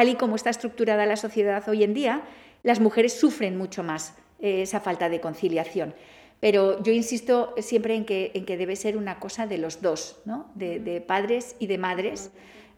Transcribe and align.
tal 0.00 0.08
y 0.08 0.14
como 0.14 0.34
está 0.34 0.48
estructurada 0.48 1.04
la 1.04 1.18
sociedad 1.18 1.68
hoy 1.68 1.84
en 1.84 1.92
día, 1.92 2.22
las 2.62 2.80
mujeres 2.80 3.20
sufren 3.20 3.58
mucho 3.58 3.82
más 3.82 4.14
eh, 4.38 4.62
esa 4.62 4.80
falta 4.80 5.10
de 5.10 5.20
conciliación. 5.20 5.92
Pero 6.40 6.82
yo 6.82 6.90
insisto 6.90 7.52
siempre 7.58 7.96
en 7.96 8.06
que, 8.06 8.42
debe 8.46 8.76
ser 8.76 8.96
una 8.96 9.20
cosa 9.20 9.46
de 9.46 9.58
los 9.58 9.82
dos, 9.82 10.16
¿no? 10.24 10.50
de, 10.54 11.04
padres 11.06 11.54
y 11.58 11.66
de 11.66 11.76
madres, 11.76 12.30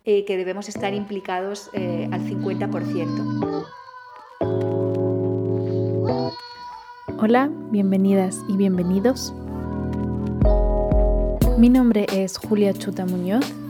eh, 0.05 0.25
que 0.25 0.37
debemos 0.37 0.69
estar 0.69 0.95
implicados 0.95 1.71
eh, 1.75 2.09
al 2.11 2.23
50%. 2.23 3.67
Hola, 7.21 7.51
bienvenidas 7.71 8.37
y 8.49 8.57
bienvenidos. 8.57 9.33
Mi 11.57 11.69
nombre 11.69 12.07
es 12.13 12.37
Julia 12.37 12.75
Chuta 12.75 13.07
Muñoz 13.07 13.62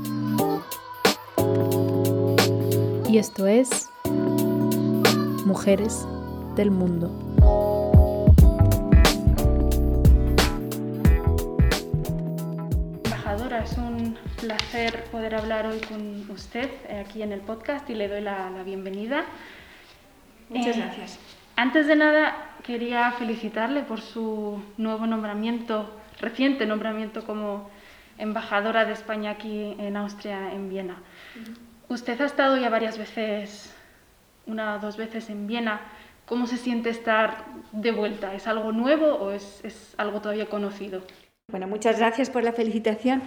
y 3.13 3.19
esto 3.19 3.47
es 3.47 3.91
Mujeres 5.45 6.07
del 6.57 6.71
Mundo. 6.71 7.11
Embajadora, 13.05 13.65
es 13.65 13.77
un 13.77 14.17
placer 14.41 15.05
poder 15.11 15.35
hablar 15.35 15.67
hoy 15.67 15.81
con 15.81 16.31
usted 16.31 16.71
eh, 16.89 17.05
aquí 17.07 17.21
en 17.21 17.33
el 17.33 17.41
podcast 17.41 17.91
y 17.91 17.95
le 17.97 18.09
doy 18.09 18.23
la, 18.23 18.49
bienvenida. 18.65 19.27
Muchas 20.49 20.79
eh, 20.79 20.81
gracias. 20.81 21.19
Antes 21.55 21.87
de 21.89 21.97
nada, 21.97 22.57
quería 22.63 23.13
felicitarle 23.13 23.83
por 23.83 24.01
su 24.01 24.63
nuevo 24.79 25.07
nombramiento, 25.07 26.01
reciente 26.19 26.65
nombramiento 26.65 27.27
como 27.27 27.69
embajadora 28.17 28.87
de 28.87 28.95
España 28.95 29.33
aquí 29.33 29.77
en 29.79 29.99
Austria, 29.99 30.55
en 30.55 30.71
Viena. 30.71 30.97
Usted 31.93 32.19
ha 32.23 32.25
estado 32.25 32.57
ya 32.57 32.71
varias 32.71 32.97
veces, 32.97 33.71
una 34.47 34.77
o 34.77 34.79
dos 34.79 34.97
veces 34.97 35.29
en 35.29 35.47
Viena. 35.47 35.83
¿Cómo 36.25 36.47
se 36.47 36.57
siente 36.57 36.89
estar 36.89 37.45
de 37.73 37.93
vuelta? 37.93 38.35
¿Es 38.35 38.47
algo 38.47 38.73
nuevo 38.73 39.09
o 39.17 39.31
es, 39.33 39.95
algo 39.99 40.23
todavía 40.23 40.47
conocido? 40.47 41.03
Bueno, 41.49 41.69
muchas 41.69 41.99
gracias 41.99 42.31
por 42.31 42.45
la 42.45 42.55
felicitación. 42.55 43.23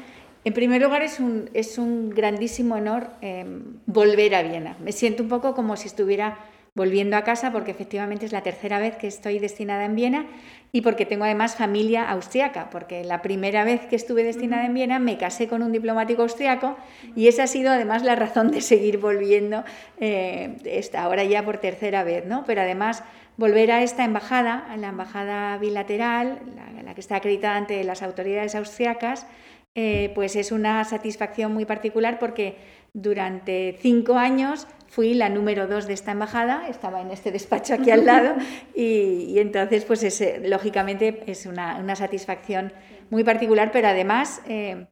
En 0.45 0.53
primer 0.53 0.81
lugar, 0.81 1.03
es 1.03 1.19
un, 1.19 1.47
es 1.53 1.77
un 1.77 2.09
grandísimo 2.09 2.73
honor 2.73 3.11
em, 3.21 3.77
volver 3.85 4.33
a 4.33 4.41
Viena. 4.41 4.75
Me 4.79 4.93
siento 4.93 5.21
un 5.21 5.29
poco 5.29 5.53
como 5.53 5.75
si 5.75 5.85
estuviera 5.85 6.39
volviendo 6.75 7.15
a 7.15 7.23
casa 7.23 7.51
porque 7.51 7.71
efectivamente 7.71 8.25
es 8.25 8.33
la 8.33 8.43
tercera 8.43 8.79
vez 8.79 8.97
que 8.97 9.07
estoy 9.07 9.39
destinada 9.39 9.85
en 9.85 9.95
Viena 9.95 10.25
y 10.73 10.81
porque 10.81 11.05
tengo 11.05 11.23
además 11.23 11.55
familia 11.55 12.09
austriaca, 12.09 12.69
porque 12.69 13.05
la 13.05 13.21
primera 13.21 13.63
vez 13.63 13.85
que 13.85 13.95
estuve 13.95 14.23
destinada 14.23 14.65
en 14.65 14.73
Viena 14.73 14.99
me 14.99 15.17
casé 15.17 15.47
con 15.47 15.63
un 15.63 15.71
diplomático 15.71 16.21
austriaco 16.21 16.75
y 17.15 17.29
esa 17.29 17.43
ha 17.43 17.47
sido 17.47 17.71
además 17.71 18.03
la 18.03 18.15
razón 18.15 18.51
de 18.51 18.59
seguir 18.59 18.97
volviendo 18.97 19.63
eh, 20.01 20.57
ahora 20.97 21.23
ya 21.23 21.45
por 21.45 21.59
tercera 21.59 22.03
vez, 22.03 22.25
¿no? 22.25 22.43
Pero 22.45 22.61
además 22.61 23.03
volver 23.37 23.71
a 23.71 23.81
esta 23.81 24.03
embajada, 24.03 24.65
a 24.69 24.75
la 24.75 24.89
embajada 24.89 25.57
bilateral, 25.57 26.39
la, 26.83 26.93
que 26.93 27.01
está 27.01 27.15
acreditada 27.15 27.55
ante 27.55 27.81
las 27.85 28.03
autoridades 28.03 28.53
austriacas, 28.53 29.27
eh, 29.75 30.11
pues 30.13 30.35
es 30.35 30.51
una 30.51 30.83
satisfacción 30.83 31.53
muy 31.53 31.65
particular 31.65 32.19
porque 32.19 32.57
durante 32.95 33.77
cinco 33.81 34.15
años 34.15 34.67
fui 34.87 35.13
la 35.13 35.27
número 35.27 35.67
dos 35.67 35.85
de 35.85 35.93
esta 35.93 36.13
embajada, 36.13 36.69
estaba 36.69 37.01
en 37.01 37.11
este 37.11 37.29
despacho 37.29 37.73
aquí 37.73 37.91
al 37.91 38.05
lado 38.05 38.35
y, 38.73 39.37
entonces 39.37 39.83
pues 39.83 40.23
lógicamente 40.43 41.23
es 41.27 41.45
una, 41.45 41.95
satisfacción 41.95 42.71
muy 43.09 43.25
particular, 43.25 43.71
pero 43.73 43.89
además 43.89 44.41
eh, 44.47 44.87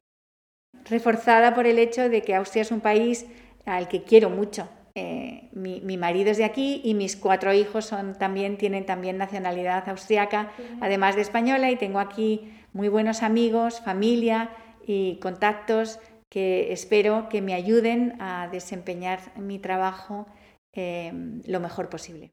reforzada 0.84 1.54
por 1.54 1.66
el 1.66 1.78
hecho 1.78 2.10
de 2.10 2.20
que 2.20 2.34
Austria 2.34 2.62
es 2.62 2.70
un 2.70 2.80
país 2.80 3.26
al 3.64 3.88
que 3.88 4.02
quiero 4.02 4.28
mucho. 4.28 4.68
Eh, 4.94 5.48
mi, 5.52 5.96
marido 5.96 6.30
es 6.30 6.36
de 6.36 6.44
aquí 6.44 6.82
y 6.84 6.92
mis 6.92 7.16
cuatro 7.16 7.54
hijos 7.54 7.86
son, 7.86 8.16
también, 8.18 8.58
tienen 8.58 8.84
también 8.84 9.16
nacionalidad 9.16 9.88
austriaca, 9.88 10.52
además 10.82 11.16
de 11.16 11.22
española, 11.22 11.70
y 11.70 11.76
tengo 11.76 11.98
aquí 11.98 12.52
muy 12.74 12.88
buenos 12.88 13.22
amigos, 13.22 13.80
familia 13.80 14.50
y 14.86 15.16
contactos 15.16 15.98
que 16.34 16.72
espero 16.72 17.28
que 17.28 17.40
me 17.40 17.54
ayuden 17.54 18.20
a 18.20 18.48
desempeñar 18.48 19.20
mi 19.36 19.60
trabajo 19.60 20.26
em, 20.72 21.40
lo 21.46 21.60
mejor 21.60 21.88
posible. 21.88 22.32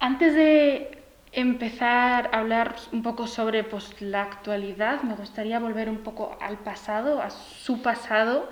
Antes 0.00 0.34
de 0.34 0.98
empezar 1.30 2.28
a 2.32 2.40
hablar 2.40 2.74
un 2.90 3.04
poco 3.04 3.28
sobre 3.28 3.62
pues, 3.62 4.02
la 4.02 4.22
actualidad, 4.22 5.02
me 5.04 5.14
gustaría 5.14 5.60
volver 5.60 5.88
un 5.88 5.98
poco 5.98 6.36
al 6.40 6.58
pasado, 6.58 7.22
a 7.22 7.30
su 7.30 7.82
pasado. 7.82 8.50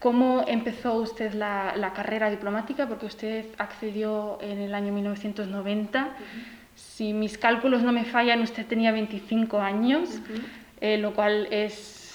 ¿Cómo 0.00 0.46
empezó 0.48 0.94
usted 0.94 1.34
la, 1.34 1.92
carrera 1.94 2.30
diplomática? 2.30 2.88
Porque 2.88 3.04
usted 3.04 3.44
accedió 3.58 4.38
en 4.40 4.58
el 4.58 4.74
año 4.74 4.90
1990. 4.90 6.16
Si 6.74 7.12
mis 7.12 7.36
cálculos 7.36 7.82
no 7.82 7.92
me 7.92 8.06
fallan, 8.06 8.40
usted 8.40 8.64
tenía 8.64 8.90
25 8.92 9.58
años, 9.58 10.22
eh, 10.80 10.96
lo 10.96 11.12
cual 11.12 11.48
es 11.50 12.05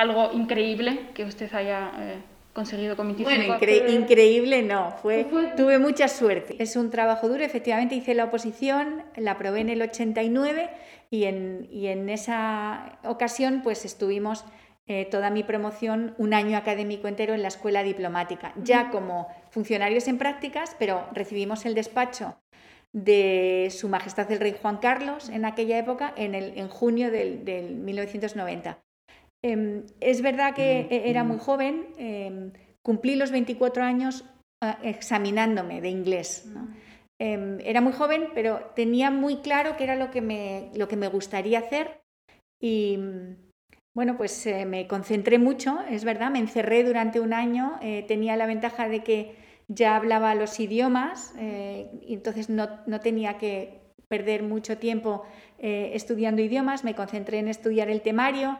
algo 0.00 0.32
increíble 0.32 1.10
que 1.12 1.24
usted 1.24 1.52
haya 1.54 1.92
eh, 1.98 2.18
conseguido 2.54 2.96
con 2.96 3.08
25 3.08 3.58
Bueno, 3.58 3.92
increíble 3.92 4.62
no, 4.62 4.92
fue, 5.02 5.26
tuve 5.56 5.78
mucha 5.78 6.08
suerte. 6.08 6.56
Es 6.58 6.76
un 6.76 6.90
trabajo 6.90 7.28
duro, 7.28 7.44
efectivamente 7.44 7.94
hice 7.94 8.14
la 8.14 8.24
oposición, 8.24 9.02
la 9.16 9.32
aprobé 9.32 9.60
en 9.60 9.68
el 9.68 9.82
89 9.82 10.70
y 11.10 11.24
en, 11.24 11.68
y 11.70 11.88
en 11.88 12.08
esa 12.08 12.98
ocasión 13.04 13.60
pues 13.62 13.84
estuvimos 13.84 14.46
eh, 14.86 15.04
toda 15.04 15.28
mi 15.28 15.42
promoción 15.42 16.14
un 16.16 16.32
año 16.32 16.56
académico 16.56 17.06
entero 17.06 17.34
en 17.34 17.42
la 17.42 17.48
escuela 17.48 17.82
diplomática, 17.82 18.54
ya 18.56 18.90
como 18.90 19.28
funcionarios 19.50 20.08
en 20.08 20.16
prácticas, 20.16 20.74
pero 20.78 21.06
recibimos 21.12 21.66
el 21.66 21.74
despacho 21.74 22.36
de 22.92 23.68
Su 23.70 23.88
Majestad 23.88 24.32
el 24.32 24.40
Rey 24.40 24.56
Juan 24.60 24.78
Carlos 24.78 25.28
en 25.28 25.44
aquella 25.44 25.78
época, 25.78 26.12
en, 26.16 26.34
el, 26.34 26.58
en 26.58 26.68
junio 26.68 27.10
del, 27.10 27.44
del 27.44 27.76
1990. 27.76 28.78
Em, 29.42 29.84
es 30.00 30.22
verdad 30.22 30.54
que 30.54 30.86
e, 30.90 31.10
era 31.10 31.24
muy 31.24 31.38
joven, 31.38 31.88
em, 31.96 32.52
cumplí 32.82 33.16
los 33.16 33.30
24 33.30 33.82
años 33.82 34.24
examinándome 34.82 35.80
de 35.80 35.88
inglés. 35.88 36.46
Em, 37.18 37.58
era 37.60 37.80
muy 37.80 37.92
joven, 37.92 38.28
pero 38.34 38.72
tenía 38.76 39.10
muy 39.10 39.36
claro 39.36 39.76
qué 39.76 39.84
era 39.84 39.96
lo 39.96 40.10
que 40.10 40.20
me, 40.20 40.70
lo 40.74 40.86
que 40.86 40.96
me 40.96 41.08
gustaría 41.08 41.60
hacer 41.60 42.00
y 42.60 42.98
bueno, 43.94 44.16
pues 44.16 44.46
eh, 44.46 44.66
me 44.66 44.86
concentré 44.86 45.38
mucho, 45.38 45.80
es 45.90 46.04
verdad, 46.04 46.30
me 46.30 46.38
encerré 46.38 46.84
durante 46.84 47.18
un 47.18 47.32
año, 47.32 47.78
eh, 47.82 48.04
tenía 48.06 48.36
la 48.36 48.46
ventaja 48.46 48.88
de 48.88 49.02
que 49.02 49.34
ya 49.66 49.96
hablaba 49.96 50.34
los 50.34 50.60
idiomas 50.60 51.34
eh, 51.38 51.90
y 52.02 52.14
entonces 52.14 52.48
no, 52.48 52.68
no, 52.86 53.00
tenía 53.00 53.36
que 53.38 53.80
perder 54.08 54.42
mucho 54.42 54.78
tiempo 54.78 55.24
estudiando 55.58 56.42
idiomas, 56.42 56.82
me 56.82 56.94
concentré 56.94 57.38
en 57.38 57.46
estudiar 57.46 57.90
el 57.90 58.00
temario, 58.00 58.58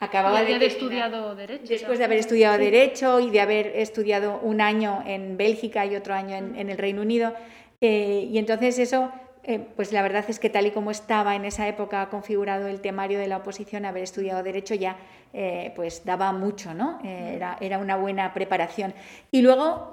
Acababa 0.00 0.42
de 0.42 0.54
haber 0.54 0.62
estudiado 0.62 1.34
Derecho. 1.34 1.66
Después 1.66 1.98
de 1.98 2.04
haber 2.04 2.18
estudiado 2.18 2.56
Derecho 2.56 3.18
y 3.18 3.30
de 3.30 3.40
haber 3.40 3.66
estudiado 3.74 4.38
un 4.42 4.60
año 4.60 5.02
en 5.06 5.36
Bélgica 5.36 5.86
y 5.86 5.96
otro 5.96 6.14
año 6.14 6.36
en, 6.36 6.70
el 6.70 6.78
Reino 6.78 7.02
Unido. 7.02 7.34
Eh, 7.80 8.28
y 8.30 8.38
entonces 8.38 8.78
eso, 8.78 9.12
eh, 9.48 9.66
pues 9.74 9.92
la 9.92 10.02
verdad 10.02 10.24
es 10.28 10.38
que 10.38 10.50
tal 10.50 10.66
y 10.66 10.70
como 10.70 10.90
estaba 10.90 11.34
en 11.34 11.44
esa 11.44 11.66
época 11.66 12.08
configurado 12.10 12.68
el 12.68 12.80
temario 12.80 13.18
de 13.18 13.26
la 13.28 13.38
oposición, 13.38 13.86
haber 13.86 14.02
estudiado 14.02 14.42
Derecho 14.42 14.74
ya 14.74 14.98
eh, 15.32 15.72
pues 15.74 16.04
daba 16.04 16.32
mucho, 16.32 16.74
¿no? 16.74 17.00
era, 17.02 17.56
era, 17.60 17.78
una 17.78 17.96
buena 17.96 18.32
preparación. 18.34 18.94
Y 19.30 19.42
luego, 19.42 19.92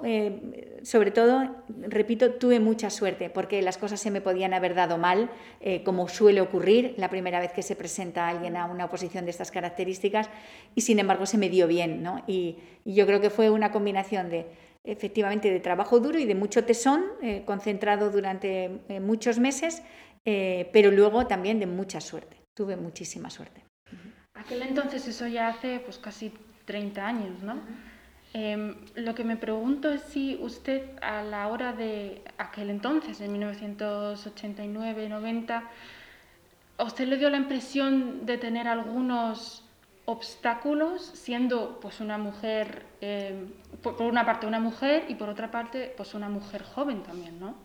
sobre 0.82 1.10
todo, 1.10 1.56
repito, 1.88 2.34
tuve 2.34 2.60
mucha 2.60 2.90
suerte 2.90 3.28
porque 3.28 3.60
las 3.62 3.76
cosas 3.76 4.00
se 4.00 4.10
me 4.10 4.20
podían 4.20 4.54
haber 4.54 4.74
dado 4.74 4.98
mal, 4.98 5.30
eh, 5.60 5.82
como 5.82 6.08
suele 6.08 6.40
ocurrir 6.40 6.94
la 6.96 7.10
primera 7.10 7.40
vez 7.40 7.52
que 7.52 7.62
se 7.62 7.74
presenta 7.74 8.28
alguien 8.28 8.56
a 8.56 8.66
una 8.66 8.84
oposición 8.84 9.24
de 9.24 9.30
estas 9.32 9.50
características, 9.50 10.30
y 10.74 10.82
sin 10.82 10.98
embargo 10.98 11.26
se 11.26 11.38
me 11.38 11.48
dio 11.48 11.66
bien. 11.66 12.02
¿no? 12.02 12.22
Y, 12.26 12.58
yo 12.84 13.04
creo 13.04 13.20
que 13.20 13.30
fue 13.30 13.50
una 13.50 13.72
combinación 13.72 14.30
de 14.30 14.46
efectivamente 14.86 15.50
de 15.50 15.60
trabajo 15.60 16.00
duro 16.00 16.18
y 16.18 16.24
de 16.24 16.34
mucho 16.34 16.64
tesón, 16.64 17.04
eh, 17.22 17.42
concentrado 17.44 18.10
durante 18.10 18.80
eh, 18.88 19.00
muchos 19.00 19.38
meses, 19.38 19.82
pero 20.72 20.90
luego 20.90 21.28
también 21.28 21.60
de 21.60 21.66
mucha 21.66 22.00
suerte. 22.00 22.36
Tuve 22.52 22.76
muchísima 22.76 23.30
suerte. 23.30 23.62
Aquel 24.34 24.62
entonces, 24.62 25.06
eso 25.06 25.28
ya 25.28 25.46
hace 25.46 25.78
pues 25.78 25.98
casi 25.98 26.32
30 26.64 27.06
años, 27.06 27.44
¿no? 27.44 27.60
Em, 28.34 28.74
lo 28.96 29.14
que 29.14 29.22
me 29.24 29.36
pregunto 29.36 29.90
es 29.90 30.02
si 30.02 30.36
usted 30.40 30.82
a 31.00 31.22
la 31.22 31.48
hora 31.48 31.72
de 31.72 32.22
aquel 32.36 32.68
entonces, 32.70 33.20
en 33.20 33.40
1989-90, 33.40 35.62
¿a 36.76 36.84
usted 36.84 37.08
le 37.08 37.16
dio 37.16 37.30
la 37.30 37.38
impresión 37.38 38.26
de 38.26 38.36
tener 38.36 38.68
algunos 38.68 39.65
obstáculos 40.06 41.10
siendo 41.14 41.78
pues 41.80 42.00
una 42.00 42.16
mujer, 42.16 42.84
em, 43.00 43.48
por, 43.82 44.00
una 44.02 44.24
parte 44.24 44.46
una 44.46 44.60
mujer 44.60 45.04
y 45.08 45.16
por 45.16 45.28
otra 45.28 45.50
parte 45.50 45.92
pues 45.96 46.14
una 46.14 46.28
mujer 46.28 46.62
joven 46.62 47.02
también, 47.02 47.38
¿no? 47.38 47.56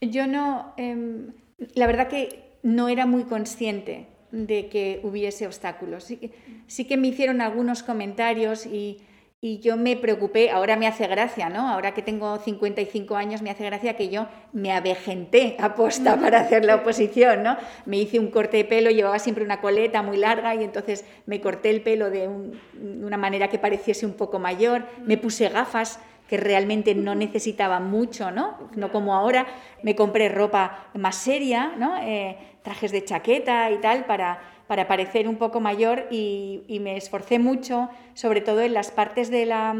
Yo 0.00 0.26
no, 0.26 0.74
em, 0.76 1.32
la 1.74 1.86
verdad 1.86 2.08
que 2.08 2.52
no 2.62 2.88
era 2.88 3.06
muy 3.06 3.24
consciente 3.24 4.06
de 4.30 4.68
que 4.68 5.00
hubiese 5.02 5.46
obstáculos. 5.46 6.04
Sí, 6.04 6.32
sí 6.66 6.84
que 6.84 6.96
me 6.96 7.08
hicieron 7.08 7.40
algunos 7.40 7.82
comentarios 7.82 8.66
y 8.66 9.00
y 9.46 9.60
yo 9.60 9.76
me 9.76 9.94
preocupé, 9.94 10.50
ahora 10.50 10.74
me 10.74 10.88
hace 10.88 11.06
gracia, 11.06 11.48
¿no? 11.48 11.68
Ahora 11.68 11.94
que 11.94 12.02
tengo 12.02 12.36
55 12.36 13.14
años 13.14 13.42
me 13.42 13.50
hace 13.50 13.64
gracia 13.64 13.94
que 13.94 14.08
yo 14.08 14.26
me 14.52 14.72
avejenté 14.72 15.54
a 15.60 15.74
posta 15.76 16.16
para 16.16 16.40
hacer 16.40 16.64
la 16.64 16.74
oposición, 16.74 17.44
¿no? 17.44 17.56
Me 17.84 17.98
hice 17.98 18.18
un 18.18 18.32
corte 18.32 18.56
de 18.56 18.64
pelo, 18.64 18.90
llevaba 18.90 19.20
siempre 19.20 19.44
una 19.44 19.60
coleta 19.60 20.02
muy 20.02 20.16
larga 20.16 20.56
y 20.56 20.64
entonces 20.64 21.04
me 21.26 21.40
corté 21.40 21.70
el 21.70 21.82
pelo 21.82 22.10
de, 22.10 22.28
una 22.28 23.16
manera 23.16 23.48
que 23.48 23.60
pareciese 23.60 24.04
un 24.04 24.14
poco 24.14 24.40
mayor, 24.40 24.82
me 25.04 25.16
puse 25.16 25.48
gafas 25.48 26.00
que 26.28 26.38
realmente 26.38 26.96
no 26.96 27.14
necesitaba 27.26 27.78
mucho, 27.78 28.32
¿no? 28.32 28.68
No 28.74 28.90
como 28.90 29.14
ahora, 29.14 29.46
me 29.84 29.94
compré 29.94 30.28
ropa 30.28 30.88
más 30.94 31.14
seria, 31.14 31.72
¿no? 31.78 31.96
Eh, 32.02 32.36
trajes 32.62 32.90
de 32.90 33.04
chaqueta 33.04 33.70
y 33.70 33.78
tal 33.78 34.06
para 34.06 34.40
para 34.66 34.88
parecer 34.88 35.28
un 35.28 35.36
poco 35.36 35.60
mayor 35.60 36.06
y, 36.10 36.78
me 36.80 36.96
esforcé 36.96 37.38
mucho, 37.38 37.88
sobre 38.14 38.40
todo 38.40 38.60
en 38.60 38.74
las 38.74 38.90
partes 38.90 39.30
de 39.30 39.46
la, 39.46 39.74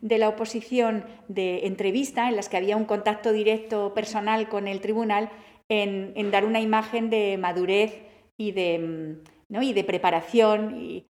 de 0.00 0.18
la 0.18 0.28
oposición 0.28 1.04
de 1.28 1.66
entrevista, 1.66 2.28
en 2.28 2.36
las 2.36 2.48
que 2.48 2.56
había 2.56 2.76
un 2.76 2.84
contacto 2.84 3.32
directo 3.32 3.94
personal 3.94 4.48
con 4.48 4.68
el 4.68 4.80
tribunal, 4.80 5.30
en, 5.68 6.30
dar 6.30 6.44
una 6.44 6.60
imagen 6.60 7.10
de 7.10 7.36
madurez 7.38 8.02
y 8.36 8.52
de, 8.52 9.18
¿no? 9.48 9.62
y 9.62 9.72
de 9.72 9.84
preparación. 9.84 10.80
Y, 10.80 11.06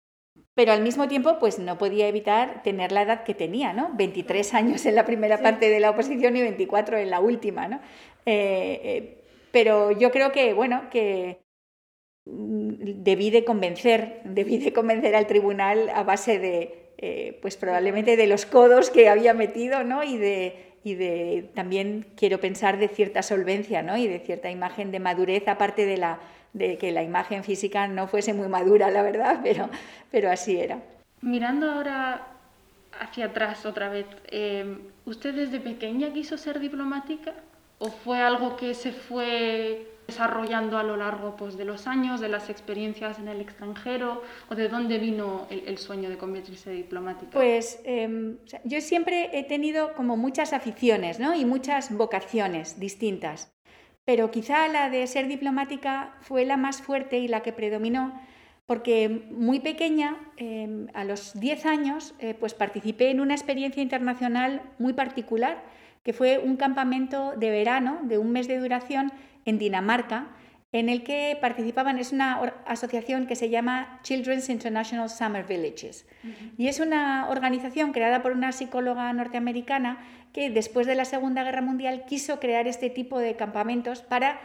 pero 0.55 0.71
al 0.71 0.83
mismo 0.83 1.07
tiempo, 1.07 1.39
pues 1.39 1.57
no 1.57 1.77
podía 1.77 2.07
evitar 2.07 2.61
tener 2.61 2.91
la 2.91 3.01
edad 3.01 3.23
que 3.23 3.33
tenía, 3.33 3.73
¿no? 3.73 3.91
23 3.95 4.53
años 4.53 4.85
en 4.85 4.95
la 4.95 5.05
primera 5.05 5.41
parte 5.41 5.69
de 5.69 5.79
la 5.79 5.89
oposición 5.89 6.37
y 6.37 6.41
24 6.41 6.97
en 6.97 7.09
la 7.09 7.19
última, 7.19 7.67
¿no? 7.67 7.77
Eh, 8.25 8.79
eh, 8.83 9.23
pero 9.51 9.91
yo 9.91 10.11
creo 10.11 10.31
que, 10.31 10.53
bueno, 10.53 10.83
que, 10.91 11.42
debí 12.25 13.29
de 13.29 13.43
convencer, 13.43 14.21
debí 14.23 14.57
de 14.57 14.73
convencer 14.73 15.15
al 15.15 15.27
tribunal 15.27 15.89
a 15.89 16.03
base 16.03 16.39
de, 16.39 16.91
eh, 16.97 17.37
pues 17.41 17.57
probablemente 17.57 18.15
de 18.15 18.27
los 18.27 18.45
codos 18.45 18.89
que 18.89 19.09
había 19.09 19.33
metido, 19.33 19.83
¿no? 19.83 20.03
Y 20.03 20.17
de, 20.17 20.73
y 20.83 20.95
de 20.95 21.49
también 21.53 22.05
quiero 22.15 22.39
pensar 22.39 22.77
de 22.77 22.87
cierta 22.87 23.21
solvencia, 23.23 23.81
¿no? 23.81 23.97
Y 23.97 24.07
de 24.07 24.19
cierta 24.19 24.49
imagen 24.49 24.91
de 24.91 24.99
madurez, 24.99 25.47
aparte 25.47 25.85
de 25.85 25.97
la 25.97 26.19
de 26.53 26.77
que 26.77 26.91
la 26.91 27.01
imagen 27.01 27.43
física 27.43 27.87
no 27.87 28.07
fuese 28.07 28.33
muy 28.33 28.47
madura, 28.47 28.91
la 28.91 29.01
verdad, 29.01 29.39
pero, 29.43 29.69
pero 30.11 30.31
así 30.31 30.57
era. 30.59 30.79
Mirando 31.21 31.71
ahora 31.71 32.27
hacia 32.99 33.25
atrás 33.25 33.65
otra 33.65 33.89
vez, 33.89 34.05
eh, 34.27 34.77
¿usted 35.05 35.33
desde 35.33 35.59
pequeña 35.59 36.13
quiso 36.13 36.37
ser 36.37 36.59
diplomática? 36.59 37.33
¿O 37.79 37.89
fue 37.89 38.21
algo 38.21 38.55
que 38.55 38.75
se 38.75 38.91
fue 38.91 39.87
desarrollando 40.07 40.77
a 40.77 40.83
lo 40.83 40.97
largo 40.97 41.35
pues, 41.35 41.57
de 41.57 41.65
los 41.65 41.87
años, 41.87 42.19
de 42.19 42.29
las 42.29 42.49
experiencias 42.49 43.19
en 43.19 43.27
el 43.27 43.41
extranjero, 43.41 44.21
o 44.49 44.55
de 44.55 44.67
dónde 44.69 44.99
vino 44.99 45.47
el, 45.49 45.77
sueño 45.77 46.09
de 46.09 46.17
convertirse 46.17 46.71
en 46.71 46.77
diplomática? 46.77 47.31
Pues 47.31 47.79
em, 47.85 48.37
yo 48.63 48.81
siempre 48.81 49.29
he 49.33 49.43
tenido 49.43 49.93
como 49.93 50.17
muchas 50.17 50.53
aficiones 50.53 51.19
¿no? 51.19 51.33
y 51.33 51.45
muchas 51.45 51.95
vocaciones 51.95 52.79
distintas, 52.79 53.53
pero 54.05 54.31
quizá 54.31 54.67
la 54.67 54.89
de 54.89 55.07
ser 55.07 55.27
diplomática 55.27 56.15
fue 56.21 56.45
la 56.45 56.57
más 56.57 56.81
fuerte 56.81 57.19
y 57.19 57.27
la 57.27 57.41
que 57.41 57.53
predominó. 57.53 58.19
Porque 58.65 59.09
muy 59.29 59.59
pequeña, 59.59 60.17
em, 60.37 60.87
a 60.93 61.03
los 61.03 61.37
10 61.37 61.65
años, 61.65 62.15
eh, 62.19 62.33
pues 62.33 62.53
participé 62.53 63.09
en 63.09 63.19
una 63.19 63.33
experiencia 63.33 63.83
internacional 63.83 64.61
muy 64.79 64.93
particular, 64.93 65.61
que 66.03 66.13
fue 66.13 66.37
un 66.37 66.55
campamento 66.55 67.33
de 67.35 67.49
verano 67.49 67.99
de 68.03 68.17
un 68.17 68.31
mes 68.31 68.47
de 68.47 68.59
duración 68.59 69.11
en 69.45 69.57
Dinamarca, 69.57 70.27
en 70.71 70.89
el 70.89 71.03
que 71.03 71.37
participaban, 71.39 71.99
es 71.99 72.11
una 72.11 72.41
asociación 72.65 73.27
que 73.27 73.35
se 73.35 73.49
llama 73.49 73.99
Children's 74.01 74.49
International 74.49 75.07
Summer 75.07 75.45
Villages. 75.45 76.07
Y 76.57 76.67
es 76.67 76.79
una 76.79 77.29
organización 77.29 77.91
creada 77.91 78.23
por 78.23 78.31
una 78.31 78.51
psicóloga 78.51 79.13
norteamericana 79.13 79.99
que 80.33 80.49
después 80.49 80.87
de 80.87 80.95
la 80.95 81.05
Segunda 81.05 81.43
Guerra 81.43 81.61
Mundial 81.61 82.05
quiso 82.07 82.39
crear 82.39 82.67
este 82.67 82.89
tipo 82.89 83.19
de 83.19 83.35
campamentos 83.35 84.01
para 84.01 84.41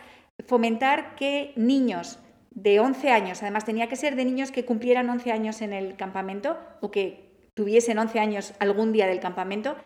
fomentar 0.46 1.14
que 1.16 1.54
niños 1.56 2.18
de 2.50 2.80
11 2.80 3.10
años, 3.10 3.42
además 3.42 3.64
tenía 3.64 3.88
que 3.88 3.96
ser 3.96 4.16
de 4.16 4.24
niños 4.24 4.50
que 4.50 4.64
cumplieran 4.64 5.08
11 5.08 5.32
años 5.32 5.62
en 5.62 5.72
el 5.72 5.96
campamento 5.96 6.58
o 6.80 6.90
que 6.90 7.28
tuviesen 7.54 7.98
11 7.98 8.20
años 8.20 8.54
algún 8.58 8.92
día 8.92 9.06
del 9.06 9.20
campamento, 9.20 9.76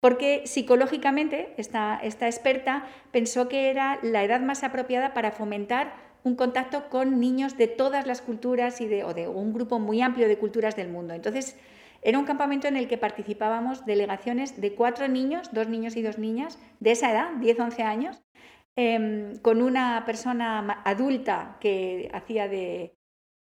porque 0.00 0.42
psicológicamente 0.46 1.54
esta, 1.56 2.00
experta 2.02 2.86
pensó 3.10 3.48
que 3.48 3.70
era 3.70 3.98
la 4.02 4.22
edad 4.22 4.40
más 4.40 4.62
apropiada 4.62 5.14
para 5.14 5.32
fomentar 5.32 5.94
un 6.24 6.36
contacto 6.36 6.88
con 6.88 7.20
niños 7.20 7.56
de 7.56 7.68
todas 7.68 8.06
las 8.06 8.22
culturas 8.22 8.80
y 8.80 8.86
de, 8.86 9.04
o 9.04 9.14
de 9.14 9.28
un 9.28 9.52
grupo 9.52 9.78
muy 9.78 10.02
amplio 10.02 10.28
de 10.28 10.38
culturas 10.38 10.76
del 10.76 10.88
mundo. 10.88 11.14
Entonces, 11.14 11.56
era 12.02 12.18
un 12.18 12.26
campamento 12.26 12.68
en 12.68 12.76
el 12.76 12.86
que 12.86 12.98
participábamos 12.98 13.86
delegaciones 13.86 14.60
de 14.60 14.74
cuatro 14.74 15.08
niños, 15.08 15.52
dos 15.52 15.68
niños 15.68 15.96
y 15.96 16.02
dos 16.02 16.18
niñas, 16.18 16.58
de 16.80 16.92
esa 16.92 17.10
edad, 17.10 17.30
10-11 17.40 17.82
años, 17.82 18.22
em, 18.76 19.36
con 19.38 19.62
una 19.62 20.04
persona 20.06 20.82
adulta 20.84 21.56
que 21.60 22.08
hacía 22.12 22.46
de, 22.48 22.97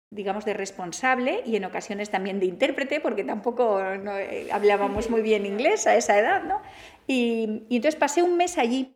digamos, 0.09 0.45
de 0.45 0.53
responsable 0.53 1.41
y 1.45 1.57
en 1.57 1.65
ocasiones 1.65 2.09
también 2.09 2.39
de 2.39 2.45
intérprete, 2.45 2.99
porque 3.01 3.23
tampoco 3.23 3.81
eh, 3.81 4.47
hablábamos 4.51 5.09
muy 5.09 5.21
bien 5.21 5.45
inglés 5.45 5.85
a 5.85 5.95
esa 5.95 6.17
edad, 6.17 6.43
¿no? 6.43 6.61
Y, 7.07 7.65
entonces 7.69 7.95
pasé 7.95 8.23
un 8.23 8.37
mes 8.37 8.57
allí 8.57 8.95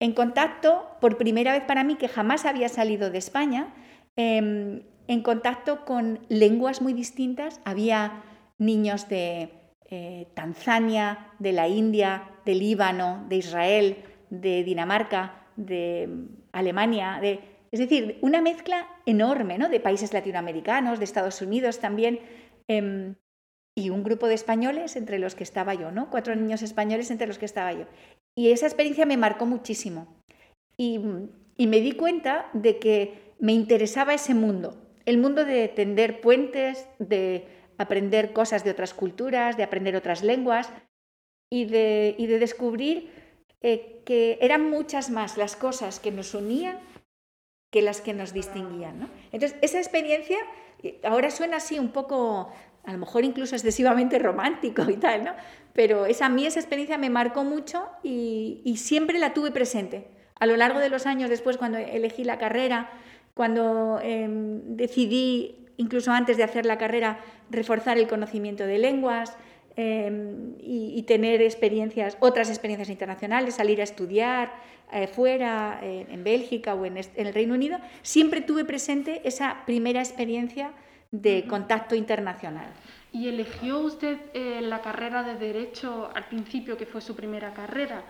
en 0.00 0.12
contacto, 0.12 0.96
por 1.00 1.18
primera 1.18 1.52
vez 1.52 1.62
para 1.62 1.84
mí, 1.84 1.96
que 1.96 2.08
jamás 2.08 2.46
había 2.46 2.68
salido 2.68 3.10
de 3.10 3.18
España, 3.18 3.72
em, 4.16 4.82
en 5.06 5.22
contacto 5.22 5.84
con 5.84 6.20
lenguas 6.28 6.80
muy 6.82 6.94
distintas. 6.94 7.60
Había 7.64 8.22
niños 8.58 9.08
de 9.08 9.50
eh, 9.90 10.28
Tanzania, 10.34 11.32
de 11.38 11.52
la 11.52 11.68
India, 11.68 12.30
de 12.44 12.54
Líbano, 12.54 13.26
de 13.28 13.36
Israel, 13.36 14.04
de 14.30 14.62
Dinamarca, 14.64 15.46
de 15.56 16.08
Alemania, 16.52 17.18
de 17.20 17.40
es 17.72 17.78
decir, 17.78 18.18
una 18.20 18.42
mezcla 18.42 18.88
enorme 19.06 19.58
¿no? 19.58 19.68
de 19.68 19.80
países 19.80 20.12
latinoamericanos, 20.12 20.98
de 20.98 21.04
Estados 21.04 21.40
Unidos 21.40 21.78
también, 21.78 22.20
em, 22.68 23.14
y 23.76 23.90
un 23.90 24.02
grupo 24.02 24.26
de 24.26 24.34
españoles 24.34 24.96
entre 24.96 25.18
los 25.18 25.34
que 25.34 25.44
estaba 25.44 25.74
yo, 25.74 25.92
¿no? 25.92 26.10
cuatro 26.10 26.34
niños 26.34 26.62
españoles 26.62 27.10
entre 27.10 27.28
los 27.28 27.38
que 27.38 27.46
estaba 27.46 27.72
yo. 27.72 27.86
Y 28.36 28.50
esa 28.50 28.66
experiencia 28.66 29.06
me 29.06 29.16
marcó 29.16 29.46
muchísimo. 29.46 30.20
Y, 30.76 30.98
me 30.98 31.80
di 31.80 31.92
cuenta 31.92 32.48
de 32.54 32.78
que 32.78 33.34
me 33.38 33.52
interesaba 33.52 34.14
ese 34.14 34.34
mundo, 34.34 34.76
el 35.04 35.18
mundo 35.18 35.44
de 35.44 35.68
tender 35.68 36.22
puentes, 36.22 36.88
de 36.98 37.46
aprender 37.76 38.32
cosas 38.32 38.64
de 38.64 38.70
otras 38.70 38.94
culturas, 38.94 39.58
de 39.58 39.62
aprender 39.62 39.94
otras 39.94 40.22
lenguas 40.22 40.70
y 41.50 41.66
de, 41.66 42.16
de 42.18 42.38
descubrir 42.38 43.10
eh, 43.60 44.00
que 44.06 44.38
eran 44.40 44.70
muchas 44.70 45.10
más 45.10 45.36
las 45.36 45.54
cosas 45.54 46.00
que 46.00 46.10
nos 46.10 46.34
unían 46.34 46.78
que 47.70 47.82
las 47.82 48.00
que 48.00 48.12
nos 48.12 48.32
distinguían. 48.32 49.08
Entonces, 49.32 49.56
esa 49.62 49.78
experiencia 49.78 50.38
ahora 51.04 51.30
suena 51.30 51.58
así 51.58 51.78
un 51.78 51.90
poco, 51.90 52.52
a 52.84 52.92
lo 52.92 52.98
mejor 52.98 53.24
incluso 53.24 53.54
excesivamente 53.54 54.18
romántico 54.18 54.88
y 54.90 54.96
tal, 54.96 55.24
¿no? 55.24 55.32
Pero 55.72 56.06
esa, 56.06 56.26
a 56.26 56.28
mí 56.28 56.46
esa 56.46 56.60
experiencia 56.60 56.98
me 56.98 57.10
marcó 57.10 57.44
mucho 57.44 57.88
y, 58.02 58.74
siempre 58.76 59.18
la 59.18 59.34
tuve 59.34 59.50
presente. 59.50 60.08
A 60.38 60.46
lo 60.46 60.56
largo 60.56 60.78
de 60.78 60.88
los 60.88 61.06
años 61.06 61.30
después, 61.30 61.58
cuando 61.58 61.78
elegí 61.78 62.24
la 62.24 62.38
carrera, 62.38 62.90
cuando 63.34 64.00
em, 64.02 64.76
decidí, 64.76 65.66
incluso 65.76 66.10
antes 66.10 66.36
de 66.36 66.42
hacer 66.42 66.66
la 66.66 66.78
carrera, 66.78 67.20
reforzar 67.50 67.98
el 67.98 68.08
conocimiento 68.08 68.66
de 68.66 68.78
lenguas, 68.78 69.36
em, 69.76 70.54
y, 70.60 71.02
tener 71.02 71.42
experiencias, 71.42 72.16
otras 72.20 72.48
experiencias 72.50 72.88
internacionales, 72.88 73.54
salir 73.54 73.80
a 73.80 73.84
estudiar, 73.84 74.52
eh, 74.92 75.06
fuera, 75.06 75.78
eh, 75.82 76.06
en 76.10 76.24
Bélgica 76.24 76.74
o 76.74 76.84
en, 76.84 76.96
el 76.96 77.32
Reino 77.32 77.54
Unido, 77.54 77.78
siempre 78.02 78.40
tuve 78.40 78.64
presente 78.64 79.20
esa 79.24 79.62
primera 79.64 80.00
experiencia 80.00 80.72
de 81.12 81.46
contacto 81.46 81.94
internacional. 81.94 82.66
¿Y 83.12 83.28
eligió 83.28 83.78
usted 83.78 84.18
eh, 84.34 84.60
la 84.62 84.80
carrera 84.80 85.22
de 85.22 85.36
Derecho 85.36 86.10
al 86.12 86.26
principio, 86.26 86.76
que 86.76 86.86
fue 86.86 87.00
su 87.00 87.14
primera 87.14 87.52
carrera, 87.54 88.02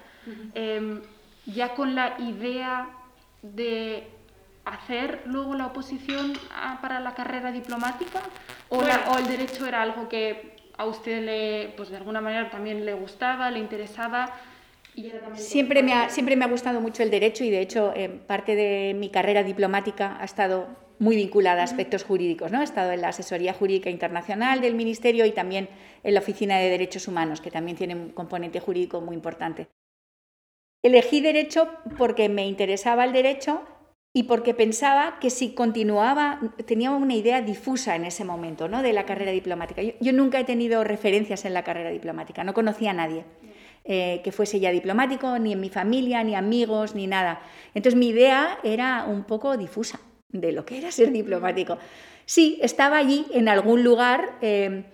em, 0.55 1.03
ya 1.47 1.75
con 1.75 1.95
la 1.95 2.17
idea 2.19 2.89
de 3.43 4.09
hacer 4.65 5.23
luego 5.27 5.55
la 5.55 5.67
oposición 5.67 6.33
para 6.81 7.01
la 7.01 7.15
carrera 7.15 7.53
diplomática? 7.53 8.21
¿O, 8.71 8.79
¿O, 8.79 9.19
el 9.19 9.27
Derecho 9.27 9.67
era 9.67 9.83
algo 9.83 10.09
que 10.09 10.60
a 10.81 10.87
usted 10.87 11.23
le, 11.23 11.75
pues 11.77 11.91
de 11.91 11.97
alguna 11.99 12.23
manera 12.23 12.49
también 12.49 12.87
le 12.87 12.95
gustaba, 12.95 13.51
le 13.51 13.59
interesaba? 13.59 14.33
Siempre 15.35 15.83
me, 15.83 15.93
ha, 15.93 16.09
siempre 16.09 16.37
me 16.37 16.47
ha 16.47 16.49
gustado 16.49 16.81
mucho 16.81 17.03
el 17.03 17.11
derecho 17.11 17.45
y 17.45 17.51
de 17.51 17.61
hecho 17.61 17.93
eh, 17.95 18.09
parte 18.09 18.57
de 18.57 18.95
mi 18.95 19.11
carrera 19.11 19.43
diplomática 19.43 20.17
ha 20.19 20.25
estado 20.25 20.69
muy 20.99 21.17
vinculada 21.17 21.61
a 21.61 21.65
aspectos 21.65 22.03
jurídicos. 22.03 22.51
¿no? 22.51 22.63
He 22.63 22.65
estado 22.65 22.93
en 22.93 23.03
la 23.03 23.09
asesoría 23.09 23.53
jurídica 23.53 23.91
internacional 23.91 24.63
del 24.63 24.75
Ministerio 24.75 25.27
y 25.27 25.33
también 25.33 25.69
en 26.03 26.15
la 26.15 26.21
Oficina 26.21 26.57
de 26.57 26.71
Derechos 26.71 27.09
Humanos, 27.09 27.43
que 27.43 27.51
también 27.51 27.77
tiene 27.77 27.95
un 27.95 28.11
componente 28.11 28.59
jurídico 28.59 29.03
muy 29.03 29.15
importante. 29.15 29.69
Elegí 30.83 31.21
derecho 31.21 31.69
porque 31.99 32.31
me 32.31 32.47
interesaba 32.47 33.05
el 33.05 33.13
derecho 33.13 33.63
y 34.13 34.25
porque 34.25 34.55
pensaba 34.55 35.19
que 35.21 35.31
si 35.31 35.55
continuaba, 35.55 36.41
tenía 36.67 36.91
una 36.91 37.15
idea 37.15 37.43
difusa 37.43 37.95
en 37.95 38.05
ese 38.05 38.25
momento 38.25 38.67
¿no? 38.67 38.83
de 38.83 38.93
la 38.93 39.07
carrera 39.07 39.31
diplomática. 39.31 39.83
Yo, 40.01 40.13
nunca 40.13 40.41
he 40.41 40.45
tenido 40.45 40.83
referencias 40.83 41.45
en 41.45 41.55
la 41.55 41.63
carrera 41.63 41.91
diplomática, 41.91 42.43
no 42.43 42.53
conocía 42.53 42.91
a 42.91 42.95
nadie 42.95 43.25
eh, 43.85 44.21
que 44.25 44.33
fuese 44.33 44.59
ya 44.59 44.73
diplomático, 44.73 45.39
ni 45.39 45.53
en 45.53 45.61
mi 45.61 45.71
familia, 45.71 46.25
ni 46.25 46.35
amigos, 46.35 46.97
ni 46.97 47.07
nada. 47.07 47.41
Entonces 47.73 47.97
mi 47.97 48.09
idea 48.09 48.59
era 48.65 49.05
un 49.05 49.25
poco 49.25 49.57
difusa 49.57 50.01
de 50.29 50.53
lo 50.53 50.65
que 50.65 50.79
era 50.79 50.91
ser 50.91 51.13
diplomático. 51.13 51.79
Sí, 52.25 52.59
estaba 52.63 52.97
allí 52.97 53.27
en 53.33 53.49
algún 53.49 53.85
lugar. 53.85 54.39
Eh, 54.41 54.85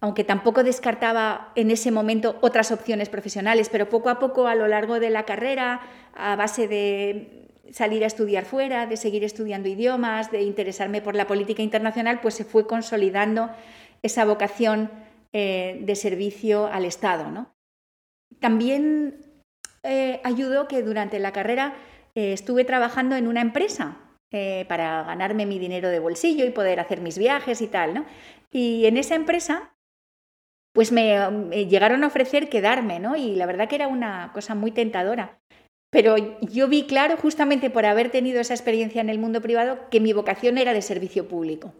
aunque 0.00 0.22
tampoco 0.22 0.62
descartaba 0.62 1.52
en 1.56 1.72
ese 1.72 1.90
momento 1.90 2.38
otras 2.40 2.70
opciones 2.70 3.08
profesionales, 3.08 3.68
pero 3.68 3.88
poco 3.88 4.10
a 4.10 4.20
poco 4.20 4.46
a 4.46 4.54
lo 4.54 4.68
largo 4.68 5.00
de 5.00 5.10
la 5.10 5.24
carrera, 5.24 5.80
a 6.14 6.36
base 6.36 6.68
de 6.68 7.47
salir 7.72 8.04
a 8.04 8.06
estudiar 8.06 8.44
fuera, 8.44 8.86
de 8.86 8.96
seguir 8.96 9.24
estudiando 9.24 9.68
idiomas, 9.68 10.30
de 10.30 10.42
interesarme 10.42 11.02
por 11.02 11.14
la 11.14 11.26
política 11.26 11.62
internacional, 11.62 12.20
pues 12.20 12.34
se 12.34 12.44
fue 12.44 12.66
consolidando 12.66 13.50
esa 14.02 14.24
vocación 14.24 14.90
eh, 15.32 15.78
de 15.82 15.96
servicio 15.96 16.66
al 16.66 16.84
Estado. 16.84 17.52
También 18.40 19.42
eh, 19.82 20.20
ayudó 20.24 20.68
que 20.68 20.82
durante 20.82 21.18
la 21.18 21.32
carrera 21.32 21.74
eh, 22.14 22.32
estuve 22.32 22.64
trabajando 22.64 23.16
en 23.16 23.28
una 23.28 23.40
empresa 23.40 23.98
para 24.68 25.04
ganarme 25.04 25.46
mi 25.46 25.58
dinero 25.58 25.88
de 25.88 26.00
bolsillo 26.00 26.44
y 26.44 26.50
poder 26.50 26.80
hacer 26.80 27.00
mis 27.00 27.16
viajes 27.16 27.62
y 27.62 27.66
tal. 27.66 28.04
Y 28.52 28.84
en 28.84 28.98
esa 28.98 29.14
empresa 29.14 29.72
pues 30.78 30.92
me, 30.92 31.66
llegaron 31.66 32.04
a 32.04 32.06
ofrecer 32.06 32.48
quedarme, 32.48 33.00
¿no? 33.00 33.16
Y 33.16 33.34
la 33.34 33.46
verdad 33.46 33.68
que 33.68 33.74
era 33.74 33.88
una 33.88 34.30
cosa 34.32 34.54
muy 34.54 34.70
tentadora. 34.70 35.40
Pero 35.90 36.16
yo 36.40 36.68
vi 36.68 36.84
claro, 36.84 37.16
justamente 37.16 37.70
por 37.70 37.86
haber 37.86 38.10
tenido 38.10 38.40
esa 38.40 38.54
experiencia 38.54 39.00
en 39.00 39.08
el 39.08 39.18
mundo 39.18 39.40
privado, 39.40 39.78
que 39.90 40.00
mi 40.00 40.12
vocación 40.12 40.58
era 40.58 40.74
de 40.74 40.82
servicio 40.82 41.28
público 41.28 41.72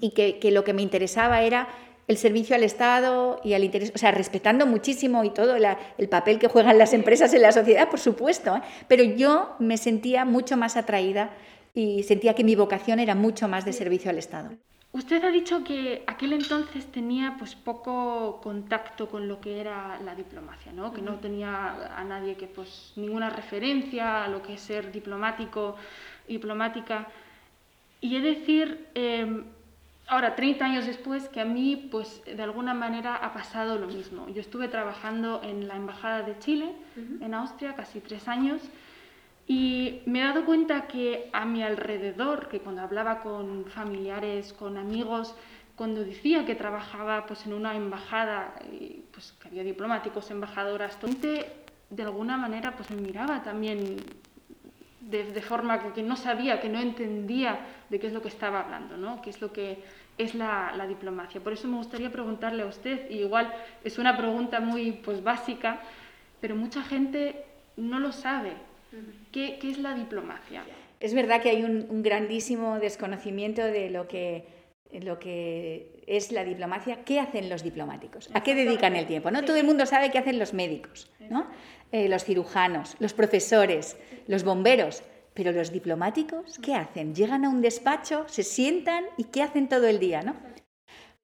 y 0.00 0.10
que, 0.10 0.50
lo 0.50 0.64
que 0.64 0.72
me 0.72 0.82
interesaba 0.82 1.42
era 1.42 1.68
el 2.08 2.16
servicio 2.16 2.56
al 2.56 2.64
Estado 2.64 3.40
y 3.44 3.54
al 3.54 3.62
interés, 3.62 3.92
o 3.94 3.98
sea, 3.98 4.10
respetando 4.10 4.66
muchísimo 4.66 5.22
y 5.22 5.30
todo 5.30 5.54
el 5.56 6.08
papel 6.08 6.40
que 6.40 6.48
juegan 6.48 6.76
las 6.76 6.92
empresas 6.92 7.32
en 7.34 7.42
la 7.42 7.52
sociedad, 7.52 7.88
por 7.88 8.00
supuesto, 8.00 8.56
¿eh? 8.56 8.62
pero 8.88 9.04
yo 9.04 9.54
me 9.60 9.76
sentía 9.76 10.24
mucho 10.24 10.56
más 10.56 10.76
atraída 10.76 11.30
y 11.72 12.02
sentía 12.02 12.34
que 12.34 12.42
mi 12.42 12.56
vocación 12.56 12.98
era 12.98 13.14
mucho 13.14 13.46
más 13.46 13.64
de 13.64 13.72
servicio 13.72 14.10
al 14.10 14.18
Estado. 14.18 14.50
Usted 14.92 15.24
ha 15.24 15.30
dicho 15.30 15.64
que 15.64 16.04
aquel 16.06 16.34
entonces 16.34 16.86
tenía 16.92 17.36
pues 17.38 17.54
poco 17.54 18.40
contacto 18.42 19.08
con 19.08 19.26
lo 19.26 19.40
que 19.40 19.58
era 19.58 19.98
la 20.04 20.14
diplomacia, 20.14 20.70
¿no? 20.70 20.92
Que 20.92 21.00
no 21.00 21.14
tenía 21.14 21.96
a 21.96 22.04
nadie 22.04 22.36
que 22.36 22.46
pues 22.46 22.92
ninguna 22.96 23.30
referencia 23.30 24.24
a 24.24 24.28
lo 24.28 24.42
que 24.42 24.54
es 24.54 24.60
ser 24.60 24.92
diplomático, 24.92 25.76
diplomática. 26.28 27.08
Y 28.02 28.16
es 28.16 28.22
decir, 28.22 28.86
em, 28.94 29.44
ahora 30.08 30.36
30 30.36 30.62
años 30.66 30.84
después 30.84 31.26
que 31.30 31.40
a 31.40 31.46
mí 31.46 31.88
pues 31.90 32.20
de 32.26 32.42
alguna 32.42 32.74
manera 32.74 33.16
ha 33.16 33.32
pasado 33.32 33.78
lo 33.78 33.86
mismo. 33.86 34.28
Yo 34.28 34.42
estuve 34.42 34.68
trabajando 34.68 35.40
en 35.42 35.68
la 35.68 35.76
embajada 35.76 36.22
de 36.22 36.38
Chile 36.38 36.70
en 36.96 37.32
Austria 37.32 37.74
casi 37.74 38.00
tres 38.00 38.28
años 38.28 38.60
y 39.54 40.00
me 40.06 40.20
he 40.20 40.24
dado 40.24 40.46
cuenta 40.46 40.86
que 40.86 41.28
a 41.30 41.44
mi 41.44 41.62
alrededor, 41.62 42.48
que 42.48 42.60
cuando 42.60 42.80
hablaba 42.80 43.20
con 43.20 43.66
familiares, 43.66 44.54
con 44.54 44.78
amigos, 44.78 45.34
cuando 45.76 46.02
decía 46.02 46.46
que 46.46 46.54
trabajaba 46.54 47.26
pues, 47.26 47.44
en 47.44 47.52
una 47.52 47.76
embajada, 47.76 48.54
pues, 49.12 49.32
que 49.32 49.48
había 49.48 49.62
diplomáticos, 49.62 50.30
embajadoras, 50.30 50.96
de 51.90 52.02
alguna 52.02 52.38
manera 52.38 52.74
pues, 52.74 52.90
me 52.90 53.02
miraba 53.02 53.42
también 53.42 53.96
de, 55.02 55.24
de, 55.24 55.42
forma 55.42 55.92
que 55.92 56.02
no 56.02 56.16
sabía, 56.16 56.58
que 56.58 56.70
no 56.70 56.80
entendía 56.80 57.60
de 57.90 58.00
qué 58.00 58.06
es 58.06 58.14
lo 58.14 58.22
que 58.22 58.28
estaba 58.28 58.60
hablando, 58.60 58.96
¿no? 58.96 59.20
qué 59.20 59.28
es 59.28 59.42
lo 59.42 59.52
que 59.52 59.84
es 60.16 60.34
la, 60.34 60.72
la, 60.74 60.86
diplomacia. 60.86 61.42
Por 61.42 61.52
eso 61.52 61.68
me 61.68 61.76
gustaría 61.76 62.10
preguntarle 62.10 62.62
a 62.62 62.66
usted, 62.66 63.10
y 63.10 63.18
igual 63.18 63.52
es 63.84 63.98
una 63.98 64.16
pregunta 64.16 64.60
muy 64.60 64.92
pues, 64.92 65.22
básica, 65.22 65.80
pero 66.40 66.56
mucha 66.56 66.82
gente 66.82 67.44
no 67.76 67.98
lo 68.00 68.12
sabe. 68.12 68.71
¿Qué, 69.30 69.58
es 69.62 69.78
la 69.78 69.94
diplomacia? 69.94 70.64
Es 71.00 71.14
verdad 71.14 71.40
que 71.40 71.50
hay 71.50 71.64
un, 71.64 72.02
grandísimo 72.02 72.78
desconocimiento 72.78 73.62
de 73.62 73.90
lo 73.90 74.06
que, 74.06 74.44
lo 74.92 75.18
que 75.18 76.02
es 76.06 76.32
la 76.32 76.44
diplomacia. 76.44 77.04
¿Qué 77.04 77.18
hacen 77.18 77.48
los 77.48 77.62
diplomáticos? 77.62 78.30
¿A 78.34 78.42
qué 78.42 78.54
dedican 78.54 78.94
el 78.96 79.06
tiempo? 79.06 79.30
¿no? 79.30 79.44
Todo 79.44 79.56
el 79.56 79.64
mundo 79.64 79.86
sabe 79.86 80.10
qué 80.10 80.18
hacen 80.18 80.38
los 80.38 80.54
médicos, 80.54 81.10
¿no? 81.30 81.46
Eh, 81.90 82.08
los 82.08 82.24
cirujanos, 82.24 82.96
los 83.00 83.12
profesores, 83.12 83.96
los 84.26 84.44
bomberos. 84.44 85.02
Pero 85.34 85.50
los 85.50 85.72
diplomáticos, 85.72 86.58
¿qué 86.58 86.74
hacen? 86.74 87.14
Llegan 87.14 87.46
a 87.46 87.48
un 87.48 87.62
despacho, 87.62 88.26
se 88.28 88.42
sientan 88.42 89.04
y 89.16 89.24
¿qué 89.24 89.42
hacen 89.42 89.66
todo 89.66 89.86
el 89.86 89.98
día? 89.98 90.20
¿no? 90.20 90.36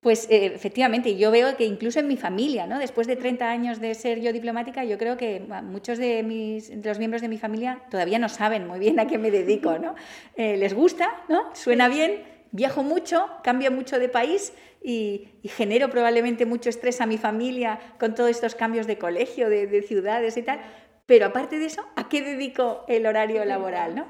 Pues 0.00 0.28
eh, 0.31 0.47
efectivamente, 0.55 1.17
yo 1.17 1.33
veo 1.33 1.57
que 1.57 1.64
incluso 1.64 1.99
en 1.99 2.07
mi 2.07 2.17
familia, 2.17 2.69
¿no? 2.69 2.78
después 2.78 3.09
de 3.09 3.17
30 3.17 3.50
años 3.50 3.81
de 3.81 3.95
ser 3.97 4.21
yo 4.21 4.33
diplomática, 4.33 4.85
yo 4.85 4.97
creo 4.97 5.17
que 5.17 5.40
muchos 5.64 5.99
de, 5.99 6.23
mis, 6.23 6.71
los 6.85 6.99
miembros 7.00 7.21
de 7.21 7.28
mi 7.28 7.37
familia 7.37 7.83
todavía 7.90 8.21
no 8.21 8.28
saben 8.28 8.67
muy 8.69 8.78
bien 8.78 9.00
a 9.00 9.09
qué 9.09 9.19
me 9.19 9.33
dedico. 9.33 9.76
¿no? 9.78 9.97
Eh, 10.37 10.57
les 10.57 10.73
gusta, 10.73 11.25
¿no? 11.28 11.52
suena 11.52 11.88
bien, 11.88 12.23
viajo 12.52 12.85
mucho, 12.85 13.28
cambio 13.43 13.73
mucho 13.73 13.99
de 13.99 14.09
país 14.09 14.52
y, 14.83 15.28
genero 15.45 15.90
probablemente 15.90 16.47
mucho 16.47 16.69
estrés 16.69 17.00
a 17.00 17.07
mi 17.07 17.19
familia 17.19 17.81
con 17.99 18.14
todos 18.14 18.31
estos 18.31 18.55
cambios 18.55 18.87
de 18.87 18.99
colegio, 18.99 19.50
de, 19.50 19.83
ciudades 19.83 20.37
y 20.37 20.43
tal. 20.43 20.61
Pero 21.07 21.26
aparte 21.26 21.59
de 21.59 21.67
eso, 21.67 21.85
¿a 21.97 22.09
qué 22.09 22.23
dedico 22.23 22.85
el 22.87 23.07
horario 23.07 23.45
laboral? 23.45 23.97
¿no? 23.97 24.07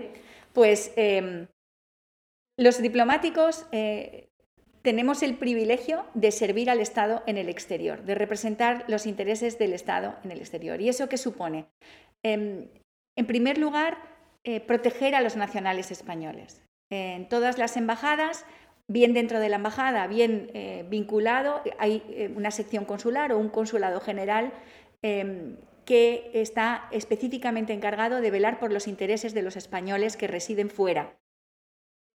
Pues 0.52 0.92
em, 0.96 1.46
los 2.58 2.82
diplomáticos 2.82 3.66
eh, 3.72 4.27
tenemos 4.88 5.22
el 5.22 5.36
privilegio 5.36 6.06
de 6.14 6.32
servir 6.32 6.70
al 6.70 6.80
Estado 6.80 7.22
en 7.26 7.36
el 7.36 7.50
exterior, 7.50 8.04
de 8.04 8.14
representar 8.14 8.86
los 8.88 9.04
intereses 9.04 9.58
del 9.58 9.74
Estado 9.74 10.16
en 10.24 10.30
el 10.30 10.38
exterior. 10.38 10.80
¿Y 10.80 10.88
eso 10.88 11.10
qué 11.10 11.18
supone? 11.18 11.66
Em, 12.22 12.68
en 13.14 13.26
primer 13.26 13.58
lugar, 13.58 13.98
eh, 14.44 14.60
proteger 14.60 15.14
a 15.14 15.20
los 15.20 15.36
nacionales 15.36 15.90
españoles. 15.90 16.64
En 16.90 17.28
todas 17.28 17.58
las 17.58 17.76
embajadas, 17.76 18.46
bien 18.90 19.12
dentro 19.12 19.40
de 19.40 19.50
la 19.50 19.56
embajada, 19.56 20.06
bien 20.06 20.50
eh, 20.54 20.86
vinculado, 20.88 21.60
hay 21.78 22.02
eh, 22.08 22.32
una 22.34 22.50
sección 22.50 22.86
consular 22.86 23.30
o 23.32 23.38
un 23.38 23.50
consulado 23.50 24.00
general 24.00 24.54
em, 25.02 25.58
que 25.84 26.30
está 26.32 26.88
específicamente 26.92 27.74
encargado 27.74 28.22
de 28.22 28.30
velar 28.30 28.58
por 28.58 28.72
los 28.72 28.88
intereses 28.88 29.34
de 29.34 29.42
los 29.42 29.56
españoles 29.56 30.16
que 30.16 30.28
residen 30.28 30.70
fuera. 30.70 31.18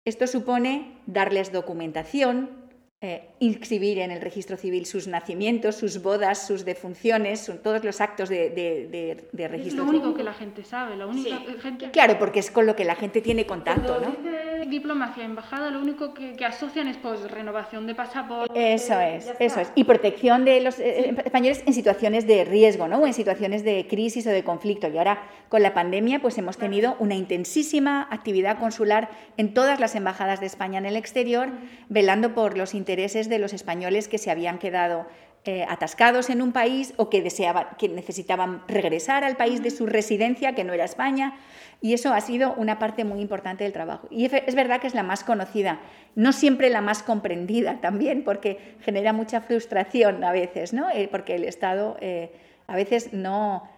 Esto 0.03 0.25
supone 0.25 0.97
darles 1.05 1.51
documentación, 1.51 2.60
eh, 3.03 3.29
inscribir 3.39 3.97
en 3.97 4.11
el 4.11 4.21
registro 4.21 4.57
civil 4.57 4.85
sus 4.85 5.07
nacimientos, 5.07 5.75
sus 5.75 6.03
bodas, 6.03 6.45
sus 6.45 6.65
defunciones, 6.65 7.39
son 7.39 7.57
todos 7.57 7.83
los 7.83 7.99
actos 7.99 8.29
de, 8.29 8.51
de, 8.51 9.27
de, 9.31 9.47
registro 9.47 9.85
civil. 9.85 9.95
Es 9.95 10.01
lo 10.03 10.05
único 10.05 10.13
que 10.13 10.23
la 10.23 10.35
gente 10.35 10.63
sabe, 10.63 10.95
la 10.95 11.07
única 11.07 11.39
gente... 11.59 11.89
Claro, 11.89 12.19
porque 12.19 12.41
es 12.41 12.51
con 12.51 12.67
lo 12.67 12.75
que 12.75 12.85
la 12.85 12.93
gente 12.93 13.21
tiene 13.21 13.47
contacto, 13.47 13.99
¿no? 13.99 14.11
Dice 14.11 14.65
diplomacia, 14.69 15.25
embajada, 15.25 15.71
lo 15.71 15.81
único 15.81 16.13
que, 16.13 16.35
asocian 16.45 16.87
es 16.87 16.97
pues 16.97 17.21
renovación 17.31 17.87
de 17.87 17.95
pasaporte... 17.95 18.73
Eso 18.73 18.99
es, 18.99 19.33
eso 19.39 19.59
es. 19.59 19.71
Y 19.73 19.85
protección 19.85 20.45
de 20.45 20.61
los 20.61 20.77
eh, 20.77 21.15
españoles 21.25 21.63
en 21.65 21.73
situaciones 21.73 22.27
de 22.27 22.45
riesgo, 22.45 22.87
¿no? 22.87 22.99
O 22.99 23.07
en 23.07 23.15
situaciones 23.15 23.63
de 23.63 23.87
crisis 23.87 24.27
o 24.27 24.29
de 24.29 24.43
conflicto. 24.43 24.87
Y 24.89 24.99
ahora, 24.99 25.23
con 25.49 25.63
la 25.63 25.73
pandemia, 25.73 26.21
pues 26.21 26.37
hemos 26.37 26.57
tenido 26.57 26.95
una 26.99 27.15
intensísima 27.15 28.07
actividad 28.11 28.59
consular 28.59 29.09
en 29.37 29.55
todas 29.55 29.79
las 29.79 29.95
embajadas 29.95 30.39
de 30.39 30.45
España 30.45 30.77
en 30.77 30.85
el 30.85 30.95
exterior, 30.95 31.49
velando 31.89 32.35
por 32.35 32.55
los 32.55 32.75
intereses 32.75 32.90
intereses 32.91 33.29
de 33.29 33.39
los 33.39 33.53
españoles 33.53 34.09
que 34.09 34.17
se 34.17 34.31
habían 34.31 34.59
quedado 34.59 35.05
eh, 35.45 35.65
atascados 35.69 36.29
en 36.29 36.41
un 36.41 36.51
país 36.51 36.93
o 36.97 37.09
que, 37.09 37.21
deseaban, 37.21 37.67
que 37.79 37.87
necesitaban 37.87 38.63
regresar 38.67 39.23
al 39.23 39.37
país 39.37 39.63
de 39.63 39.71
su 39.71 39.85
residencia, 39.85 40.55
que 40.55 40.65
no 40.65 40.73
era 40.73 40.83
España. 40.83 41.35
Y 41.79 41.93
eso 41.93 42.13
ha 42.13 42.19
sido 42.19 42.53
una 42.55 42.79
parte 42.79 43.05
muy 43.05 43.21
importante 43.21 43.63
del 43.63 43.71
trabajo. 43.71 44.07
Y 44.11 44.25
es 44.25 44.55
verdad 44.55 44.81
que 44.81 44.87
es 44.87 44.93
la 44.93 45.03
más 45.03 45.23
conocida, 45.23 45.79
no 46.15 46.33
siempre 46.33 46.69
la 46.69 46.81
más 46.81 47.01
comprendida 47.01 47.79
también, 47.79 48.25
porque 48.25 48.75
genera 48.81 49.13
mucha 49.13 49.39
frustración 49.39 50.23
a 50.25 50.33
veces, 50.33 50.73
¿no? 50.73 50.89
Eh, 50.89 51.07
porque 51.09 51.35
el 51.35 51.45
Estado 51.45 51.95
eh, 52.01 52.29
a 52.67 52.75
veces 52.75 53.13
no 53.13 53.69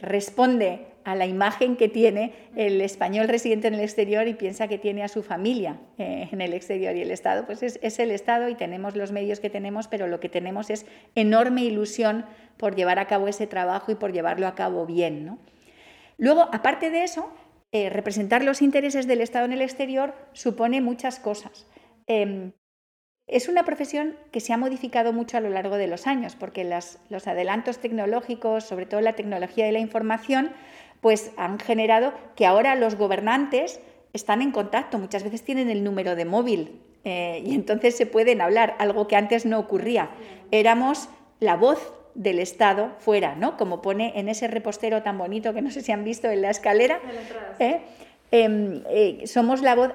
responde 0.00 0.86
a 1.04 1.14
la 1.14 1.26
imagen 1.26 1.76
que 1.76 1.88
tiene 1.88 2.32
el 2.54 2.80
español 2.80 3.28
residente 3.28 3.68
en 3.68 3.74
el 3.74 3.80
exterior 3.80 4.28
y 4.28 4.34
piensa 4.34 4.68
que 4.68 4.78
tiene 4.78 5.02
a 5.02 5.08
su 5.08 5.22
familia 5.22 5.80
eh, 5.98 6.28
en 6.30 6.40
el 6.40 6.52
exterior 6.52 6.94
y 6.96 7.02
el 7.02 7.10
Estado, 7.10 7.46
pues 7.46 7.62
es, 7.62 7.98
el 7.98 8.10
Estado 8.10 8.48
y 8.48 8.54
tenemos 8.54 8.96
los 8.96 9.12
medios 9.12 9.40
que 9.40 9.50
tenemos, 9.50 9.88
pero 9.88 10.06
lo 10.06 10.20
que 10.20 10.28
tenemos 10.28 10.70
es 10.70 10.86
enorme 11.14 11.64
ilusión 11.64 12.26
por 12.56 12.74
llevar 12.74 12.98
a 12.98 13.06
cabo 13.06 13.28
ese 13.28 13.46
trabajo 13.46 13.92
y 13.92 13.94
por 13.94 14.12
llevarlo 14.12 14.46
a 14.46 14.54
cabo 14.54 14.86
bien. 14.86 15.38
Luego, 16.18 16.42
aparte 16.52 16.90
de 16.90 17.04
eso, 17.04 17.32
eh, 17.72 17.88
representar 17.88 18.44
los 18.44 18.60
intereses 18.62 19.06
del 19.06 19.22
Estado 19.22 19.46
en 19.46 19.52
el 19.52 19.62
exterior 19.62 20.14
supone 20.32 20.80
muchas 20.80 21.18
cosas. 21.18 21.66
Em, 22.06 22.52
es 23.30 23.48
una 23.48 23.64
profesión 23.64 24.16
que 24.32 24.40
se 24.40 24.52
ha 24.52 24.56
modificado 24.56 25.12
mucho 25.12 25.36
a 25.36 25.40
lo 25.40 25.50
largo 25.50 25.76
de 25.76 25.86
los 25.86 26.06
años, 26.06 26.36
porque 26.38 26.64
los 26.64 27.26
adelantos 27.28 27.78
tecnológicos, 27.78 28.64
sobre 28.64 28.86
todo 28.86 29.00
la 29.00 29.14
tecnología 29.14 29.64
de 29.64 29.72
la 29.72 29.78
información, 29.78 30.50
pues 31.00 31.30
han 31.36 31.58
generado 31.58 32.12
que 32.34 32.46
ahora 32.46 32.74
los 32.74 32.96
gobernantes 32.96 33.80
están 34.12 34.42
en 34.42 34.50
contacto, 34.50 34.98
muchas 34.98 35.22
veces 35.22 35.42
tienen 35.42 35.70
el 35.70 35.84
número 35.84 36.16
de 36.16 36.24
móvil 36.24 36.80
eh, 37.04 37.42
y 37.46 37.54
entonces 37.54 37.96
se 37.96 38.06
pueden 38.06 38.40
hablar, 38.40 38.74
algo 38.78 39.06
que 39.06 39.16
antes 39.16 39.46
no 39.46 39.58
ocurría. 39.58 40.10
Éramos 40.50 41.08
la 41.38 41.56
voz 41.56 41.94
del 42.14 42.40
Estado 42.40 42.90
fuera, 42.98 43.36
¿no? 43.36 43.56
Como 43.56 43.80
pone 43.80 44.18
en 44.18 44.28
ese 44.28 44.48
repostero 44.48 45.02
tan 45.02 45.16
bonito 45.16 45.54
que 45.54 45.62
no 45.62 45.70
sé 45.70 45.80
si 45.80 45.92
han 45.92 46.04
visto 46.04 46.28
en 46.28 46.42
la 46.42 46.50
escalera. 46.50 47.00
¿eh? 47.58 47.80
Em, 48.32 48.82
eh, 48.90 49.26
somos 49.26 49.62
la 49.62 49.74
voz, 49.74 49.90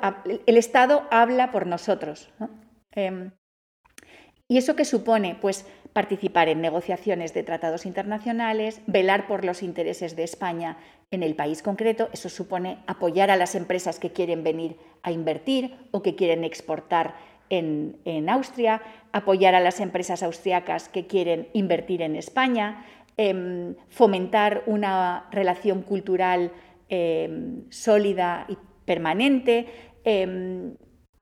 el 0.46 0.58
Estado 0.58 1.04
habla 1.12 1.52
por 1.52 1.68
nosotros. 1.68 2.30
Em, 2.96 3.32
¿Y 4.48 4.58
eso 4.58 4.76
qué 4.76 4.86
supone? 4.86 5.36
Pues 5.42 5.66
participar 5.94 6.50
en 6.50 6.62
negociaciones 6.62 7.34
de 7.34 7.42
tratados 7.42 7.86
internacionales, 7.86 8.82
velar 8.86 9.28
por 9.28 9.44
los 9.44 9.64
intereses 9.64 10.16
de 10.16 10.24
España 10.24 10.78
en 11.10 11.24
el 11.24 11.36
país 11.36 11.64
concreto. 11.64 12.10
Eso 12.14 12.30
supone 12.30 12.78
apoyar 12.86 13.32
a 13.32 13.38
las 13.38 13.56
empresas 13.56 14.00
que 14.00 14.12
quieren 14.12 14.44
venir 14.44 14.78
a 15.02 15.12
invertir 15.12 15.76
o 15.92 16.04
que 16.04 16.16
quieren 16.16 16.44
exportar 16.44 17.16
en, 17.50 18.30
Austria, 18.30 18.82
apoyar 19.14 19.56
a 19.56 19.60
las 19.60 19.80
empresas 19.80 20.22
austriacas 20.22 20.90
que 20.90 21.08
quieren 21.08 21.48
invertir 21.54 22.02
en 22.02 22.16
España, 22.16 22.86
em, 23.18 23.76
fomentar 23.90 24.64
una 24.66 25.28
relación 25.32 25.82
cultural 25.82 26.52
em, 26.90 27.64
sólida 27.72 28.46
y 28.48 28.58
permanente, 28.86 29.68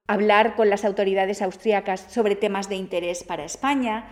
hablar 0.08 0.56
con 0.56 0.70
las 0.70 0.86
autoridades 0.86 1.42
austriacas 1.42 2.02
sobre 2.10 2.36
temas 2.36 2.70
de 2.70 2.76
interés 2.76 3.24
para 3.24 3.46
España, 3.46 4.08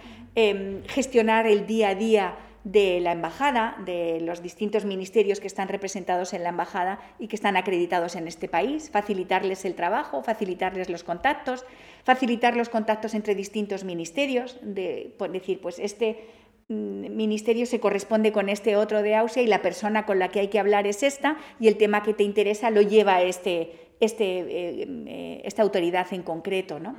gestionar 0.87 1.47
el 1.47 1.67
día 1.67 1.89
a 1.89 1.95
día 1.95 2.35
de 2.63 2.99
la 3.01 3.11
embajada, 3.11 3.75
de 3.85 4.21
los 4.21 4.43
distintos 4.43 4.85
ministerios 4.85 5.39
que 5.39 5.47
están 5.47 5.67
representados 5.67 6.33
en 6.33 6.43
la 6.43 6.49
embajada 6.49 6.99
y 7.17 7.27
que 7.27 7.35
están 7.35 7.57
acreditados 7.57 8.15
en 8.15 8.27
este 8.27 8.47
país, 8.47 8.91
facilitarles 8.91 9.65
el 9.65 9.73
trabajo, 9.73 10.21
facilitarles 10.21 10.89
los 10.89 11.03
contactos, 11.03 11.65
facilitar 12.03 12.55
los 12.55 12.69
contactos 12.69 13.15
entre 13.15 13.35
distintos 13.35 13.83
ministerios, 13.83 14.59
de, 14.61 15.15
decir, 15.31 15.59
pues 15.59 15.79
este 15.79 16.19
mm, 16.67 17.15
ministerio 17.15 17.65
se 17.65 17.79
corresponde 17.79 18.31
con 18.31 18.47
este 18.47 18.75
otro 18.75 19.01
de 19.01 19.15
Austria 19.15 19.43
y 19.43 19.47
la 19.47 19.63
persona 19.63 20.05
con 20.05 20.19
la 20.19 20.29
que 20.29 20.41
hay 20.41 20.47
que 20.49 20.59
hablar 20.59 20.85
es 20.85 21.01
esta 21.01 21.37
y 21.59 21.67
el 21.67 21.77
tema 21.77 22.03
que 22.03 22.13
te 22.13 22.23
interesa 22.23 22.69
lo 22.69 22.81
lleva 22.81 23.23
este, 23.23 23.90
este, 24.01 24.39
eh, 24.39 24.87
eh, 25.07 25.41
esta 25.45 25.61
autoridad 25.61 26.07
en 26.11 26.23
concreto. 26.23 26.79
¿no? 26.79 26.95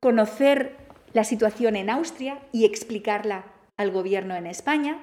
Conocer 0.00 0.76
la 1.14 1.24
situación 1.24 1.76
en 1.76 1.88
Austria 1.88 2.40
y 2.52 2.66
explicarla 2.66 3.46
al 3.78 3.90
gobierno 3.90 4.34
en 4.34 4.46
España. 4.46 5.02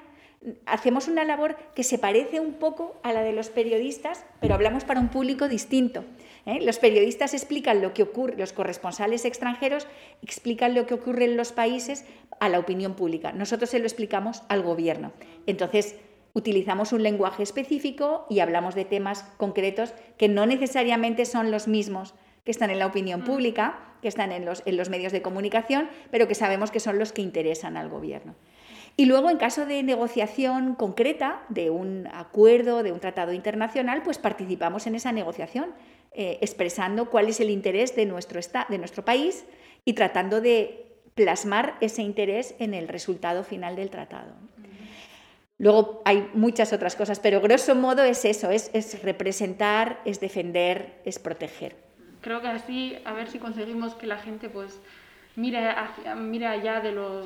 Hacemos 0.66 1.08
una 1.08 1.24
labor 1.24 1.56
que 1.74 1.84
se 1.84 1.98
parece 1.98 2.40
un 2.40 2.54
poco 2.54 3.00
a 3.02 3.12
la 3.12 3.22
de 3.22 3.32
los 3.32 3.48
periodistas, 3.48 4.24
pero 4.40 4.54
hablamos 4.54 4.84
para 4.84 5.00
un 5.00 5.08
público 5.08 5.48
distinto. 5.48 6.04
¿eh? 6.46 6.60
Los 6.60 6.78
periodistas 6.78 7.32
explican 7.32 7.80
lo 7.80 7.94
que 7.94 8.02
ocurre, 8.02 8.36
los 8.36 8.52
corresponsales 8.52 9.24
extranjeros 9.24 9.86
explican 10.20 10.74
lo 10.74 10.86
que 10.86 10.94
ocurre 10.94 11.24
en 11.24 11.36
los 11.36 11.52
países 11.52 12.04
a 12.40 12.48
la 12.48 12.58
opinión 12.58 12.94
pública. 12.94 13.32
Nosotros 13.32 13.70
se 13.70 13.78
lo 13.78 13.86
explicamos 13.86 14.42
al 14.48 14.62
gobierno. 14.62 15.12
Entonces, 15.46 15.96
utilizamos 16.34 16.92
un 16.92 17.02
lenguaje 17.02 17.42
específico 17.42 18.26
y 18.30 18.40
hablamos 18.40 18.74
de 18.74 18.84
temas 18.84 19.24
concretos 19.36 19.94
que 20.16 20.28
no 20.28 20.46
necesariamente 20.46 21.24
son 21.24 21.50
los 21.50 21.68
mismos 21.68 22.14
que 22.44 22.50
están 22.50 22.70
en 22.70 22.78
la 22.78 22.86
opinión 22.86 23.20
mm. 23.20 23.24
pública, 23.24 23.78
que 24.00 24.08
están 24.08 24.32
en 24.32 24.44
los, 24.44 24.62
en 24.66 24.76
los 24.76 24.88
medios 24.88 25.12
de 25.12 25.22
comunicación, 25.22 25.88
pero 26.10 26.26
que 26.26 26.34
sabemos 26.34 26.70
que 26.70 26.80
son 26.80 26.98
los 26.98 27.12
que 27.12 27.22
interesan 27.22 27.76
al 27.76 27.88
gobierno. 27.88 28.34
Y 28.96 29.06
luego, 29.06 29.30
en 29.30 29.38
caso 29.38 29.64
de 29.64 29.82
negociación 29.82 30.74
concreta 30.74 31.42
de 31.48 31.70
un 31.70 32.08
acuerdo, 32.12 32.82
de 32.82 32.92
un 32.92 33.00
tratado 33.00 33.32
internacional, 33.32 34.02
pues 34.02 34.18
participamos 34.18 34.86
en 34.86 34.94
esa 34.94 35.12
negociación, 35.12 35.72
eh, 36.12 36.38
expresando 36.42 37.08
cuál 37.08 37.28
es 37.28 37.40
el 37.40 37.48
interés 37.48 37.96
de 37.96 38.04
nuestro, 38.04 38.40
de 38.68 38.78
nuestro 38.78 39.04
país 39.04 39.46
y 39.84 39.94
tratando 39.94 40.40
de 40.40 40.98
plasmar 41.14 41.76
ese 41.80 42.02
interés 42.02 42.54
en 42.58 42.74
el 42.74 42.88
resultado 42.88 43.44
final 43.44 43.76
del 43.76 43.88
tratado. 43.88 44.34
Luego 45.62 46.02
hay 46.04 46.28
muchas 46.34 46.72
otras 46.72 46.96
cosas, 46.96 47.20
pero 47.20 47.40
grosso 47.40 47.76
modo 47.76 48.02
es 48.02 48.24
eso, 48.24 48.50
es, 48.50 48.68
es, 48.74 49.00
representar, 49.04 50.00
es 50.04 50.18
defender, 50.18 51.00
es 51.04 51.20
proteger. 51.20 51.76
Creo 52.20 52.40
que 52.40 52.48
así, 52.48 52.96
a 53.04 53.12
ver 53.12 53.30
si 53.30 53.38
conseguimos 53.38 53.94
que 53.94 54.08
la 54.08 54.16
gente 54.16 54.48
pues 54.48 54.80
mire, 55.36 55.68
hacia, 55.68 56.16
mire 56.16 56.48
allá 56.48 56.80
de, 56.80 56.90
lo, 56.90 57.22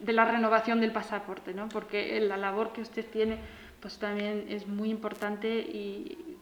de 0.00 0.12
la 0.12 0.24
renovación 0.24 0.80
del 0.80 0.92
pasaporte, 0.92 1.54
¿no? 1.54 1.68
porque 1.70 2.20
la 2.20 2.36
labor 2.36 2.72
que 2.72 2.82
usted 2.82 3.04
tiene 3.04 3.38
pues 3.80 3.98
también 3.98 4.46
es 4.48 4.68
muy 4.68 4.88
importante 4.88 5.48
y 5.48 6.36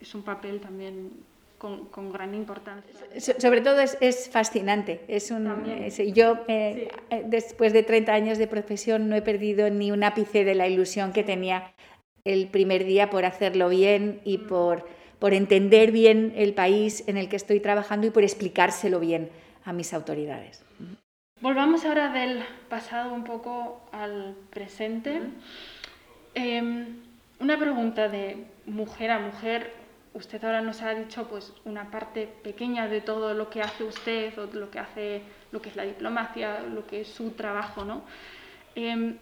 es 0.00 0.12
un 0.16 0.24
papel 0.24 0.60
también 0.60 1.12
con, 1.60 1.84
con 1.90 2.10
gran 2.10 2.34
importancia. 2.34 2.90
sobre 3.38 3.60
todo 3.60 3.80
es, 3.80 3.98
es, 4.00 4.30
fascinante. 4.30 5.04
Es 5.08 5.30
un, 5.30 5.44
yo, 6.14 6.38
eh, 6.48 6.88
eh, 7.10 7.22
después 7.26 7.74
de 7.74 7.82
30 7.82 8.14
años 8.14 8.38
de 8.38 8.46
profesión, 8.46 9.10
no 9.10 9.14
he 9.14 9.20
perdido 9.20 9.68
ni 9.68 9.92
un 9.92 10.02
ápice 10.02 10.42
de 10.44 10.54
la 10.54 10.68
ilusión 10.68 11.12
que 11.12 11.22
tenía 11.22 11.74
el 12.24 12.48
primer 12.48 12.86
día 12.86 13.10
por 13.10 13.26
hacerlo 13.26 13.68
bien 13.68 14.22
y 14.24 14.38
mm. 14.38 14.46
por, 14.46 14.88
por 15.18 15.34
entender 15.34 15.92
bien 15.92 16.32
el 16.34 16.54
país 16.54 17.04
en 17.06 17.18
el 17.18 17.28
que 17.28 17.36
estoy 17.36 17.60
trabajando 17.60 18.06
y 18.06 18.10
por 18.10 18.22
explicárselo 18.22 18.98
bien 18.98 19.28
a 19.66 19.74
mis 19.74 19.92
autoridades. 19.92 20.64
Volvamos 21.42 21.84
ahora 21.84 22.10
del 22.10 22.42
pasado 22.70 23.12
un 23.12 23.24
poco 23.24 23.82
al 23.92 24.34
presente. 24.48 25.20
Em, 26.32 27.00
una 27.38 27.58
pregunta 27.58 28.08
de 28.08 28.46
mujer 28.64 29.10
a 29.10 29.18
mujer. 29.18 29.79
Usted 30.12 30.44
ahora 30.44 30.60
nos 30.60 30.82
ha 30.82 30.94
dicho 30.94 31.28
pues 31.28 31.52
una 31.64 31.90
parte 31.90 32.26
pequeña 32.42 32.88
de 32.88 33.00
todo 33.00 33.32
lo 33.34 33.48
que 33.48 33.62
hace 33.62 33.84
usted 33.84 34.36
o 34.38 34.46
lo 34.52 34.70
que 34.70 34.78
hace 34.80 35.22
lo 35.52 35.62
que 35.62 35.68
es 35.68 35.76
la 35.76 35.84
diplomacia, 35.84 36.60
lo 36.62 36.86
que 36.86 37.02
es 37.02 37.08
su 37.08 37.30
trabajo, 37.30 37.84
¿no? 37.84 38.02
Em, 38.74 39.16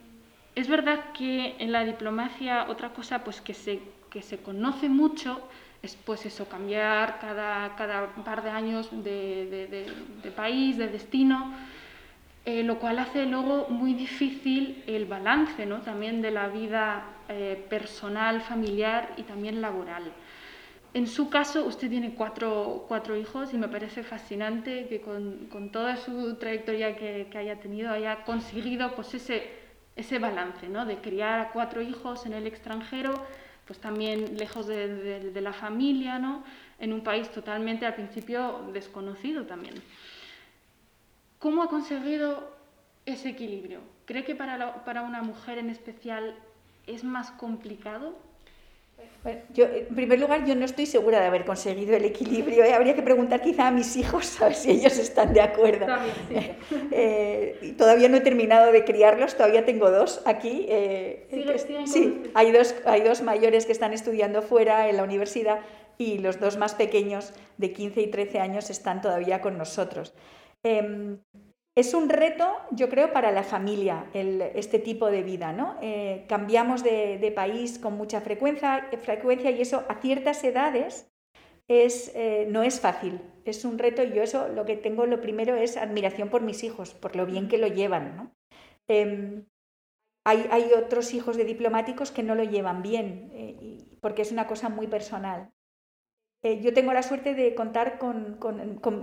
es 0.54 0.68
verdad 0.68 1.12
que 1.12 1.56
en 1.58 1.72
la 1.72 1.84
diplomacia 1.84 2.66
otra 2.68 2.90
cosa 2.90 3.22
pues 3.22 3.40
que 3.40 3.54
se, 3.54 3.80
que 4.10 4.22
se 4.22 4.38
conoce 4.38 4.88
mucho 4.88 5.40
es 5.82 5.94
pues 5.96 6.26
eso, 6.26 6.48
cambiar 6.48 7.20
cada, 7.20 7.76
cada 7.76 8.08
par 8.24 8.42
de 8.42 8.50
años 8.50 8.88
de, 8.90 9.86
de, 10.22 10.30
país, 10.32 10.76
de 10.76 10.88
destino, 10.88 11.52
eh, 12.44 12.64
lo 12.64 12.78
cual 12.78 12.98
hace 12.98 13.26
luego 13.26 13.68
muy 13.68 13.94
difícil 13.94 14.82
el 14.86 15.06
balance 15.06 15.64
¿no? 15.66 15.78
también 15.82 16.20
de 16.20 16.30
la 16.32 16.48
vida 16.48 17.04
eh, 17.28 17.64
personal, 17.68 18.40
familiar 18.40 19.12
y 19.16 19.22
también 19.22 19.60
laboral. 19.60 20.12
En 20.94 21.06
su 21.06 21.28
caso, 21.28 21.66
usted 21.66 21.90
tiene 21.90 22.14
cuatro, 22.14 22.86
cuatro 22.88 23.16
hijos 23.16 23.52
y 23.52 23.58
me 23.58 23.68
parece 23.68 24.02
fascinante 24.02 24.88
que 24.88 25.00
con, 25.00 25.48
con 25.50 25.70
toda 25.70 25.96
su 25.96 26.36
trayectoria 26.36 26.96
que, 26.96 27.28
que, 27.30 27.38
haya 27.38 27.60
tenido 27.60 27.90
haya 27.90 28.24
conseguido 28.24 28.94
pues 28.94 29.12
ese, 29.12 29.50
ese 29.96 30.18
balance 30.18 30.68
¿no? 30.68 30.86
de 30.86 30.96
criar 30.96 31.40
a 31.40 31.50
cuatro 31.50 31.82
hijos 31.82 32.24
en 32.24 32.32
el 32.32 32.46
extranjero 32.46 33.12
pues 33.68 33.78
también 33.80 34.38
lejos 34.38 34.66
de, 34.66 35.38
la 35.42 35.52
familia, 35.52 36.18
¿no? 36.18 36.42
en 36.78 36.94
un 36.94 37.02
país 37.02 37.28
totalmente 37.30 37.84
al 37.84 37.94
principio 37.94 38.70
desconocido 38.72 39.44
también. 39.44 39.74
¿Cómo 41.38 41.62
ha 41.62 41.68
conseguido 41.68 42.56
ese 43.04 43.28
equilibrio? 43.28 43.80
¿Cree 44.06 44.24
que 44.24 44.34
para, 44.34 44.86
para 44.86 45.02
una 45.02 45.20
mujer 45.20 45.58
en 45.58 45.68
especial 45.68 46.34
es 46.86 47.04
más 47.04 47.30
complicado 47.32 48.16
yo, 49.52 49.66
en 49.66 49.94
primer 49.94 50.18
lugar, 50.20 50.44
yo 50.46 50.54
no 50.54 50.64
estoy 50.64 50.86
segura 50.86 51.20
de 51.20 51.26
haber 51.26 51.44
conseguido 51.44 51.96
el 51.96 52.04
equilibrio. 52.04 52.64
¿eh? 52.64 52.72
Habría 52.72 52.94
que 52.94 53.02
preguntar 53.02 53.42
quizá 53.42 53.68
a 53.68 53.70
mis 53.70 53.96
hijos 53.96 54.40
a 54.40 54.46
ver 54.46 54.54
si 54.54 54.70
ellos 54.70 54.96
están 54.98 55.32
de 55.32 55.40
acuerdo. 55.40 55.86
Eh, 56.90 57.74
todavía 57.76 58.08
no 58.08 58.16
he 58.16 58.20
terminado 58.20 58.72
de 58.72 58.84
criarlos, 58.84 59.36
todavía 59.36 59.64
tengo 59.64 59.90
dos 59.90 60.22
aquí. 60.24 60.66
Eh, 60.68 61.28
sí, 61.86 62.22
hay 62.34 62.50
dos, 62.50 62.74
hay 62.84 63.02
dos 63.02 63.22
mayores 63.22 63.66
que 63.66 63.72
están 63.72 63.92
estudiando 63.92 64.42
fuera 64.42 64.88
en 64.88 64.96
la 64.96 65.02
universidad 65.02 65.60
y 65.96 66.18
los 66.18 66.40
dos 66.40 66.56
más 66.56 66.74
pequeños 66.74 67.32
de 67.56 67.72
15 67.72 68.00
y 68.02 68.06
13 68.08 68.40
años 68.40 68.70
están 68.70 69.00
todavía 69.00 69.40
con 69.40 69.58
nosotros. 69.58 70.14
Es 71.78 71.94
un 71.94 72.08
reto, 72.08 72.56
yo 72.72 72.88
creo, 72.88 73.12
para 73.12 73.30
la 73.30 73.44
familia 73.44 74.10
este 74.12 74.80
tipo 74.80 75.12
de 75.12 75.22
vida. 75.22 75.52
¿no? 75.52 75.76
Eh, 75.80 76.24
cambiamos 76.28 76.82
de, 76.82 77.32
país 77.36 77.78
con 77.78 77.92
mucha 77.92 78.20
frecuencia, 78.20 79.50
y 79.52 79.60
eso 79.62 79.84
a 79.88 79.94
ciertas 80.00 80.42
edades 80.42 81.08
es, 81.68 82.10
eh, 82.16 82.48
no 82.50 82.64
es 82.64 82.80
fácil. 82.80 83.20
Es 83.44 83.64
un 83.64 83.78
reto 83.78 84.02
y 84.02 84.12
yo 84.12 84.24
eso 84.24 84.48
lo 84.48 84.64
que 84.64 84.76
tengo, 84.76 85.06
lo 85.06 85.20
primero 85.20 85.54
es 85.54 85.76
admiración 85.76 86.30
por 86.30 86.42
mis 86.42 86.64
hijos, 86.64 86.94
por 86.94 87.14
lo 87.14 87.26
bien 87.26 87.46
que 87.46 87.58
lo 87.58 87.68
llevan. 87.68 88.34
Em, 88.88 89.46
hay, 90.24 90.48
hay, 90.50 90.72
otros 90.72 91.14
hijos 91.14 91.36
de 91.36 91.44
diplomáticos 91.44 92.10
que 92.10 92.24
no 92.24 92.34
lo 92.34 92.42
llevan 92.42 92.82
bien, 92.82 93.30
eh, 93.32 93.78
porque 94.00 94.22
es 94.22 94.32
una 94.32 94.48
cosa 94.48 94.68
muy 94.68 94.88
personal. 94.88 95.52
Eh, 96.44 96.60
yo 96.60 96.72
tengo 96.72 96.92
la 96.92 97.02
suerte 97.02 97.34
de 97.34 97.56
contar 97.56 97.98
con, 97.98 98.38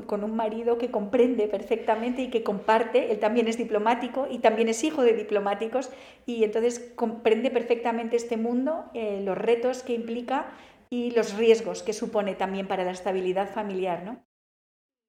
un 0.10 0.36
marido 0.36 0.78
que 0.78 0.90
comprende 0.90 1.50
perfectamente 1.50 2.22
y 2.22 2.30
que 2.30 2.44
comparte, 2.44 3.12
él 3.12 3.20
también 3.20 3.50
es 3.50 3.58
diplomático 3.58 4.28
y 4.30 4.40
también 4.40 4.70
es 4.70 4.86
hijo 4.86 5.04
de 5.04 5.14
diplomáticos 5.14 5.92
y 6.26 6.46
entonces 6.46 6.94
comprende 6.96 7.52
perfectamente 7.52 8.16
este 8.16 8.38
mundo, 8.38 8.86
eh, 8.94 9.22
los 9.22 9.38
retos 9.38 9.84
que 9.84 9.94
implica 9.94 10.54
y 10.90 11.12
los 11.12 11.36
riesgos 11.36 11.84
que 11.84 11.92
supone 11.92 12.36
también 12.36 12.68
para 12.68 12.86
la 12.86 12.92
estabilidad 12.92 13.50
familiar. 13.54 14.04
¿no? 14.06 14.24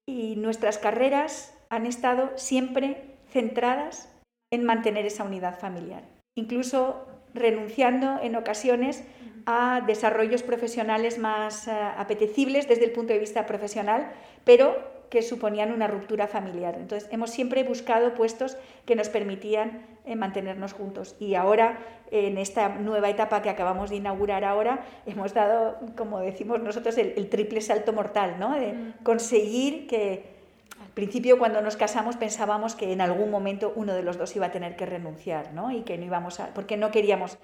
Y 0.05 0.35
nuestras 0.35 0.77
carreras 0.77 1.57
han 1.69 1.85
estado 1.85 2.31
siempre 2.35 3.19
centradas 3.29 4.13
en 4.51 4.65
mantener 4.65 5.05
esa 5.05 5.23
unidad 5.23 5.59
familiar, 5.59 6.03
incluso 6.35 7.07
renunciando 7.33 8.19
en 8.21 8.35
ocasiones 8.35 9.05
a 9.47 9.81
desarrollos 9.87 10.43
profesionales 10.43 11.17
más 11.17 11.69
eh, 11.69 11.71
apetecibles 11.71 12.67
desde 12.67 12.83
el 12.83 12.91
punto 12.91 13.13
de 13.13 13.19
vista 13.19 13.45
profesional, 13.45 14.11
pero 14.43 14.75
que 15.09 15.21
suponían 15.21 15.71
una 15.71 15.87
ruptura 15.87 16.27
familiar. 16.27 16.75
Entonces, 16.77 17.07
hemos 17.13 17.31
siempre 17.31 17.63
buscado 17.63 18.13
puestos 18.13 18.57
que 18.85 18.93
nos 18.93 19.07
permitían 19.07 19.85
eh, 20.05 20.17
mantenernos 20.17 20.73
juntos. 20.73 21.15
Y 21.17 21.35
ahora, 21.35 21.79
en 22.11 22.37
esta 22.37 22.67
nueva 22.67 23.09
etapa 23.09 23.41
que 23.41 23.49
acabamos 23.49 23.89
de 23.89 23.95
inaugurar 23.95 24.43
ahora, 24.43 24.83
hemos 25.05 25.33
dado, 25.33 25.77
como 25.95 26.19
decimos 26.19 26.61
nosotros, 26.61 26.97
el, 26.97 27.29
triple 27.29 27.61
salto 27.61 27.93
mortal, 27.93 28.35
¿no? 28.37 28.59
De 28.59 28.73
mm. 28.73 28.93
conseguir 29.03 29.87
que, 29.87 30.35
al 30.81 30.89
principio 30.89 31.39
cuando 31.39 31.61
nos 31.61 31.77
casamos 31.77 32.17
pensábamos 32.17 32.75
que 32.75 32.91
en 32.91 33.01
algún 33.01 33.31
momento 33.31 33.71
uno 33.75 33.93
de 33.93 34.03
los 34.03 34.17
dos 34.17 34.35
iba 34.35 34.47
a 34.47 34.51
tener 34.51 34.75
que 34.75 34.85
renunciar, 34.85 35.53
¿no? 35.53 35.71
Y 35.71 35.83
que 35.83 35.97
no 35.97 36.05
íbamos 36.05 36.41
a, 36.41 36.53
porque 36.53 36.75
no 36.75 36.91
queríamos, 36.91 37.37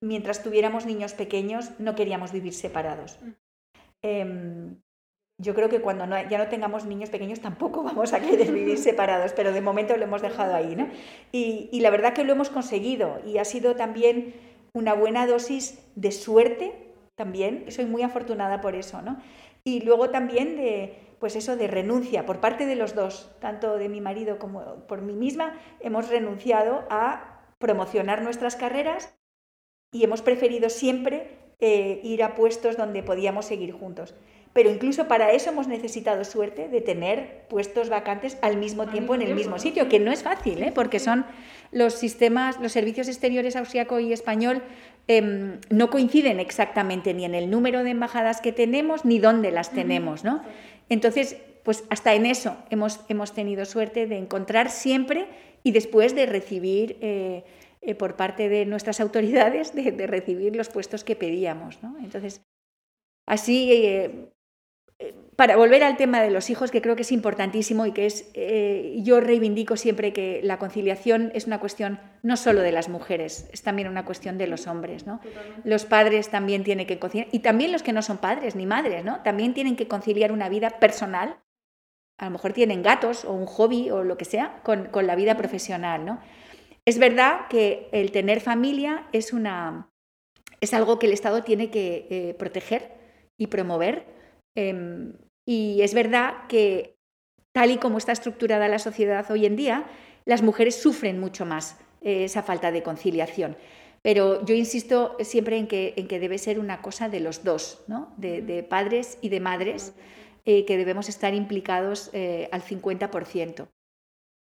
mientras 0.00 0.42
tuviéramos 0.42 0.86
niños 0.86 1.14
pequeños, 1.14 1.72
no 1.78 1.94
queríamos 1.94 2.32
vivir 2.32 2.54
separados. 2.54 3.18
Mm. 3.22 3.30
Em, 4.02 4.76
yo 5.40 5.54
creo 5.54 5.68
que 5.68 5.80
cuando 5.80 6.04
ya 6.28 6.38
no 6.38 6.48
tengamos 6.48 6.84
niños 6.84 7.10
pequeños 7.10 7.40
tampoco 7.40 7.82
vamos 7.84 8.12
a 8.12 8.20
querer 8.20 8.52
vivir 8.52 8.78
separados, 8.78 9.32
pero 9.32 9.52
de 9.52 9.60
momento 9.60 9.96
lo 9.96 10.04
hemos 10.04 10.22
dejado 10.22 10.54
ahí. 10.54 10.76
¿no? 10.76 10.88
Y, 11.32 11.80
la 11.80 11.90
verdad 11.90 12.12
que 12.12 12.24
lo 12.24 12.32
hemos 12.32 12.50
conseguido 12.50 13.20
y 13.24 13.38
ha 13.38 13.44
sido 13.44 13.76
también 13.76 14.34
una 14.72 14.94
buena 14.94 15.26
dosis 15.26 15.80
de 15.94 16.12
suerte 16.12 16.94
también, 17.14 17.64
soy 17.70 17.86
muy 17.86 18.02
afortunada 18.02 18.60
por 18.60 18.76
eso, 18.76 19.02
¿no? 19.02 19.20
Y 19.64 19.80
luego 19.80 20.10
también 20.10 20.56
de, 20.56 20.96
pues 21.18 21.34
eso, 21.34 21.56
de 21.56 21.66
renuncia 21.66 22.24
por 22.24 22.38
parte 22.38 22.64
de 22.64 22.76
los 22.76 22.94
dos, 22.94 23.34
tanto 23.40 23.76
de 23.76 23.88
mi 23.88 24.00
marido 24.00 24.38
como 24.38 24.86
por 24.86 25.02
mí 25.02 25.14
misma, 25.14 25.58
hemos 25.80 26.08
renunciado 26.10 26.84
a 26.90 27.42
promocionar 27.58 28.22
nuestras 28.22 28.54
carreras 28.54 29.17
y 29.92 30.04
hemos 30.04 30.22
preferido 30.22 30.68
siempre 30.70 31.38
eh, 31.60 32.00
ir 32.04 32.22
a 32.22 32.34
puestos 32.34 32.76
donde 32.76 33.02
podíamos 33.02 33.46
seguir 33.46 33.72
juntos. 33.72 34.14
Pero 34.52 34.70
incluso 34.70 35.08
para 35.08 35.32
eso 35.32 35.50
hemos 35.50 35.68
necesitado 35.68 36.24
suerte 36.24 36.68
de 36.68 36.80
tener 36.80 37.46
puestos 37.48 37.90
vacantes 37.90 38.38
al 38.40 38.56
mismo 38.56 38.88
tiempo 38.88 39.14
en 39.14 39.22
el 39.22 39.34
mismo 39.34 39.58
sitio, 39.58 39.88
que 39.88 40.00
no 40.00 40.10
es 40.10 40.22
fácil, 40.22 40.62
¿eh? 40.62 40.72
porque 40.74 40.98
son 40.98 41.26
los 41.70 41.94
sistemas, 41.94 42.58
los 42.60 42.72
servicios 42.72 43.08
exteriores 43.08 43.56
austriaco 43.56 44.00
y 44.00 44.12
español 44.12 44.62
em, 45.06 45.60
no 45.70 45.90
coinciden 45.90 46.40
exactamente 46.40 47.12
ni 47.14 47.24
en 47.24 47.34
el 47.34 47.50
número 47.50 47.84
de 47.84 47.90
embajadas 47.90 48.40
que 48.40 48.52
tenemos 48.52 49.04
ni 49.04 49.18
dónde 49.18 49.52
las 49.52 49.70
tenemos, 49.70 50.24
¿no? 50.24 50.42
Entonces, 50.88 51.36
pues 51.62 51.84
hasta 51.90 52.14
en 52.14 52.24
eso 52.24 52.56
hemos, 52.70 53.00
hemos 53.08 53.34
tenido 53.34 53.64
suerte 53.66 54.06
de 54.06 54.16
encontrar 54.16 54.70
siempre 54.70 55.26
y 55.62 55.72
después 55.72 56.14
de 56.14 56.26
recibir 56.26 56.96
eh, 57.80 57.90
eh, 57.90 57.94
por 57.94 58.16
parte 58.16 58.48
de 58.48 58.66
nuestras 58.66 59.00
autoridades, 59.00 59.74
de, 59.74 59.92
de, 59.92 60.06
recibir 60.06 60.56
los 60.56 60.68
puestos 60.68 61.04
que 61.04 61.16
pedíamos, 61.16 61.82
¿no? 61.82 61.96
Entonces, 61.98 62.42
así 63.26 64.30
para 65.36 65.56
volver 65.56 65.84
al 65.84 65.96
tema 65.96 66.20
de 66.20 66.30
los 66.30 66.50
hijos, 66.50 66.72
que 66.72 66.82
creo 66.82 66.96
que 66.96 67.02
es 67.02 67.12
importantísimo 67.12 67.86
y 67.86 67.92
que 67.92 68.06
es, 68.06 68.28
eh, 68.34 68.96
yo 69.02 69.20
reivindico 69.20 69.76
siempre 69.76 70.12
que 70.12 70.40
la 70.42 70.58
conciliación 70.58 71.30
es 71.32 71.46
una 71.46 71.60
cuestión 71.60 72.00
no 72.24 72.36
solo 72.36 72.60
de 72.60 72.72
las 72.72 72.88
mujeres, 72.88 73.48
es 73.52 73.62
también 73.62 73.86
una 73.86 74.04
cuestión 74.04 74.36
de 74.36 74.48
los 74.48 74.66
hombres, 74.66 75.06
¿no? 75.06 75.20
Los 75.62 75.84
padres 75.84 76.30
también 76.30 76.64
tienen 76.64 76.88
que 76.88 76.98
conciliar, 76.98 77.28
y 77.30 77.38
también 77.38 77.70
los 77.70 77.84
que 77.84 77.92
no 77.92 78.02
son 78.02 78.18
padres 78.18 78.56
ni 78.56 78.66
madres, 78.66 79.04
¿no? 79.04 79.20
También 79.22 79.54
tienen 79.54 79.76
que 79.76 79.86
conciliar 79.86 80.32
una 80.32 80.48
vida 80.48 80.70
personal, 80.80 81.36
a 82.18 82.24
lo 82.24 82.32
mejor 82.32 82.52
tienen 82.52 82.82
gatos 82.82 83.24
o 83.24 83.32
un 83.32 83.46
hobby 83.46 83.90
o 83.90 84.02
lo 84.02 84.16
que 84.18 84.24
sea, 84.24 84.60
con, 84.64 84.90
la 85.06 85.14
vida 85.14 85.36
profesional, 85.36 86.04
¿no? 86.04 86.20
Es 86.88 86.98
verdad 86.98 87.48
que 87.50 87.90
el 87.92 88.12
tener 88.12 88.40
familia 88.40 89.08
es, 89.12 89.34
una, 89.34 89.90
es 90.62 90.72
algo 90.72 90.98
que 90.98 91.06
el 91.06 91.12
Estado 91.12 91.42
tiene 91.42 91.70
que 91.70 92.06
eh, 92.08 92.34
proteger 92.38 92.92
y 93.36 93.48
promover, 93.48 94.06
Em, 94.58 95.12
y 95.46 95.82
es 95.82 95.94
verdad 95.94 96.48
que 96.48 96.96
tal 97.54 97.70
y 97.70 97.76
como 97.76 97.98
está 97.98 98.10
estructurada 98.10 98.66
la 98.66 98.80
sociedad 98.80 99.30
hoy 99.30 99.46
en 99.46 99.54
día, 99.54 99.86
las 100.24 100.42
mujeres 100.42 100.74
sufren 100.74 101.20
mucho 101.20 101.46
más 101.46 101.78
eh, 102.00 102.24
esa 102.24 102.42
falta 102.42 102.72
de 102.72 102.82
conciliación. 102.82 103.56
Pero 104.02 104.44
yo 104.44 104.56
insisto 104.56 105.16
siempre 105.20 105.58
en 105.58 105.68
que, 105.68 105.94
en 105.96 106.08
que 106.08 106.18
debe 106.18 106.38
ser 106.38 106.58
una 106.58 106.82
cosa 106.82 107.08
de 107.08 107.20
los 107.20 107.44
dos, 107.44 107.84
¿no? 107.86 108.12
de, 108.16 108.66
padres 108.68 109.18
y 109.20 109.28
de 109.28 109.38
madres, 109.38 109.92
eh, 110.44 110.64
que 110.64 110.76
debemos 110.76 111.08
estar 111.08 111.34
implicados 111.34 112.10
al 112.14 112.62
50%. 112.62 113.68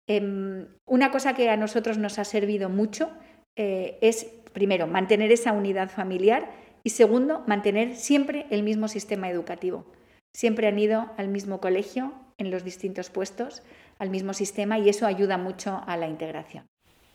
Em, 0.07 0.67
una 0.85 1.11
cosa 1.11 1.33
que 1.33 1.49
a 1.49 1.57
nosotros 1.57 1.97
nos 1.97 2.17
ha 2.19 2.23
servido 2.23 2.69
mucho 2.69 3.11
es, 3.55 4.25
primero, 4.53 4.85
mantener 4.85 5.31
esa 5.31 5.51
unidad 5.51 5.89
familiar 5.89 6.51
y 6.83 6.91
segundo, 6.91 7.43
mantener 7.47 7.95
siempre 7.95 8.45
el 8.51 8.61
mismo 8.61 8.87
sistema 8.87 9.29
educativo. 9.29 9.85
Siempre 10.31 10.67
han 10.67 10.77
ido 10.77 11.11
al 11.17 11.27
mismo 11.27 11.59
colegio, 11.59 12.13
en 12.37 12.51
los 12.51 12.63
distintos 12.63 13.09
puestos, 13.09 13.63
al 13.99 14.09
mismo 14.09 14.33
sistema 14.33 14.77
y 14.77 14.89
eso 14.89 15.05
ayuda 15.05 15.37
mucho 15.37 15.81
a 15.87 15.97
la 15.97 16.07
integración. 16.07 16.65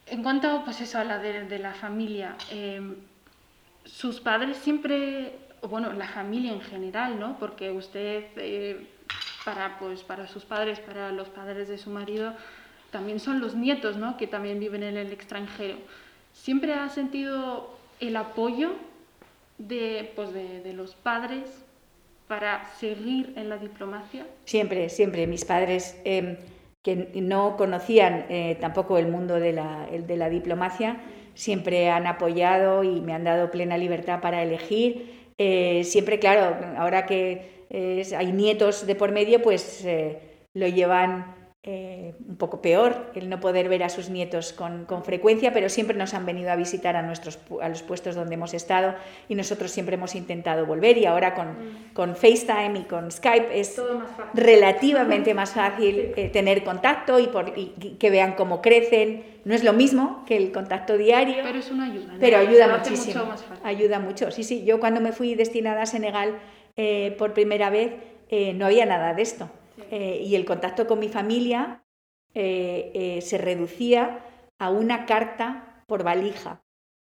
En 0.06 0.22
cuanto 0.22 0.64
pues 0.64 0.80
eso, 0.80 0.98
a 0.98 1.04
la 1.04 1.18
de, 1.18 1.58
la 1.58 1.74
familia, 1.74 2.36
em, 2.50 2.96
sus 3.84 4.20
padres 4.20 4.56
siempre, 4.56 5.32
bueno, 5.62 5.92
la 5.92 6.08
familia 6.08 6.52
en 6.52 6.60
general, 6.60 7.18
¿no? 7.18 7.38
Porque 7.38 7.70
usted, 7.70 8.24
eh, 8.36 8.88
para, 9.44 9.78
pues, 9.78 10.02
para 10.02 10.26
sus 10.26 10.44
padres, 10.44 10.80
para 10.80 11.12
los 11.12 11.28
padres 11.28 11.68
de 11.68 11.78
su 11.78 11.90
marido, 11.90 12.34
también 12.92 13.18
son 13.18 13.40
los 13.40 13.56
nietos, 13.56 13.96
¿no? 13.96 14.16
Que 14.16 14.28
también 14.28 14.60
viven 14.60 14.84
en 14.84 14.96
el 14.96 15.12
extranjero. 15.12 15.74
¿Siempre 16.32 16.74
ha 16.74 16.88
sentido 16.88 17.76
el 17.98 18.14
apoyo 18.16 18.70
de, 19.58 20.12
pues, 20.14 20.32
de 20.32 20.72
los 20.72 20.94
padres 20.94 21.64
para 22.32 22.64
seguir 22.78 23.34
en 23.36 23.50
la 23.50 23.58
diplomacia? 23.58 24.26
Siempre, 24.46 24.88
siempre. 24.88 25.26
Mis 25.26 25.44
padres, 25.44 26.00
em, 26.04 26.38
que 26.82 26.96
no 27.14 27.58
conocían 27.58 28.24
eh, 28.30 28.56
tampoco 28.58 28.96
el 28.96 29.08
mundo 29.08 29.34
de 29.38 29.52
la, 29.52 29.86
de 29.90 30.16
la, 30.16 30.30
diplomacia, 30.30 30.96
siempre 31.34 31.90
han 31.90 32.06
apoyado 32.06 32.84
y 32.84 33.02
me 33.02 33.12
han 33.12 33.24
dado 33.24 33.50
plena 33.50 33.76
libertad 33.76 34.22
para 34.22 34.42
elegir. 34.42 35.28
Eh, 35.36 35.84
siempre, 35.84 36.18
claro, 36.18 36.56
ahora 36.78 37.04
que 37.04 37.50
hay 38.16 38.32
nietos 38.32 38.86
de 38.86 38.94
por 38.94 39.12
medio, 39.12 39.42
pues 39.42 39.84
eh, 39.84 40.18
lo 40.54 40.66
llevan 40.68 41.34
eh, 41.64 42.14
un 42.26 42.34
poco 42.34 42.60
peor 42.60 43.12
el 43.14 43.28
no 43.28 43.38
poder 43.38 43.68
ver 43.68 43.84
a 43.84 43.88
sus 43.88 44.10
nietos 44.10 44.52
con, 44.52 44.84
frecuencia, 45.04 45.52
pero 45.52 45.68
siempre 45.68 45.96
nos 45.96 46.12
han 46.12 46.26
venido 46.26 46.50
a 46.50 46.56
visitar 46.56 46.96
a, 46.96 47.02
nuestros, 47.02 47.38
a 47.60 47.68
los 47.68 47.84
puestos 47.84 48.16
donde 48.16 48.34
hemos 48.34 48.52
estado 48.52 48.96
y 49.28 49.36
nosotros 49.36 49.70
siempre 49.70 49.94
hemos 49.94 50.16
intentado 50.16 50.66
volver 50.66 50.98
y 50.98 51.06
ahora 51.06 51.34
con, 51.34 51.50
mm. 51.50 51.92
con 51.92 52.16
FaceTime 52.16 52.80
y 52.80 52.82
con 52.82 53.12
Skype 53.12 53.60
es 53.60 53.80
relativamente 54.34 55.34
más 55.34 55.52
fácil 55.52 56.12
eh, 56.16 56.30
tener 56.30 56.64
contacto 56.64 57.20
y, 57.20 57.28
por, 57.28 57.54
que 57.54 58.10
vean 58.10 58.32
cómo 58.32 58.60
crecen. 58.60 59.22
No 59.44 59.54
es 59.54 59.62
lo 59.62 59.72
mismo 59.72 60.24
que 60.26 60.36
el 60.36 60.50
contacto 60.50 60.98
diario, 60.98 61.44
pero 61.44 61.60
es 61.60 61.70
una 61.70 61.84
ayuda. 61.84 62.14
Pero 62.18 62.38
ayuda 62.38 62.76
muchísimo. 62.76 63.22
ayuda 63.62 64.00
mucho. 64.00 64.32
Sí, 64.32 64.42
sí. 64.42 64.64
Yo 64.64 64.80
cuando 64.80 65.00
me 65.00 65.12
fui 65.12 65.36
destinada 65.36 65.82
a 65.82 65.86
Senegal 65.86 66.40
eh, 66.76 67.14
por 67.18 67.34
primera 67.34 67.70
vez 67.70 67.92
no 68.54 68.66
había 68.66 68.84
nada 68.84 69.14
de 69.14 69.22
esto. 69.22 69.48
Eh, 69.90 70.22
y 70.24 70.34
el 70.34 70.44
contacto 70.44 70.86
con 70.86 70.98
mi 70.98 71.08
familia 71.08 71.82
eh, 72.34 72.90
eh, 72.94 73.20
se 73.22 73.38
reducía 73.38 74.20
a 74.58 74.70
una 74.70 75.06
carta 75.06 75.84
por 75.86 76.02
valija 76.04 76.62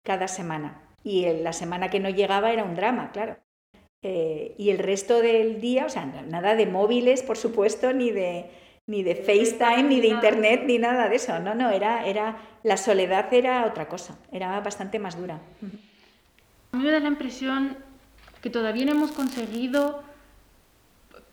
cada 0.04 0.28
semana. 0.28 0.82
Y 1.04 1.26
la 1.42 1.54
semana 1.54 1.90
que 1.90 2.00
no 2.00 2.10
llegaba 2.10 2.52
era 2.52 2.64
un 2.64 2.76
drama, 2.76 3.12
claro. 3.12 3.38
y 4.02 4.70
el 4.70 4.78
resto 4.78 5.22
del 5.22 5.62
día, 5.62 5.86
o 5.86 5.90
sea, 5.90 6.06
nada 6.06 6.56
de 6.56 6.66
móviles, 6.66 7.24
por 7.24 7.38
supuesto, 7.38 7.94
ni 7.94 8.12
de, 8.12 8.50
ni 8.88 9.04
de 9.04 9.16
FaceTime, 9.16 9.84
ni 9.84 10.02
de 10.02 10.08
Internet, 10.08 10.64
ni 10.66 10.78
nada 10.78 11.08
de 11.08 11.16
eso. 11.16 11.40
No, 11.40 11.56
no, 11.56 11.70
era, 11.70 12.06
era, 12.06 12.38
la 12.64 12.78
soledad 12.78 13.34
era 13.34 13.66
otra 13.66 13.88
cosa, 13.88 14.18
era 14.32 14.60
bastante 14.60 15.00
más 15.00 15.18
dura. 15.18 15.40
A 16.72 16.78
mí 16.78 16.84
me 16.84 16.92
da 16.92 17.00
la 17.00 17.08
impresión 17.08 17.78
que 18.42 18.50
todavía 18.50 18.86
no 18.86 18.92
hemos 18.92 19.12
conseguido 19.12 20.04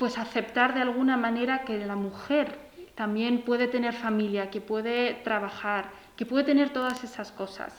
pues 0.05 0.19
aceptar 0.19 0.75
de 0.75 0.83
alguna 0.83 1.17
manera 1.17 1.63
que 1.65 1.79
la 1.79 1.97
mujer 1.97 2.59
también 2.95 3.41
puede 3.41 3.69
tener 3.69 3.95
familia, 3.95 4.51
que 4.51 4.61
puede 4.61 5.15
trabajar, 5.15 5.93
que 6.15 6.27
puede 6.27 6.45
tener 6.45 6.69
todas 6.75 7.03
esas 7.05 7.33
cosas. 7.33 7.73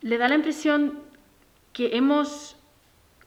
Le 0.00 0.18
da 0.18 0.26
la 0.26 0.34
impresión 0.34 0.98
que 1.72 1.96
hemos, 1.96 2.56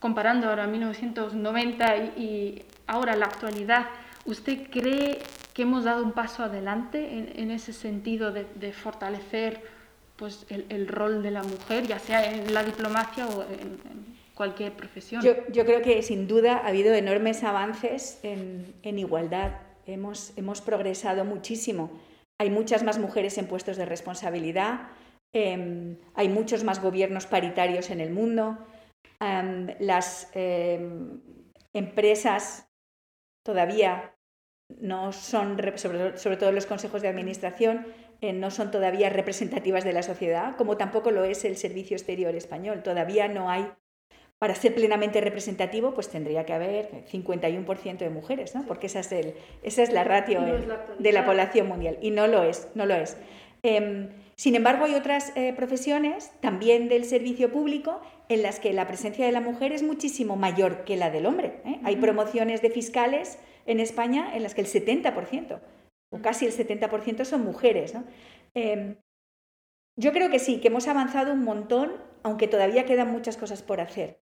comparando 0.01 0.49
ahora 0.49 0.67
1990 0.67 1.95
y, 2.17 2.65
ahora 2.85 3.15
la 3.15 3.27
actualidad, 3.27 3.85
¿usted 4.25 4.69
cree 4.71 5.19
que 5.53 5.61
hemos 5.61 5.85
dado 5.85 6.03
un 6.03 6.11
paso 6.11 6.43
adelante 6.43 7.31
en, 7.41 7.49
ese 7.49 7.71
sentido 7.71 8.33
de, 8.33 8.73
fortalecer 8.73 9.63
pues, 10.17 10.45
el, 10.49 10.89
rol 10.89 11.23
de 11.23 11.31
la 11.31 11.43
mujer, 11.43 11.87
ya 11.87 11.97
sea 11.97 12.29
en 12.29 12.53
la 12.53 12.65
diplomacia 12.65 13.25
o 13.25 13.43
en, 13.43 14.16
cualquier 14.37 14.73
profesión. 14.73 15.21
Yo, 15.21 15.33
yo, 15.49 15.65
creo 15.65 15.81
que 15.81 16.01
sin 16.03 16.27
duda 16.27 16.57
ha 16.57 16.67
habido 16.67 16.93
enormes 16.93 17.43
avances 17.43 18.19
en, 18.23 18.75
en 18.83 18.99
igualdad. 18.99 19.59
Hemos, 19.85 20.31
hemos, 20.37 20.61
progresado 20.61 21.25
muchísimo. 21.25 21.91
Hay 22.39 22.49
muchas 22.49 22.83
más 22.83 22.99
mujeres 22.99 23.37
en 23.37 23.47
puestos 23.47 23.77
de 23.77 23.85
responsabilidad, 23.85 24.89
eh, 25.33 25.97
hay 26.13 26.29
muchos 26.29 26.63
más 26.63 26.81
gobiernos 26.81 27.25
paritarios 27.25 27.89
en 27.89 27.99
el 27.99 28.11
mundo, 28.11 28.59
eh, 29.19 29.75
las 29.79 30.29
eh, 30.35 30.79
empresas 31.73 32.69
todavía 33.43 34.13
no 34.79 35.13
son, 35.13 35.57
sobre, 35.75 36.17
sobre 36.17 36.37
todo 36.37 36.51
los 36.51 36.65
consejos 36.65 37.01
de 37.01 37.07
administración, 37.07 37.87
eh, 38.19 38.33
no 38.33 38.51
son 38.51 38.71
todavía 38.71 39.09
representativas 39.09 39.83
de 39.83 39.93
la 39.93 40.03
sociedad, 40.03 40.55
como 40.55 40.75
tampoco 40.75 41.11
lo 41.11 41.23
es 41.23 41.45
el 41.45 41.55
Servicio 41.55 41.95
Exterior 41.95 42.35
Español. 42.35 42.81
Todavía 42.83 43.27
no 43.27 43.49
hay, 43.49 43.71
para 44.39 44.55
ser 44.55 44.75
plenamente 44.75 45.19
representativo, 45.21 45.93
pues 45.93 46.09
tendría 46.09 46.45
que 46.45 46.53
haber 46.53 47.05
51% 47.11 47.97
de 47.97 48.09
mujeres, 48.09 48.53
¿no? 48.53 48.65
porque 48.65 48.87
esa 48.87 48.99
es, 48.99 49.11
el, 49.11 49.33
esa 49.63 49.81
es 49.83 49.91
la 49.91 50.03
ratio 50.03 50.41
de 50.99 51.11
la 51.11 51.25
población 51.25 51.67
mundial. 51.67 51.97
Y 52.01 52.11
no 52.11 52.27
lo 52.27 52.43
es, 52.43 52.69
no 52.75 52.85
lo 52.85 52.93
es. 52.95 53.17
Eh, 53.63 54.09
sin 54.37 54.55
embargo, 54.55 54.85
hay 54.85 54.93
otras 54.93 55.35
eh, 55.35 55.51
profesiones, 55.53 56.31
también 56.41 56.89
del 56.89 57.05
servicio 57.05 57.51
público, 57.51 57.99
en 58.29 58.43
las 58.43 58.59
que 58.59 58.71
la 58.71 58.85
presencia 58.85 59.25
de 59.25 59.31
la 59.31 59.41
mujer 59.41 59.71
es 59.71 59.81
muchísimo 59.81 60.35
mayor 60.35 60.83
que 60.83 60.95
la 60.95 61.09
del 61.09 61.25
hombre. 61.25 61.59
¿eh? 61.65 61.79
Hay 61.83 61.95
promociones 61.95 62.61
de 62.61 62.69
fiscales 62.69 63.39
en 63.65 63.79
España 63.79 64.35
en 64.35 64.43
las 64.43 64.53
que 64.53 64.61
el 64.61 64.67
70%, 64.67 65.59
o 66.11 66.21
casi 66.21 66.45
el 66.45 66.53
70% 66.53 67.25
son 67.25 67.43
mujeres. 67.43 67.95
¿no? 67.95 68.03
Eh, 68.53 68.97
yo 69.95 70.11
creo 70.11 70.29
que 70.29 70.37
sí, 70.37 70.59
que 70.59 70.67
hemos 70.67 70.87
avanzado 70.87 71.33
un 71.33 71.43
montón, 71.43 71.93
aunque 72.21 72.47
todavía 72.47 72.85
quedan 72.85 73.11
muchas 73.11 73.37
cosas 73.37 73.63
por 73.63 73.81
hacer. 73.81 74.19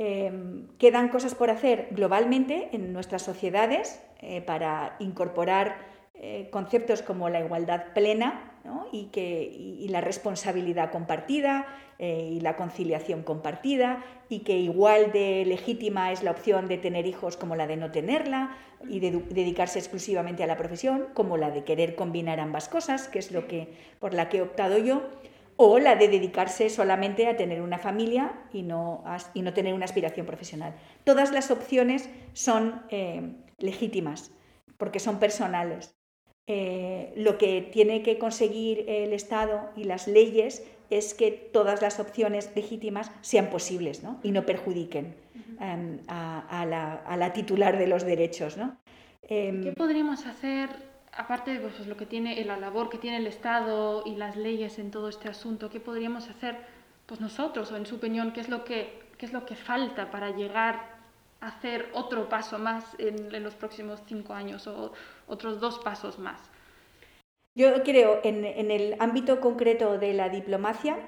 Em, 0.00 0.68
quedan 0.78 1.08
cosas 1.08 1.34
por 1.34 1.50
hacer 1.50 1.88
globalmente 1.90 2.68
en 2.70 2.92
nuestras 2.92 3.22
sociedades 3.22 4.00
eh, 4.20 4.40
para 4.40 4.94
incorporar 5.00 5.76
eh, 6.14 6.48
conceptos 6.52 7.02
como 7.02 7.28
la 7.28 7.40
igualdad 7.40 7.92
plena 7.94 8.52
y, 8.92 9.06
que, 9.06 9.86
la 9.88 10.00
responsabilidad 10.00 10.92
compartida 10.92 11.66
eh, 11.98 12.30
y 12.32 12.40
la 12.40 12.54
conciliación 12.54 13.24
compartida 13.24 14.04
y 14.28 14.40
que 14.40 14.58
igual 14.58 15.10
de 15.10 15.44
legítima 15.44 16.12
es 16.12 16.22
la 16.22 16.30
opción 16.30 16.68
de 16.68 16.78
tener 16.78 17.06
hijos 17.06 17.36
como 17.36 17.56
la 17.56 17.66
de 17.66 17.76
no 17.76 17.90
tenerla 17.90 18.56
y 18.88 19.00
de 19.00 19.10
dedicarse 19.30 19.80
exclusivamente 19.80 20.44
a 20.44 20.46
la 20.46 20.56
profesión 20.56 21.06
como 21.14 21.36
la 21.36 21.50
de 21.50 21.64
querer 21.64 21.96
combinar 21.96 22.38
ambas 22.38 22.68
cosas, 22.68 23.08
que 23.08 23.18
es 23.18 23.32
lo 23.32 23.48
que 23.48 23.68
por 23.98 24.14
la 24.14 24.28
que 24.28 24.38
he 24.38 24.42
optado 24.42 24.78
yo 24.78 25.02
o 25.60 25.80
la 25.80 25.96
de 25.96 26.06
dedicarse 26.06 26.70
solamente 26.70 27.26
a 27.26 27.36
tener 27.36 27.60
una 27.60 27.78
familia 27.78 28.32
y 28.52 28.62
no, 28.62 29.02
y 29.34 29.42
no 29.42 29.52
tener 29.52 29.74
una 29.74 29.86
aspiración 29.86 30.24
profesional. 30.24 30.74
Todas 31.02 31.32
las 31.32 31.50
opciones 31.50 32.08
son 32.32 32.82
eh, 32.90 33.34
legítimas 33.58 34.30
porque 34.76 35.00
son 35.00 35.18
personales. 35.18 35.98
Eh, 36.46 37.12
lo 37.16 37.38
que 37.38 37.60
tiene 37.60 38.02
que 38.04 38.18
conseguir 38.18 38.84
el 38.88 39.12
Estado 39.12 39.70
y 39.74 39.82
las 39.82 40.06
leyes 40.06 40.64
es 40.90 41.12
que 41.12 41.32
todas 41.32 41.82
las 41.82 41.98
opciones 41.98 42.50
legítimas 42.54 43.10
sean 43.20 43.50
posibles 43.50 44.00
y 44.22 44.30
no 44.30 44.46
perjudiquen 44.46 45.16
em, 45.60 45.98
a, 46.06 46.64
la, 47.18 47.32
titular 47.32 47.76
de 47.76 47.88
los 47.88 48.04
derechos. 48.04 48.56
Em, 49.22 49.62
¿Qué 49.64 49.72
podríamos 49.72 50.24
hacer, 50.24 50.70
aparte 51.16 51.52
de 51.52 51.60
pues, 51.60 51.86
lo 51.86 51.96
que 51.96 52.06
tiene, 52.06 52.44
la 52.44 52.56
labor 52.56 52.88
que 52.88 52.98
tiene 52.98 53.18
el 53.18 53.26
Estado 53.26 54.02
y 54.06 54.16
las 54.16 54.36
leyes 54.36 54.78
en 54.78 54.90
todo 54.90 55.08
este 55.08 55.28
asunto, 55.28 55.70
qué 55.70 55.80
podríamos 55.80 56.28
hacer 56.28 56.56
pues, 57.06 57.20
nosotros, 57.20 57.70
o 57.72 57.76
en 57.76 57.86
su 57.86 57.96
opinión, 57.96 58.32
qué 58.32 58.40
es 58.40 58.48
lo 58.48 58.64
que, 58.64 59.00
qué 59.18 59.26
es 59.26 59.32
lo 59.32 59.46
que 59.46 59.56
falta 59.56 60.10
para 60.10 60.30
llegar 60.30 60.98
hacer 61.40 61.88
otro 61.92 62.28
paso 62.28 62.58
más 62.58 62.84
en, 62.98 63.42
los 63.42 63.54
próximos 63.54 64.02
cinco 64.06 64.34
años 64.34 64.66
o 64.66 64.92
otros 65.26 65.60
dos 65.60 65.78
pasos 65.78 66.18
más? 66.18 66.40
Yo 67.56 67.82
creo 67.82 68.20
en, 68.24 68.44
en 68.44 68.70
el 68.70 68.96
ámbito 69.00 69.40
concreto 69.40 69.98
de 69.98 70.14
la 70.14 70.28
diplomacia 70.28 70.98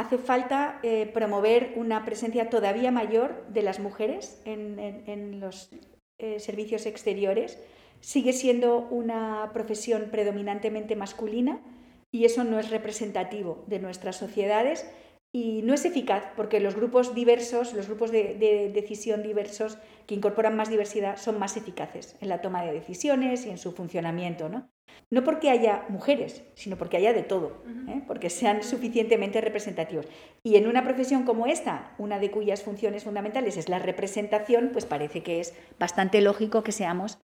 hace 0.00 0.16
falta 0.16 0.80
eh, 0.82 1.10
promover 1.12 1.74
una 1.76 2.06
presencia 2.06 2.48
todavía 2.48 2.90
mayor 2.90 3.44
de 3.48 3.62
las 3.62 3.80
mujeres 3.80 4.40
en, 4.46 4.78
en, 4.78 5.40
los 5.40 5.68
eh, 6.18 6.40
servicios 6.40 6.86
exteriores. 6.86 7.58
Sigue 8.00 8.32
siendo 8.32 8.88
una 8.90 9.50
profesión 9.52 10.08
predominantemente 10.10 10.96
masculina 10.96 11.60
y 12.10 12.24
eso 12.24 12.44
no 12.44 12.58
es 12.58 12.70
representativo 12.70 13.64
de 13.66 13.78
nuestras 13.78 14.16
sociedades 14.16 14.90
y 15.32 15.62
no 15.62 15.74
es 15.74 15.84
eficaz 15.84 16.24
porque 16.34 16.58
los 16.58 16.74
grupos 16.74 17.14
diversos, 17.14 17.72
los 17.74 17.86
grupos 17.86 18.10
de, 18.10 18.70
decisión 18.74 19.22
diversos 19.22 19.78
que 20.06 20.16
incorporan 20.16 20.56
más 20.56 20.70
diversidad 20.70 21.18
son 21.18 21.38
más 21.38 21.56
eficaces 21.56 22.16
en 22.20 22.28
la 22.28 22.40
toma 22.40 22.64
de 22.64 22.72
decisiones 22.72 23.46
y 23.46 23.50
en 23.50 23.58
su 23.58 23.70
funcionamiento. 23.70 24.48
No, 24.48 24.68
no 25.08 25.22
porque 25.22 25.50
haya 25.50 25.84
mujeres, 25.88 26.42
sino 26.54 26.76
porque 26.76 26.96
haya 26.96 27.12
de 27.12 27.22
todo, 27.22 27.62
¿eh? 27.88 28.02
porque 28.08 28.28
sean 28.28 28.64
suficientemente 28.64 29.40
representativos. 29.40 30.06
Y 30.42 30.56
en 30.56 30.66
una 30.66 30.82
profesión 30.82 31.24
como 31.24 31.46
esta, 31.46 31.94
una 31.98 32.18
de 32.18 32.32
cuyas 32.32 32.62
funciones 32.62 33.04
fundamentales 33.04 33.56
es 33.56 33.68
la 33.68 33.78
representación, 33.78 34.70
pues 34.72 34.84
parece 34.84 35.22
que 35.22 35.38
es 35.38 35.54
bastante 35.78 36.20
lógico 36.22 36.64
que 36.64 36.72
seamos 36.72 37.20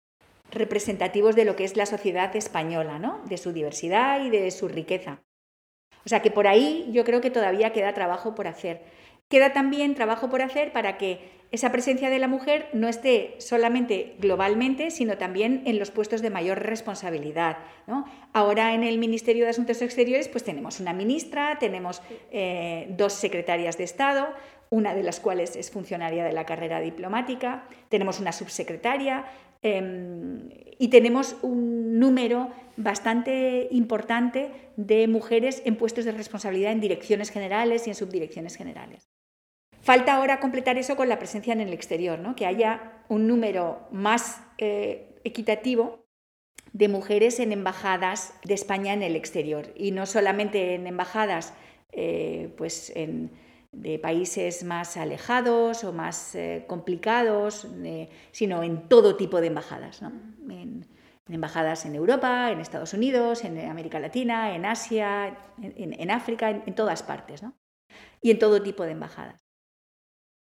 representativos 0.50 1.34
de 1.36 1.44
lo 1.44 1.56
que 1.56 1.64
es 1.64 1.76
la 1.76 1.86
sociedad 1.86 2.34
española, 2.36 2.98
¿no? 2.98 3.22
de 3.26 3.38
su 3.38 3.52
diversidad 3.52 4.24
y 4.24 4.30
de 4.30 4.50
su 4.50 4.68
riqueza. 4.68 5.22
O 6.04 6.08
sea 6.08 6.20
que 6.20 6.30
por 6.30 6.46
ahí 6.46 6.88
yo 6.92 7.04
creo 7.04 7.20
que 7.20 7.30
todavía 7.30 7.72
queda 7.72 7.94
trabajo 7.94 8.34
por 8.34 8.46
hacer. 8.46 8.82
Queda 9.28 9.52
también 9.52 9.94
trabajo 9.94 10.28
por 10.28 10.42
hacer 10.42 10.72
para 10.72 10.98
que 10.98 11.32
esa 11.50 11.70
presencia 11.70 12.10
de 12.10 12.18
la 12.18 12.28
mujer 12.28 12.68
no 12.72 12.88
esté 12.88 13.36
solamente 13.38 14.16
globalmente, 14.18 14.90
sino 14.90 15.16
también 15.16 15.62
en 15.66 15.78
los 15.78 15.90
puestos 15.90 16.20
de 16.20 16.28
mayor 16.28 16.58
responsabilidad. 16.58 17.58
Ahora 18.32 18.74
en 18.74 18.82
el 18.82 18.98
Ministerio 18.98 19.44
de 19.44 19.50
Asuntos 19.50 19.80
Exteriores 19.80 20.28
pues 20.28 20.44
tenemos 20.44 20.80
una 20.80 20.92
ministra, 20.92 21.58
tenemos 21.58 22.02
eh, 22.32 22.86
dos 22.90 23.12
secretarias 23.12 23.78
de 23.78 23.84
Estado, 23.84 24.28
una 24.70 24.94
de 24.94 25.04
las 25.04 25.20
cuales 25.20 25.54
es 25.54 25.70
funcionaria 25.70 26.24
de 26.24 26.32
la 26.32 26.44
carrera 26.44 26.80
diplomática, 26.80 27.68
tenemos 27.88 28.18
una 28.18 28.32
subsecretaria, 28.32 29.24
Em, 29.64 30.50
y 30.78 30.88
tenemos 30.88 31.36
un 31.40 31.98
número 31.98 32.50
bastante 32.76 33.66
importante 33.70 34.50
de 34.76 35.08
mujeres 35.08 35.62
en 35.64 35.76
puestos 35.76 36.04
de 36.04 36.12
responsabilidad 36.12 36.70
en 36.72 36.82
direcciones 36.82 37.30
generales 37.30 37.86
y 37.86 37.90
en 37.90 37.96
subdirecciones 37.96 38.56
generales. 38.56 39.08
Falta 39.80 40.16
ahora 40.16 40.38
completar 40.38 40.76
eso 40.76 40.96
con 40.96 41.08
la 41.08 41.18
presencia 41.18 41.54
en 41.54 41.62
el 41.62 41.72
exterior, 41.72 42.18
¿no? 42.18 42.36
que 42.36 42.44
haya 42.44 43.04
un 43.08 43.26
número 43.26 43.88
más 43.90 44.42
eh, 44.58 45.18
equitativo 45.24 46.04
de 46.74 46.88
mujeres 46.88 47.40
en 47.40 47.50
embajadas 47.50 48.34
de 48.44 48.52
España 48.52 48.92
en 48.92 49.02
el 49.02 49.16
exterior 49.16 49.72
y 49.76 49.92
no 49.92 50.04
solamente 50.04 50.74
en 50.74 50.86
embajadas 50.86 51.54
eh, 51.92 52.52
pues 52.58 52.92
en, 52.94 53.30
de 53.74 53.98
países 53.98 54.64
más 54.64 54.96
alejados 54.96 55.84
o 55.84 55.92
más 55.92 56.34
eh, 56.34 56.64
complicados, 56.66 57.66
eh, 57.82 58.08
sino 58.32 58.62
en 58.62 58.88
todo 58.88 59.16
tipo 59.16 59.40
de 59.40 59.48
embajadas. 59.48 60.02
En, 60.48 60.86
embajadas 61.28 61.86
en 61.86 61.94
Europa, 61.94 62.50
en 62.50 62.60
Estados 62.60 62.92
Unidos, 62.92 63.44
en 63.44 63.58
América 63.68 63.98
Latina, 63.98 64.54
en 64.54 64.66
Asia, 64.66 65.38
en, 65.62 66.10
África, 66.10 66.50
en, 66.50 66.74
todas 66.74 67.02
partes. 67.02 67.42
Y 68.20 68.30
en 68.30 68.38
todo 68.38 68.62
tipo 68.62 68.84
de 68.84 68.92
embajadas. 68.92 69.42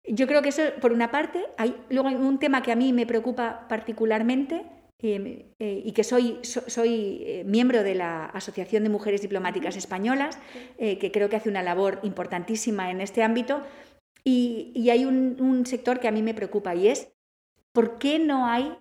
Yo 0.05 0.27
creo 0.27 0.43
que 0.43 0.51
eso, 0.51 0.63
por 0.81 0.93
una 0.93 1.11
parte, 1.11 1.45
hay, 1.59 1.77
luego 1.91 2.09
hay 2.09 2.15
un 2.15 2.39
tema 2.39 2.63
que 2.63 2.73
a 2.73 2.77
mí 2.77 2.93
me 2.93 3.07
preocupa 3.07 3.67
particularmente, 3.69 4.65
Em, 5.03 5.45
eh, 5.59 5.83
y 5.85 5.93
que 5.93 6.05
soy, 6.05 6.39
soy 6.43 7.23
eh, 7.25 7.45
miembro 7.47 7.83
de 7.83 7.95
la 7.95 8.27
Asociación 8.27 8.83
de 8.83 8.91
Mujeres 8.91 9.23
Diplomáticas 9.23 9.77
Españolas, 9.77 10.39
eh, 10.79 10.99
que 10.99 11.11
creo 11.11 11.31
que 11.31 11.37
hace 11.37 11.49
una 11.49 11.63
labor 11.63 12.01
importantísima 12.03 12.91
en 12.91 13.01
este 13.01 13.23
ámbito. 13.23 13.63
Y, 14.25 14.91
hay 14.91 15.07
un, 15.07 15.65
sector 15.65 16.01
que 16.01 16.09
a 16.09 16.13
mí 16.13 16.23
me 16.23 16.35
preocupa 16.35 16.75
y 16.75 16.89
es, 16.89 17.11
¿por 17.73 17.99
qué 17.99 18.19
no 18.19 18.47
hay 18.47 18.77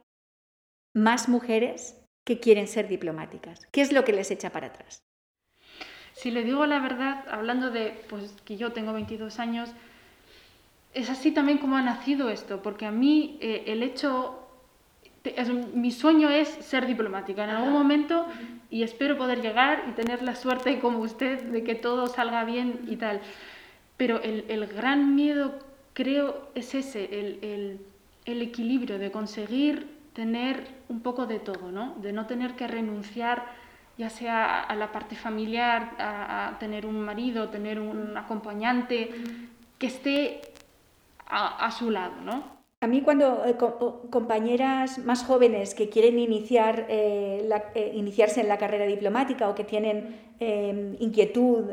más 0.94 1.30
mujeres 1.30 1.96
que 2.26 2.40
quieren 2.40 2.68
ser 2.68 2.90
diplomáticas? 2.90 3.66
¿Qué 3.72 3.82
es 3.82 3.94
lo 3.94 4.04
que 4.04 4.12
les 4.12 4.32
echa 4.32 4.50
para 4.50 4.68
atrás? 4.68 5.04
Si 6.14 6.32
le 6.32 6.44
digo 6.44 6.66
la 6.66 6.80
verdad, 6.80 7.24
hablando 7.30 7.72
de 7.72 7.94
pues, 8.10 8.34
que 8.44 8.58
yo 8.58 8.74
tengo 8.74 8.92
22 8.92 9.40
años, 9.40 9.70
es 10.94 11.10
así 11.10 11.32
también 11.32 11.60
como 11.60 11.78
ha 11.78 11.82
nacido 11.82 12.30
esto, 12.30 12.62
porque 12.62 12.86
a 12.86 12.92
mí 12.92 13.38
el 13.42 13.84
hecho 13.84 14.49
mi 15.74 15.92
sueño 15.92 16.30
es 16.30 16.48
ser 16.48 16.86
diplomática 16.86 17.44
en 17.44 17.50
algún 17.50 17.74
momento 17.74 18.26
y 18.70 18.84
espero 18.84 19.18
poder 19.18 19.42
llegar 19.42 19.86
y 19.90 19.92
tener 19.92 20.22
la 20.22 20.36
suerte 20.36 20.80
como 20.80 21.00
usted 21.00 21.44
de 21.44 21.64
que 21.64 21.76
todo 21.76 22.08
salga 22.08 22.44
bien 22.46 22.82
y 22.88 22.96
tal. 22.96 23.22
Pero 23.98 24.22
el, 24.22 24.46
el 24.48 24.68
gran 24.68 25.16
miedo 25.16 25.60
creo 25.94 26.50
es 26.56 26.74
ese, 26.74 27.20
el, 27.20 27.40
el, 27.42 27.82
el, 28.26 28.42
equilibrio 28.42 28.98
de 28.98 29.12
conseguir 29.12 29.88
tener 30.14 30.68
un 30.88 31.02
poco 31.02 31.26
de 31.26 31.40
todo, 31.40 31.72
¿no? 31.72 31.96
de 32.02 32.14
no 32.14 32.26
tener 32.26 32.56
que 32.56 32.68
renunciar 32.68 33.46
ya 33.98 34.10
sea 34.10 34.62
a 34.62 34.76
la 34.76 34.94
parte 34.94 35.18
familiar, 35.18 35.96
a, 36.00 36.48
a 36.48 36.60
tener 36.60 36.86
un 36.86 37.02
marido, 37.02 37.50
tener 37.50 37.82
un 37.82 38.16
acompañante, 38.16 39.12
que 39.78 39.88
esté 39.88 40.42
a, 41.26 41.70
su 41.72 41.90
lado, 41.92 42.16
¿no? 42.24 42.59
A 42.82 42.88
mí 42.88 43.02
cuando 43.02 43.46
eh, 43.46 43.58
compañeras 44.10 45.00
más 45.00 45.26
jóvenes 45.26 45.76
que 45.76 45.90
quieren 45.90 46.18
iniciar, 46.18 46.86
eh, 46.88 47.50
eh, 47.76 47.92
iniciarse 47.94 48.40
en 48.40 48.48
la 48.48 48.58
carrera 48.58 48.86
diplomática 48.86 49.50
o 49.50 49.56
que 49.56 49.66
tienen 49.66 50.30
inquietud 51.00 51.66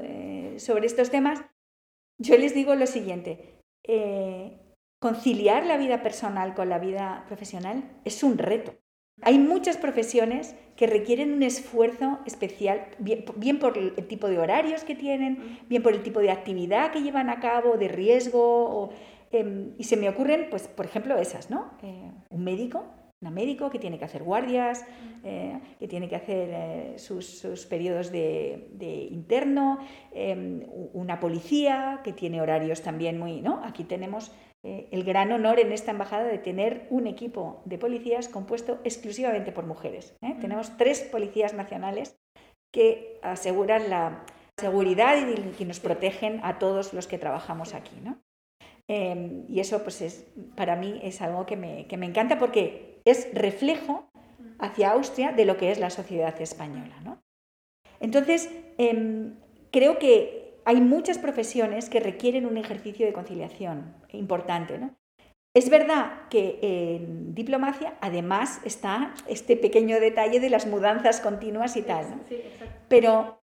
sobre 0.56 0.86
estos 0.86 1.10
temas, 1.10 1.44
yo 2.18 2.36
les 2.36 2.52
digo 2.52 2.74
lo 2.74 2.88
siguiente, 2.88 3.62
conciliar 5.00 5.64
la 5.66 5.76
vida 5.76 6.02
personal 6.02 6.54
con 6.54 6.68
la 6.68 6.80
vida 6.80 7.24
profesional 7.28 7.84
es 8.04 8.24
un 8.24 8.38
reto. 8.38 8.74
Hay 9.22 9.38
muchas 9.38 9.76
profesiones 9.76 10.56
que 10.76 10.88
requieren 10.88 11.32
un 11.32 11.44
esfuerzo 11.44 12.18
especial, 12.26 12.88
bien, 12.98 13.58
por 13.60 13.78
el 13.78 13.94
tipo 14.08 14.28
de 14.28 14.38
horarios 14.38 14.82
que 14.82 14.96
tienen, 14.96 15.60
bien 15.68 15.82
por 15.82 15.94
el 15.94 16.02
tipo 16.02 16.18
de 16.18 16.32
actividad 16.32 16.90
que 16.90 17.02
llevan 17.02 17.30
a 17.30 17.38
cabo, 17.38 17.76
de 17.76 17.88
riesgo. 17.88 18.90
Em, 19.36 19.74
y 19.76 19.84
se 19.84 19.96
me 19.96 20.08
ocurren, 20.08 20.48
pues, 20.50 20.68
por 20.68 20.86
ejemplo, 20.86 21.16
esas, 21.18 21.50
¿no? 21.50 21.72
Eh, 21.82 22.10
un 22.30 22.44
médico, 22.44 22.86
una 23.20 23.30
médico 23.30 23.70
que 23.70 23.78
tiene 23.78 23.98
que 23.98 24.04
hacer 24.04 24.22
guardias, 24.22 24.84
eh, 25.24 25.58
que 25.78 25.88
tiene 25.88 26.08
que 26.08 26.16
hacer 26.16 26.48
eh, 26.52 26.94
sus, 26.98 27.66
periodos 27.66 28.10
de, 28.10 28.68
de 28.72 28.92
interno, 29.10 29.78
em, 30.12 30.62
una 30.92 31.20
policía 31.20 32.00
que 32.02 32.12
tiene 32.12 32.40
horarios 32.40 32.82
también 32.82 33.18
muy, 33.18 33.42
¿no? 33.42 33.62
Aquí 33.64 33.84
tenemos 33.84 34.32
el 34.62 35.04
gran 35.04 35.30
honor 35.30 35.60
en 35.60 35.70
esta 35.70 35.92
embajada 35.92 36.24
de 36.24 36.38
tener 36.38 36.88
un 36.90 37.06
equipo 37.06 37.62
de 37.66 37.78
policías 37.78 38.28
compuesto 38.28 38.80
exclusivamente 38.82 39.52
por 39.52 39.64
mujeres. 39.64 40.16
Tenemos 40.40 40.76
tres 40.76 41.02
policías 41.02 41.54
nacionales 41.54 42.18
que 42.72 43.20
aseguran 43.22 43.88
la 43.90 44.24
seguridad 44.58 45.18
y 45.18 45.52
que 45.52 45.64
nos 45.64 45.78
protegen 45.78 46.40
a 46.42 46.58
todos 46.58 46.94
los 46.94 47.06
que 47.06 47.16
trabajamos 47.16 47.74
aquí. 47.74 47.92
Em, 48.88 49.44
y 49.48 49.60
eso, 49.60 49.82
pues, 49.82 50.00
es, 50.00 50.26
para 50.54 50.76
mí 50.76 51.00
es 51.02 51.20
algo 51.20 51.44
que 51.46 51.56
me, 51.56 51.86
encanta 51.90 52.38
porque 52.38 53.00
es 53.04 53.28
reflejo 53.34 54.08
hacia 54.58 54.90
Austria 54.90 55.32
de 55.32 55.44
lo 55.44 55.56
que 55.56 55.70
es 55.70 55.78
la 55.78 55.90
sociedad 55.90 56.40
española. 56.40 57.20
Entonces, 58.00 58.50
em, 58.78 59.34
creo 59.70 59.98
que 59.98 60.46
hay 60.64 60.80
muchas 60.80 61.18
profesiones 61.18 61.88
que 61.88 62.00
requieren 62.00 62.44
un 62.44 62.56
ejercicio 62.56 63.06
de 63.06 63.12
conciliación 63.12 63.94
importante. 64.10 64.78
¿no? 64.78 64.96
Es 65.54 65.70
verdad 65.70 66.28
que 66.28 66.58
en 66.60 67.34
diplomacia 67.34 67.96
además 68.00 68.60
está 68.64 69.14
este 69.28 69.56
pequeño 69.56 70.00
detalle 70.00 70.40
de 70.40 70.50
las 70.50 70.66
mudanzas 70.66 71.20
continuas 71.20 71.76
y 71.76 71.82
tal, 71.82 72.10
¿no? 72.10 72.20
pero 72.88 73.42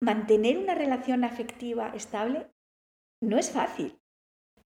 mantener 0.00 0.58
una 0.58 0.74
relación 0.74 1.24
afectiva 1.24 1.92
estable 1.94 2.46
no 3.22 3.38
es 3.38 3.50
fácil, 3.50 3.98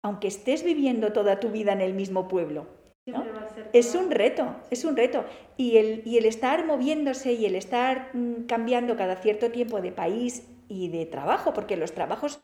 aunque 0.06 0.28
estés 0.28 0.62
viviendo 0.62 1.12
toda 1.12 1.40
tu 1.40 1.48
vida 1.50 1.72
en 1.72 1.80
el 1.80 1.92
mismo 1.92 2.28
pueblo. 2.28 2.68
Es 3.72 3.96
un 3.96 4.12
reto, 4.12 4.54
es 4.70 4.84
un 4.84 4.96
reto. 4.96 5.24
Y 5.56 5.78
el, 5.78 6.02
y 6.04 6.16
el 6.18 6.26
estar 6.26 6.64
moviéndose 6.64 7.32
y 7.32 7.44
el 7.44 7.56
estar 7.56 8.10
mm, 8.14 8.46
cambiando 8.46 8.96
cada 8.96 9.16
cierto 9.16 9.50
tiempo 9.50 9.80
de 9.80 9.90
país 9.90 10.48
y 10.68 10.90
de 10.90 11.06
trabajo, 11.06 11.52
porque 11.52 11.76
los 11.76 11.90
trabajos 11.90 12.40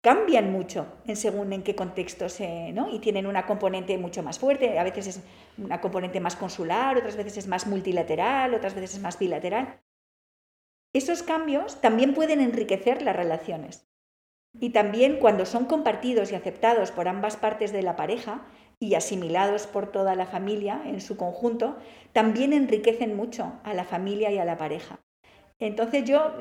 cambian 0.00 0.52
mucho 0.52 0.86
en 1.04 1.16
según 1.16 1.52
en 1.52 1.64
qué 1.64 1.74
contexto 1.74 2.28
se, 2.28 2.72
¿no? 2.72 2.88
Y 2.94 3.00
tienen 3.00 3.26
una 3.26 3.44
componente 3.44 3.98
mucho 3.98 4.22
más 4.22 4.38
fuerte, 4.38 4.78
a 4.78 4.84
veces 4.84 5.08
es 5.08 5.22
una 5.58 5.80
componente 5.80 6.20
más 6.20 6.36
consular, 6.36 6.96
otras 6.96 7.16
veces 7.16 7.38
es 7.38 7.48
más 7.48 7.66
multilateral, 7.66 8.54
otras 8.54 8.74
veces 8.74 8.94
es 8.94 9.02
más 9.02 9.18
bilateral. 9.18 9.80
Esos 10.92 11.24
cambios 11.24 11.80
también 11.80 12.14
pueden 12.14 12.40
enriquecer 12.40 13.02
las 13.02 13.16
relaciones. 13.16 13.89
Y 14.58 14.70
también 14.70 15.18
cuando 15.18 15.46
son 15.46 15.66
compartidos 15.66 16.32
y 16.32 16.34
aceptados 16.34 16.90
por 16.90 17.08
ambas 17.08 17.36
partes 17.36 17.72
de 17.72 17.82
la 17.82 17.96
pareja 17.96 18.42
y 18.80 18.94
asimilados 18.94 19.66
por 19.66 19.92
toda 19.92 20.14
la 20.14 20.26
familia 20.26 20.80
en 20.86 21.00
su 21.00 21.16
conjunto, 21.16 21.76
también 22.12 22.52
enriquecen 22.52 23.14
mucho 23.14 23.52
a 23.62 23.74
la 23.74 23.84
familia 23.84 24.30
y 24.30 24.38
a 24.38 24.44
la 24.44 24.56
pareja. 24.56 25.00
Entonces 25.60 26.04
yo, 26.04 26.32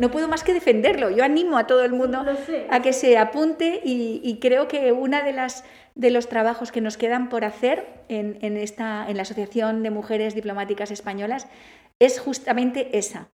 no 0.00 0.10
puedo 0.10 0.26
más 0.26 0.42
que 0.42 0.52
defenderlo. 0.52 1.08
Yo 1.10 1.22
animo 1.22 1.56
a 1.56 1.68
todo 1.68 1.84
el 1.84 1.92
mundo 1.92 2.24
a 2.68 2.82
que 2.82 2.92
se 2.92 3.16
apunte 3.16 3.80
y, 3.84 4.38
creo 4.40 4.66
que 4.66 4.90
uno 4.90 5.22
de, 5.22 5.32
las, 5.32 5.64
de 5.94 6.10
los 6.10 6.28
trabajos 6.28 6.72
que 6.72 6.80
nos 6.80 6.96
quedan 6.96 7.28
por 7.28 7.44
hacer 7.44 7.86
en, 8.08 8.56
esta, 8.56 9.08
en 9.08 9.16
la 9.16 9.22
Asociación 9.22 9.84
de 9.84 9.90
Mujeres 9.90 10.34
Diplomáticas 10.34 10.90
Españolas 10.90 11.46
es 12.00 12.18
justamente 12.18 12.98
esa, 12.98 13.30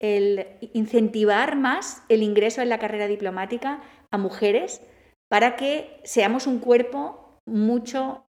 el 0.00 0.46
incentivar 0.72 1.56
más 1.56 2.04
el 2.08 2.22
ingreso 2.22 2.62
en 2.62 2.68
la 2.68 2.78
carrera 2.78 3.06
diplomática 3.06 3.80
a 4.10 4.18
mujeres 4.18 4.82
para 5.28 5.56
que 5.56 6.00
seamos 6.04 6.46
un 6.46 6.58
cuerpo 6.58 7.40
mucho 7.46 8.26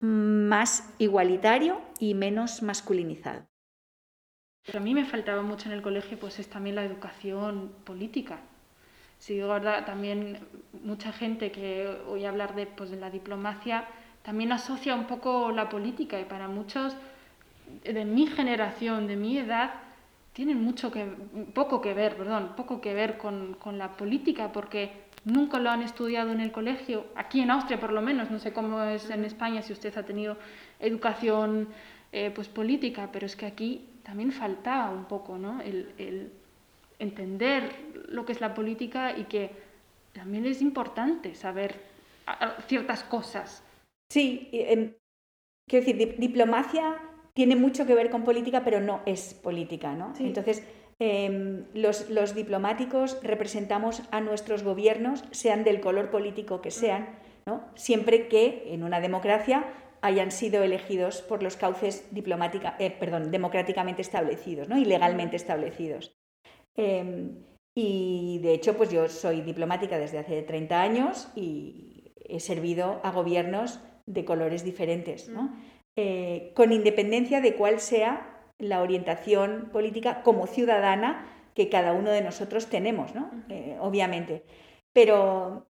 más 0.00 0.92
igualitario 0.98 1.80
y 1.98 2.14
menos 2.14 2.62
masculinizado. 2.62 3.46
Pero 4.66 4.78
a 4.78 4.82
mí 4.82 4.94
me 4.94 5.04
faltaba 5.04 5.42
mucho 5.42 5.68
en 5.68 5.74
el 5.74 5.82
colegio, 5.82 6.18
pues 6.18 6.38
es 6.38 6.48
también 6.48 6.76
la 6.76 6.84
educación 6.84 7.72
política. 7.84 8.38
Si 9.18 9.34
digo 9.34 9.48
verdad, 9.48 9.86
también 9.86 10.38
mucha 10.82 11.12
gente 11.12 11.52
que 11.52 11.88
oye 12.08 12.26
hablar 12.26 12.54
de, 12.54 12.66
pues, 12.66 12.90
de 12.90 12.96
la 12.96 13.10
diplomacia 13.10 13.86
también 14.24 14.52
asocia 14.52 14.94
un 14.94 15.06
poco 15.06 15.52
la 15.52 15.68
política 15.68 16.18
y 16.18 16.24
para 16.24 16.48
muchos 16.48 16.96
de 17.84 18.04
mi 18.06 18.26
generación, 18.26 19.06
de 19.06 19.16
mi 19.16 19.38
edad, 19.38 19.74
tienen 20.34 20.62
mucho 20.62 20.90
que, 20.90 21.06
poco 21.54 21.80
que 21.80 21.94
ver, 21.94 22.16
perdón, 22.16 22.52
poco 22.56 22.80
que 22.80 22.92
ver 22.92 23.16
con, 23.16 23.54
con 23.54 23.78
la 23.78 23.96
política 23.96 24.52
porque 24.52 24.90
nunca 25.24 25.58
lo 25.58 25.70
han 25.70 25.82
estudiado 25.82 26.32
en 26.32 26.40
el 26.40 26.52
colegio, 26.52 27.06
aquí 27.14 27.40
en 27.40 27.50
Austria 27.50 27.80
por 27.80 27.92
lo 27.92 28.02
menos, 28.02 28.30
no 28.30 28.38
sé 28.38 28.52
cómo 28.52 28.82
es 28.82 29.08
en 29.10 29.24
España 29.24 29.62
si 29.62 29.72
usted 29.72 29.96
ha 29.96 30.02
tenido 30.02 30.36
educación 30.80 31.68
eh, 32.12 32.30
pues 32.34 32.48
política, 32.48 33.10
pero 33.12 33.26
es 33.26 33.36
que 33.36 33.46
aquí 33.46 33.88
también 34.02 34.32
faltaba 34.32 34.90
un 34.90 35.06
poco 35.06 35.38
¿no? 35.38 35.60
el, 35.62 36.32
entender 36.98 37.72
lo 38.08 38.24
que 38.24 38.32
es 38.32 38.40
la 38.40 38.54
política 38.54 39.16
y 39.16 39.24
que 39.24 39.50
también 40.12 40.46
es 40.46 40.62
importante 40.62 41.34
saber 41.34 41.80
ciertas 42.66 43.02
cosas. 43.04 43.64
Sí, 44.10 44.48
em, 44.52 44.94
quiero 45.68 45.86
decir, 45.86 46.16
diplomacia 46.18 47.00
tiene 47.34 47.56
mucho 47.56 47.86
que 47.86 47.94
ver 47.94 48.10
con 48.10 48.24
política, 48.24 48.62
pero 48.64 48.80
no 48.80 49.00
es 49.06 49.34
política, 49.34 49.94
¿no? 49.94 50.12
Entonces, 50.18 50.62
em, 51.00 51.64
los, 51.74 52.08
los, 52.10 52.34
diplomáticos 52.34 53.18
representamos 53.22 54.02
a 54.12 54.20
nuestros 54.20 54.62
gobiernos, 54.62 55.24
sean 55.32 55.64
del 55.64 55.80
color 55.80 56.10
político 56.10 56.62
que 56.62 56.70
sean, 56.70 57.18
¿no? 57.46 57.64
Siempre 57.74 58.28
que 58.28 58.72
en 58.72 58.84
una 58.84 59.00
democracia 59.00 59.64
hayan 60.04 60.30
sido 60.30 60.62
elegidos 60.62 61.22
por 61.22 61.42
los 61.42 61.56
cauces 61.56 62.06
eh, 62.14 62.96
perdón, 63.00 63.30
democráticamente 63.30 64.02
establecidos 64.02 64.68
¿no? 64.68 64.76
y 64.76 64.84
legalmente 64.84 65.36
establecidos. 65.36 66.14
Em, 66.76 67.38
y 67.74 68.38
de 68.42 68.52
hecho, 68.52 68.76
pues 68.76 68.90
yo 68.90 69.08
soy 69.08 69.40
diplomática 69.40 69.96
desde 69.96 70.18
hace 70.18 70.42
30 70.42 70.82
años 70.82 71.28
y 71.34 72.12
he 72.16 72.38
servido 72.38 73.00
a 73.02 73.12
gobiernos 73.12 73.80
de 74.04 74.26
colores 74.26 74.62
diferentes, 74.62 75.30
¿no? 75.30 75.56
Eh, 75.96 76.52
con 76.54 76.72
independencia 76.72 77.40
de 77.40 77.54
cuál 77.54 77.78
sea 77.80 78.50
la 78.58 78.82
orientación 78.82 79.70
política 79.72 80.22
como 80.22 80.46
ciudadana 80.46 81.26
que 81.54 81.68
cada 81.68 81.92
uno 81.92 82.10
de 82.10 82.22
nosotros 82.22 82.68
tenemos, 82.68 83.14
¿no? 83.14 83.30
Eh, 83.48 83.76
obviamente. 83.80 84.44
Pero 84.92 85.68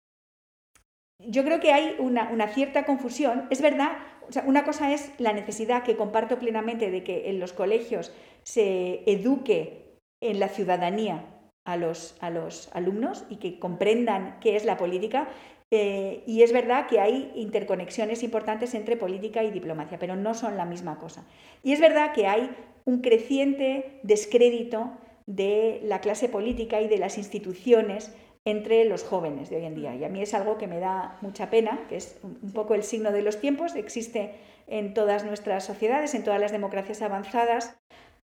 yo 1.19 1.43
creo 1.43 1.59
que 1.59 1.73
hay 1.73 1.95
una, 1.99 2.29
una 2.29 2.47
cierta 2.47 2.85
confusión. 2.85 3.47
Es 3.49 3.61
verdad 3.61 3.97
una 4.45 4.63
cosa 4.63 4.93
es 4.93 5.11
la 5.19 5.33
necesidad 5.33 5.83
que 5.83 5.97
comparto 5.97 6.39
plenamente 6.39 6.91
de 6.91 7.03
que 7.03 7.29
en 7.29 7.39
los 7.39 7.53
colegios 7.53 8.13
se 8.43 9.03
eduque 9.05 9.99
en 10.21 10.39
la 10.39 10.49
ciudadanía 10.49 11.25
a 11.65 11.77
los, 11.77 12.17
a 12.19 12.29
los 12.29 12.69
alumnos 12.73 13.25
y 13.29 13.37
que 13.37 13.59
comprendan 13.59 14.37
qué 14.39 14.55
es 14.55 14.65
la 14.65 14.77
política. 14.77 15.27
Eh, 15.75 16.21
y 16.27 16.43
es 16.43 16.53
verdad 16.53 16.85
que 16.85 16.99
hay 16.99 17.31
interconexiones 17.33 18.21
importantes 18.21 18.75
entre 18.75 18.95
política 18.95 19.43
y 19.43 19.49
diplomacia, 19.49 19.97
pero 19.97 20.15
no 20.15 20.35
son 20.35 20.55
la 20.55 20.65
misma 20.65 20.99
cosa. 20.99 21.25
Y 21.63 21.71
es 21.73 21.79
verdad 21.79 22.13
que 22.13 22.27
hay 22.27 22.51
un 22.85 23.01
creciente 23.01 23.99
descrédito 24.03 24.91
de 25.25 25.81
la 25.83 25.99
clase 25.99 26.29
política 26.29 26.79
y 26.79 26.87
de 26.87 26.99
las 26.99 27.17
instituciones 27.17 28.15
entre 28.45 28.85
los 28.85 29.03
jóvenes 29.03 29.49
de 29.49 29.55
hoy 29.55 29.65
en 29.65 29.73
día. 29.73 29.95
Y 29.95 30.03
a 30.03 30.09
mí 30.09 30.21
es 30.21 30.35
algo 30.35 30.59
que 30.59 30.67
me 30.67 30.79
da 30.79 31.17
mucha 31.21 31.49
pena, 31.49 31.87
que 31.89 31.95
es 31.95 32.19
un 32.21 32.53
poco 32.53 32.75
el 32.75 32.83
signo 32.83 33.11
de 33.11 33.23
los 33.23 33.39
tiempos, 33.39 33.75
existe 33.75 34.35
en 34.67 34.93
todas 34.93 35.25
nuestras 35.25 35.65
sociedades, 35.65 36.13
en 36.13 36.23
todas 36.23 36.39
las 36.39 36.51
democracias 36.51 37.01
avanzadas, 37.01 37.79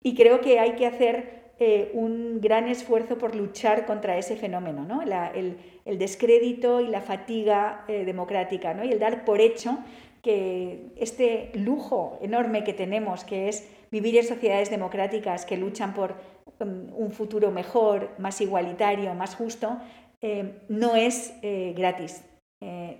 y 0.01 0.15
creo 0.15 0.41
que 0.41 0.57
hay 0.57 0.71
que 0.77 0.87
hacer 0.87 1.44
eh, 1.57 1.91
un 1.93 2.41
gran 2.41 2.67
esfuerzo 2.67 3.17
por 3.17 3.33
luchar 3.33 3.85
contra 3.85 4.17
ese 4.17 4.35
fenómeno, 4.35 4.83
¿no? 4.83 5.01
el, 5.01 5.57
descrédito 5.97 6.81
y 6.81 6.87
la 6.87 6.99
fatiga 6.99 7.85
eh, 7.87 8.03
democrática, 8.03 8.73
¿no? 8.73 8.83
y 8.83 8.91
el 8.91 8.99
dar 8.99 9.23
por 9.23 9.39
hecho 9.39 9.77
que 10.21 10.91
este 10.97 11.51
lujo 11.53 12.19
enorme 12.21 12.65
que 12.65 12.73
tenemos, 12.73 13.23
que 13.23 13.47
es 13.47 13.69
vivir 13.89 14.17
en 14.17 14.25
sociedades 14.25 14.69
democráticas 14.69 15.45
que 15.45 15.55
luchan 15.55 15.93
por 15.93 16.15
um, 16.59 16.87
un 16.93 17.11
futuro 17.11 17.51
mejor, 17.51 18.09
más 18.17 18.41
igualitario, 18.41 19.13
más 19.13 19.35
justo, 19.35 19.77
eh, 20.21 20.59
no 20.67 20.95
es 20.95 21.33
gratis. 21.41 22.23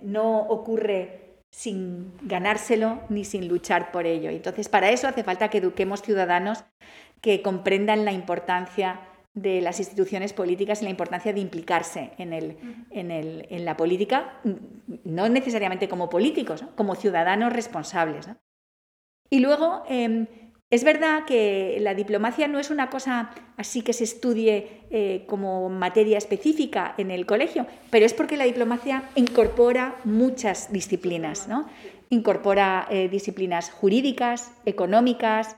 No 0.02 0.42
ocurre 0.42 1.26
sin 1.50 2.12
ganárselo 2.22 3.00
ni 3.08 3.24
sin 3.24 3.48
luchar 3.48 3.90
por 3.90 4.06
ello. 4.06 4.28
Entonces, 4.28 4.68
para 4.68 4.90
eso 4.90 5.08
hace 5.08 5.24
falta 5.24 5.48
que 5.48 5.58
eduquemos 5.58 6.02
ciudadanos 6.02 6.64
que 7.20 7.42
comprendan 7.42 8.04
la 8.04 8.12
importancia 8.12 9.00
de 9.36 9.60
las 9.60 9.78
instituciones 9.78 10.32
políticas 10.32 10.80
y 10.80 10.84
la 10.84 10.90
importancia 10.90 11.32
de 11.32 11.40
implicarse 11.40 12.12
en, 12.16 12.32
el, 12.32 12.56
en, 12.90 13.10
el, 13.10 13.46
en 13.50 13.64
la 13.66 13.76
política, 13.76 14.40
no 15.04 15.28
necesariamente 15.28 15.88
como 15.88 16.08
políticos, 16.08 16.64
como 16.74 16.94
ciudadanos 16.94 17.52
responsables. 17.52 18.28
Y 19.28 19.40
luego, 19.40 19.82
em, 19.88 20.26
es 20.70 20.84
verdad 20.84 21.26
que 21.26 21.76
la 21.80 21.94
diplomacia 21.94 22.48
no 22.48 22.58
es 22.58 22.70
una 22.70 22.88
cosa 22.88 23.30
así 23.58 23.82
que 23.82 23.92
se 23.92 24.04
estudie 24.04 24.82
eh, 24.90 25.24
como 25.28 25.68
materia 25.68 26.16
específica 26.16 26.94
en 26.96 27.10
el 27.10 27.26
colegio, 27.26 27.66
pero 27.90 28.06
es 28.06 28.14
porque 28.14 28.36
la 28.36 28.44
diplomacia 28.44 29.02
incorpora 29.14 29.96
muchas 30.04 30.72
disciplinas, 30.72 31.46
¿no? 31.46 31.68
Incorpora 32.08 32.86
eh, 32.90 33.08
disciplinas 33.08 33.70
jurídicas, 33.70 34.52
económicas, 34.64 35.56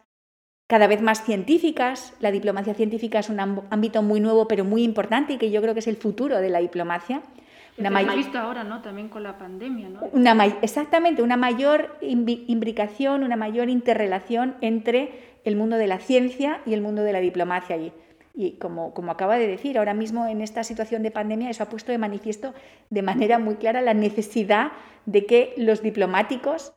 cada 0.69 0.87
vez 0.87 1.03
más 1.03 1.25
científicas. 1.25 2.15
La 2.21 2.31
diplomacia 2.31 2.75
científica 2.75 3.19
es 3.19 3.29
un 3.29 3.41
ámbito 3.41 4.03
muy 4.03 4.21
nuevo, 4.21 4.47
pero 4.47 4.65
muy 4.65 4.85
importante 4.85 5.33
y 5.33 5.39
que 5.39 5.51
yo 5.51 5.61
creo 5.61 5.75
que 5.75 5.81
es 5.81 5.89
el 5.89 5.97
futuro 5.97 6.39
de 6.39 6.51
la 6.51 6.61
diplomacia. 6.61 7.23
Una 7.79 7.91
mayor... 7.91 8.17
visto 8.17 8.39
ahora, 8.39 8.65
¿no? 8.65 8.83
También 8.83 9.09
con 9.09 9.23
la 9.23 9.39
pandemia, 9.39 9.89
¿no? 9.89 10.01
Una 10.13 10.47
Exactamente, 10.63 11.23
una 11.23 11.37
mayor 11.37 11.97
imbricación, 12.01 13.25
una 13.25 13.37
mayor 13.37 13.71
interrelación 13.71 14.57
entre 14.61 15.41
el 15.45 15.57
mundo 15.57 15.77
de 15.77 15.87
la 15.87 15.99
ciencia 15.99 16.61
y 16.67 16.75
el 16.75 16.83
mundo 16.83 17.03
de 17.03 17.13
la 17.13 17.21
diplomacia. 17.21 17.77
Y, 17.77 17.93
y 18.35 18.53
como, 18.59 18.93
como 18.93 19.13
acaba 19.13 19.39
de 19.39 19.47
decir, 19.47 19.79
ahora 19.79 19.95
mismo 19.95 20.27
en 20.27 20.43
esta 20.43 20.65
situación 20.65 21.03
de 21.03 21.11
pandemia 21.11 21.49
eso 21.49 21.63
ha 21.63 21.69
puesto 21.69 21.93
de 21.93 21.99
manifiesto 21.99 22.53
de 22.91 23.03
manera 23.03 23.39
muy 23.39 23.55
clara 23.55 23.81
la 23.81 23.95
necesidad 23.95 24.73
de 25.07 25.25
que 25.25 25.55
los 25.57 25.81
diplomáticos 25.81 26.75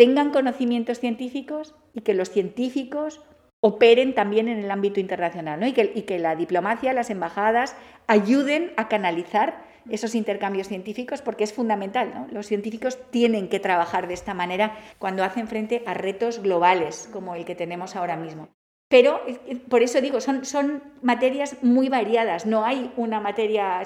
tengan 0.00 0.30
conocimientos 0.30 0.98
científicos 0.98 1.74
y 1.92 2.00
que 2.00 2.14
los 2.14 2.30
científicos 2.30 3.20
operen 3.60 4.14
también 4.14 4.48
en 4.48 4.60
el 4.60 4.70
ámbito 4.70 4.98
internacional 4.98 5.60
¿no? 5.60 5.66
y, 5.66 5.74
que, 5.74 6.18
la 6.18 6.36
diplomacia, 6.36 6.94
las 6.94 7.10
embajadas 7.10 7.76
ayuden 8.06 8.72
a 8.78 8.88
canalizar 8.88 9.62
esos 9.90 10.14
intercambios 10.14 10.68
científicos 10.68 11.20
porque 11.20 11.44
es 11.44 11.52
fundamental. 11.52 12.12
¿no? 12.14 12.26
Los 12.30 12.46
científicos 12.46 12.98
tienen 13.10 13.50
que 13.50 13.60
trabajar 13.60 14.08
de 14.08 14.14
esta 14.14 14.32
manera 14.32 14.74
cuando 14.98 15.22
hacen 15.22 15.48
frente 15.48 15.82
a 15.84 15.92
retos 15.92 16.40
globales 16.40 17.06
como 17.12 17.34
el 17.34 17.44
que 17.44 17.54
tenemos 17.54 17.94
ahora 17.94 18.16
mismo. 18.16 18.48
Pero 18.88 19.20
por 19.68 19.82
eso 19.82 20.00
digo, 20.00 20.22
son, 20.22 20.46
son 20.46 20.82
materias 21.02 21.58
muy 21.60 21.90
variadas. 21.90 22.46
No 22.46 22.64
hay 22.64 22.90
una 22.96 23.20
materia, 23.20 23.82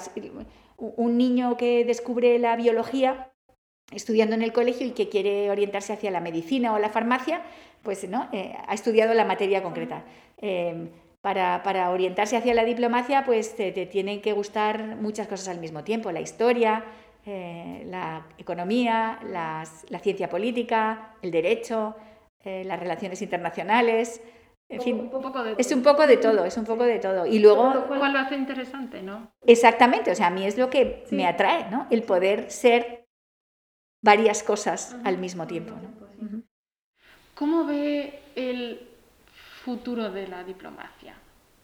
un 0.77 1.17
niño 1.17 1.57
que 1.57 1.83
descubre 1.83 2.39
la 2.39 2.55
biología 2.55 3.33
estudiando 3.91 4.35
en 4.35 4.41
el 4.41 4.53
colegio 4.53 4.87
y 4.87 4.91
que 4.91 5.09
quiere 5.09 5.49
orientarse 5.49 5.93
hacia 5.93 6.11
la 6.11 6.19
medicina 6.19 6.73
o 6.73 6.79
la 6.79 6.89
farmacia, 6.89 7.41
pues 7.83 8.07
¿no? 8.09 8.29
Eh, 8.31 8.55
ha 8.67 8.73
estudiado 8.73 9.13
la 9.13 9.25
materia 9.25 9.61
concreta. 9.61 10.03
Eh, 10.37 10.89
para, 11.21 11.89
orientarse 11.89 12.37
hacia 12.37 12.53
la 12.53 12.63
diplomacia, 12.63 13.25
pues 13.25 13.55
te, 13.55 13.71
tienen 13.87 14.21
que 14.21 14.33
gustar 14.33 14.95
muchas 14.97 15.27
cosas 15.27 15.47
al 15.47 15.59
mismo 15.59 15.83
tiempo, 15.83 16.11
la 16.11 16.21
historia, 16.21 16.83
eh, 17.25 17.83
la 17.87 18.27
economía, 18.37 19.19
la 19.31 19.65
ciencia 19.99 20.29
política, 20.29 21.15
el 21.23 21.31
derecho, 21.31 21.95
eh, 22.45 22.63
las 22.63 22.79
relaciones 22.79 23.23
internacionales. 23.23 24.21
En 24.69 24.79
fin, 24.79 24.97
es 24.97 25.03
un 25.71 25.81
poco 25.81 26.05
de 26.05 26.17
todo, 26.17 26.45
es 26.45 26.57
un 26.57 26.63
poco 26.63 26.83
de 26.83 26.99
todo. 26.99 27.25
Y 27.25 27.39
luego... 27.39 27.85
¿Cuál 27.87 28.13
lo 28.13 28.19
hace 28.19 28.35
interesante, 28.35 29.01
no? 29.01 29.31
Exactamente, 29.47 30.11
o 30.11 30.15
sea, 30.15 30.27
a 30.27 30.29
mí 30.29 30.45
es 30.45 30.55
lo 30.55 30.69
que 30.69 31.05
me 31.09 31.25
atrae, 31.25 31.65
¿no? 31.71 31.87
El 31.89 32.03
poder 32.03 32.51
ser 32.51 33.04
varias 34.05 34.43
cosas 34.43 34.95
al 35.03 35.17
mismo 35.17 35.47
tiempo. 35.47 35.73
¿no? 35.73 36.43
¿Cómo 37.33 37.65
ve 37.65 38.21
el 38.35 38.87
futuro 39.63 40.11
de 40.11 40.27
la 40.27 40.43
diplomacia? 40.43 41.15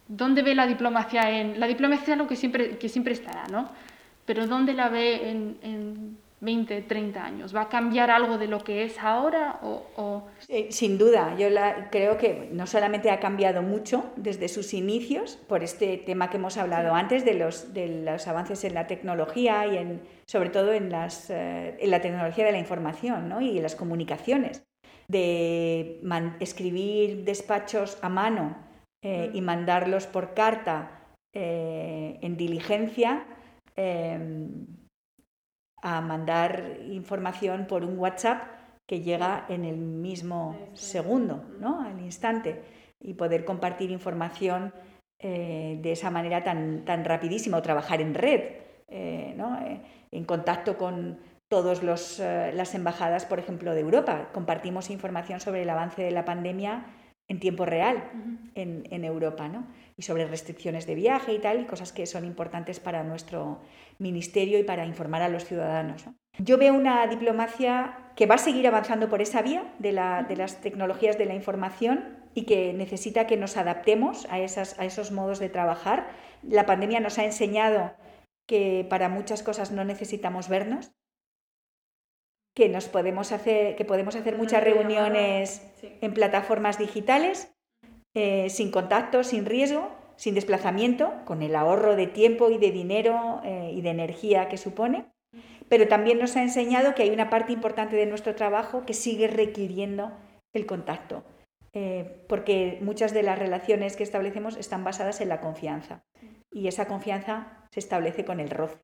¿Dónde 0.08 0.42
ve 0.42 0.56
la 0.56 0.66
diplomacia 0.66 1.30
en... 1.30 1.60
La 1.60 1.68
diplomacia 1.68 2.04
es 2.06 2.10
algo 2.10 2.28
que 2.28 2.36
siempre, 2.36 2.78
que 2.80 2.90
siempre 2.90 3.14
estará, 3.14 3.48
¿no? 3.48 3.70
Pero 4.26 4.48
¿dónde 4.48 4.74
la 4.74 4.90
ve 4.90 5.30
en, 5.30 5.58
en 5.62 6.18
20, 6.42 6.82
30 6.82 7.24
años? 7.24 7.56
¿Va 7.56 7.62
a 7.62 7.70
cambiar 7.70 8.12
algo 8.12 8.38
de 8.38 8.48
lo 8.48 8.60
que 8.60 8.84
es 8.84 9.00
ahora? 9.00 9.60
O, 9.64 10.28
sin 10.70 10.98
duda, 10.98 11.36
yo 11.38 11.50
la, 11.50 11.90
creo 11.90 12.18
que 12.18 12.50
no 12.52 12.68
solamente 12.68 13.10
ha 13.10 13.20
cambiado 13.20 13.62
mucho 13.62 14.12
desde 14.16 14.48
sus 14.48 14.74
inicios, 14.74 15.38
por 15.48 15.64
este 15.64 15.98
tema 15.98 16.30
que 16.30 16.38
hemos 16.38 16.58
hablado 16.58 16.94
antes, 16.94 17.24
de 17.24 17.36
los, 17.36 17.74
de 17.74 18.04
los 18.04 18.28
avances 18.28 18.64
en 18.64 18.74
la 18.74 18.88
tecnología 18.88 19.66
y 19.68 19.78
en, 19.78 20.02
sobre 20.26 20.50
todo 20.50 20.74
en, 20.74 20.92
las, 20.92 21.30
eh, 21.30 21.78
en 21.80 21.90
la 21.92 22.02
tecnología 22.02 22.46
de 22.46 22.52
la 22.52 22.60
información 22.60 23.30
¿no? 23.30 23.40
y 23.40 23.58
en 23.58 23.64
las 23.64 23.76
comunicaciones 23.76 24.64
de 25.08 26.02
escribir 26.40 27.24
despachos 27.26 27.98
a 28.02 28.10
mano 28.10 28.58
eh, 29.04 29.30
y 29.34 29.42
mandarlos 29.42 30.08
por 30.08 30.34
carta 30.34 31.02
eh, 31.34 32.18
en 32.22 32.38
diligencia 32.38 33.26
em, 33.76 34.66
a 35.82 36.02
mandar 36.02 36.78
información 36.88 37.66
por 37.68 37.84
un 37.84 37.98
WhatsApp 37.98 38.44
que 38.88 39.02
llega 39.02 39.46
en 39.50 39.66
el 39.66 39.78
mismo 39.78 40.58
segundo, 40.74 41.46
¿no? 41.60 41.82
al 41.82 42.00
instante, 42.00 42.62
y 43.00 43.14
poder 43.14 43.46
compartir 43.46 43.90
información 43.92 44.74
eh, 45.20 45.80
de 45.82 45.92
esa 45.92 46.10
manera 46.10 46.44
tan, 46.44 46.84
tan 46.86 47.06
rapidísima 47.06 47.58
o 47.58 47.62
trabajar 47.62 48.02
en 48.02 48.14
red, 48.14 48.42
¿no? 49.38 49.58
en 50.12 50.26
contacto 50.26 50.78
con, 50.78 51.18
todas 51.52 51.82
eh, 52.22 52.54
las 52.56 52.74
embajadas, 52.76 53.26
por 53.26 53.38
ejemplo, 53.38 53.74
de 53.74 53.82
Europa. 53.82 54.30
Compartimos 54.32 54.90
información 54.90 55.42
sobre 55.42 55.64
el 55.64 55.70
avance 55.70 56.02
de 56.02 56.12
la 56.12 56.24
pandemia 56.24 56.86
en 57.28 57.42
tiempo 57.42 57.66
real 57.66 58.10
en, 58.56 59.04
Europa, 59.04 59.50
¿no? 59.50 59.68
Y 60.02 60.04
sobre 60.04 60.26
restricciones 60.26 60.88
de 60.88 60.96
viaje 60.96 61.32
y 61.32 61.38
tal, 61.38 61.62
y 61.62 61.66
cosas 61.66 61.94
que 61.94 62.08
son 62.08 62.26
importantes 62.26 62.80
para 62.80 63.04
nuestro 63.04 63.60
ministerio 64.00 64.58
y 64.58 64.64
para 64.64 64.88
informar 64.88 65.22
a 65.22 65.30
los 65.30 65.46
ciudadanos. 65.46 66.06
Yo 66.40 66.58
veo 66.58 66.74
una 66.74 67.06
diplomacia 67.06 68.12
que 68.16 68.26
va 68.26 68.34
a 68.34 68.40
seguir 68.40 68.66
avanzando 68.66 69.10
por 69.10 69.22
esa 69.22 69.44
vía 69.44 69.72
de, 69.78 69.92
las 69.92 70.60
tecnologías 70.62 71.20
de 71.20 71.26
la 71.26 71.36
información 71.36 72.18
y 72.34 72.46
que 72.46 72.74
necesita 72.74 73.28
que 73.28 73.38
nos 73.38 73.58
adaptemos 73.58 74.26
a, 74.32 74.40
esas, 74.40 74.80
a 74.80 74.86
esos 74.86 75.12
modos 75.12 75.38
de 75.38 75.50
trabajar. 75.50 76.08
La 76.42 76.66
pandemia 76.66 77.00
nos 77.00 77.20
ha 77.20 77.24
enseñado 77.24 77.94
que 78.48 78.88
para 78.90 79.08
muchas 79.08 79.44
cosas 79.44 79.70
no 79.70 79.84
necesitamos 79.86 80.50
vernos, 80.50 80.96
que 82.56 82.70
nos 82.70 82.88
podemos 82.88 83.32
hacer, 83.32 83.76
que 83.76 83.86
podemos 83.86 84.16
hacer 84.16 84.36
muchas 84.36 84.64
reuniones 84.64 85.62
en 85.84 86.12
plataformas 86.16 86.80
digitales, 86.80 87.54
eh, 88.14 88.50
sin 88.50 88.72
contacto, 88.72 89.24
sin 89.24 89.46
riesgo, 89.46 89.90
sin 90.18 90.36
desplazamiento, 90.36 91.14
con 91.26 91.42
el 91.42 91.56
ahorro 91.56 91.96
de 91.96 92.08
tiempo 92.08 92.50
y 92.50 92.58
de 92.58 92.72
dinero 92.72 93.42
eh, 93.44 93.72
y 93.74 93.82
de 93.82 93.90
energía 93.90 94.50
que 94.50 94.58
supone. 94.58 95.06
Pero 95.70 95.88
también 95.88 96.20
nos 96.20 96.36
ha 96.36 96.42
enseñado 96.42 96.94
que 96.94 97.04
hay 97.04 97.12
una 97.12 97.30
parte 97.30 97.54
importante 97.54 97.96
de 97.96 98.06
nuestro 98.06 98.36
trabajo 98.36 98.86
que 98.86 98.94
sigue 98.94 99.28
requiriendo 99.28 100.12
el 100.54 100.66
contacto, 100.66 101.24
eh, 101.74 102.26
porque 102.28 102.80
muchas 102.82 103.14
de 103.14 103.24
las 103.24 103.40
relaciones 103.40 103.96
que 103.96 104.04
establecemos 104.04 104.58
están 104.58 104.84
basadas 104.84 105.22
en 105.22 105.30
la 105.30 105.40
confianza. 105.40 106.04
Y 106.52 106.68
esa 106.68 106.88
confianza 106.88 107.66
se 107.72 107.80
establece 107.80 108.26
con 108.26 108.42
el 108.42 108.50
roce, 108.50 108.82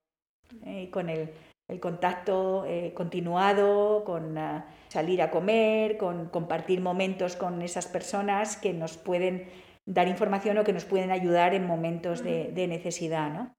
con 0.92 1.10
el 1.10 1.34
el 1.68 1.80
contacto 1.80 2.66
eh, 2.66 2.94
continuado, 2.94 4.04
con 4.06 4.38
ah, 4.38 4.66
salir 4.88 5.22
a 5.22 5.32
comer, 5.32 5.98
con 5.98 6.30
compartir 6.30 6.82
momentos 6.82 7.36
con 7.36 7.62
esas 7.62 7.88
personas 7.88 8.56
que 8.58 8.74
nos 8.74 8.98
pueden 8.98 9.50
dar 9.86 10.08
información 10.08 10.58
o 10.58 10.64
que 10.64 10.74
nos 10.74 10.86
pueden 10.86 11.12
ayudar 11.12 11.54
en 11.54 11.66
momentos 11.66 12.24
de, 12.24 12.68
necesidad. 12.68 13.32
¿no? 13.32 13.56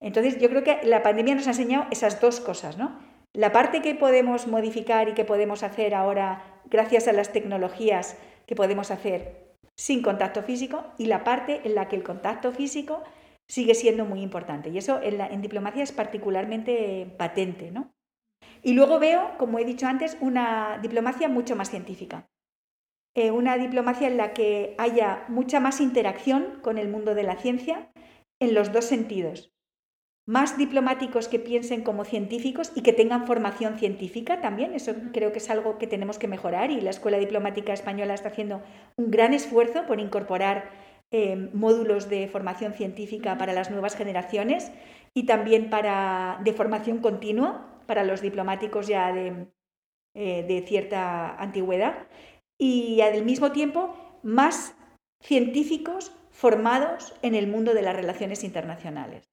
Entonces, 0.00 0.38
yo 0.38 0.48
creo 0.48 0.64
que 0.64 0.78
la 0.84 1.02
pandemia 1.02 1.34
nos 1.34 1.46
ha 1.46 1.50
enseñado 1.50 1.86
esas 1.90 2.20
dos 2.20 2.40
cosas. 2.40 2.78
¿no? 2.78 2.98
La 3.32 3.52
parte 3.52 3.82
que 3.82 3.94
podemos 3.94 4.46
modificar 4.46 5.08
y 5.08 5.14
que 5.14 5.24
podemos 5.24 5.62
hacer 5.62 5.94
ahora 5.94 6.44
gracias 6.66 7.08
a 7.08 7.12
las 7.12 7.32
tecnologías 7.32 8.16
que 8.46 8.54
podemos 8.54 8.90
hacer 8.90 9.42
sin 9.74 10.02
contacto 10.02 10.42
físico 10.42 10.84
y 10.98 11.06
la 11.06 11.24
parte 11.24 11.62
en 11.64 11.74
la 11.74 11.88
que 11.88 11.96
el 11.96 12.02
contacto 12.02 12.52
físico 12.52 13.02
sigue 13.52 13.74
siendo 13.74 14.06
muy 14.06 14.22
importante. 14.22 14.70
Y 14.70 14.78
eso 14.78 14.98
en, 15.02 15.42
diplomacia 15.42 15.82
es 15.82 15.92
particularmente 15.92 17.14
patente. 17.18 17.70
¿no? 17.70 17.92
Y 18.62 18.72
luego 18.72 18.98
veo, 18.98 19.36
como 19.36 19.58
he 19.58 19.66
dicho 19.66 19.86
antes, 19.86 20.16
una 20.22 20.78
diplomacia 20.80 21.28
mucho 21.28 21.54
más 21.54 21.68
científica. 21.68 22.30
Eh, 23.14 23.30
una 23.30 23.58
diplomacia 23.58 24.08
en 24.08 24.16
la 24.16 24.32
que 24.32 24.74
haya 24.78 25.26
mucha 25.28 25.60
más 25.60 25.82
interacción 25.82 26.60
con 26.62 26.78
el 26.78 26.88
mundo 26.88 27.14
de 27.14 27.24
la 27.24 27.36
ciencia 27.36 27.92
en 28.40 28.54
los 28.54 28.72
dos 28.72 28.86
sentidos. 28.86 29.52
Más 30.26 30.56
diplomáticos 30.56 31.28
que 31.28 31.38
piensen 31.38 31.82
como 31.82 32.06
científicos 32.06 32.72
y 32.74 32.80
que 32.80 32.94
tengan 32.94 33.26
formación 33.26 33.78
científica 33.78 34.40
también. 34.40 34.72
Eso 34.72 34.94
creo 35.12 35.30
que 35.32 35.40
es 35.40 35.50
algo 35.50 35.76
que 35.76 35.86
tenemos 35.86 36.18
que 36.18 36.26
mejorar 36.26 36.70
y 36.70 36.80
la 36.80 36.88
Escuela 36.88 37.18
Diplomática 37.18 37.74
Española 37.74 38.14
está 38.14 38.30
haciendo 38.30 38.62
un 38.96 39.10
gran 39.10 39.34
esfuerzo 39.34 39.84
por 39.86 40.00
incorporar 40.00 40.70
Em, 41.14 41.50
módulos 41.52 42.08
de 42.08 42.26
formación 42.26 42.72
científica 42.72 43.36
para 43.36 43.52
las 43.52 43.70
nuevas 43.70 43.96
generaciones 43.96 44.72
y 45.12 45.26
también 45.26 45.68
para, 45.68 46.40
de 46.42 46.54
formación 46.54 47.00
continua 47.00 47.82
para 47.86 48.02
los 48.02 48.22
diplomáticos 48.22 48.86
ya 48.86 49.12
de, 49.12 49.46
eh, 50.14 50.42
de 50.48 50.62
cierta 50.66 51.36
antigüedad. 51.36 52.08
Y 52.58 53.02
al 53.02 53.26
mismo 53.26 53.52
tiempo 53.52 53.94
más 54.22 54.74
científicos 55.20 56.12
formados 56.30 57.14
en 57.20 57.34
el 57.34 57.46
mundo 57.46 57.74
de 57.74 57.82
las 57.82 57.94
relaciones 57.94 58.42
internacionales 58.42 59.31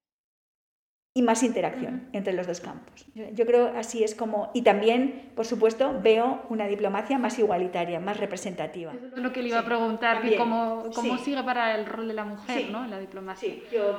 y 1.12 1.22
más 1.22 1.42
interacción 1.42 2.08
entre 2.12 2.32
los 2.32 2.46
dos 2.46 2.60
campos. 2.60 3.04
Yo 3.14 3.44
creo 3.44 3.72
así 3.76 4.04
es 4.04 4.14
como, 4.14 4.50
y 4.54 4.62
también, 4.62 5.32
por 5.34 5.44
supuesto, 5.44 6.00
veo 6.00 6.42
una 6.48 6.68
diplomacia 6.68 7.18
más 7.18 7.38
igualitaria, 7.38 7.98
más 7.98 8.18
representativa. 8.18 8.92
Eso 8.92 9.16
es 9.16 9.22
lo 9.22 9.32
que 9.32 9.42
le 9.42 9.48
iba 9.48 9.58
a 9.58 9.64
preguntar, 9.64 10.22
cómo, 10.36 10.84
cómo 10.94 11.18
sigue 11.18 11.42
para 11.42 11.74
el 11.74 11.86
rol 11.86 12.06
de 12.06 12.14
la 12.14 12.24
mujer 12.24 12.70
¿no? 12.70 12.84
en 12.84 12.90
la 12.90 13.00
diplomacia. 13.00 13.48
Sí, 13.48 13.62
yo 13.72 13.98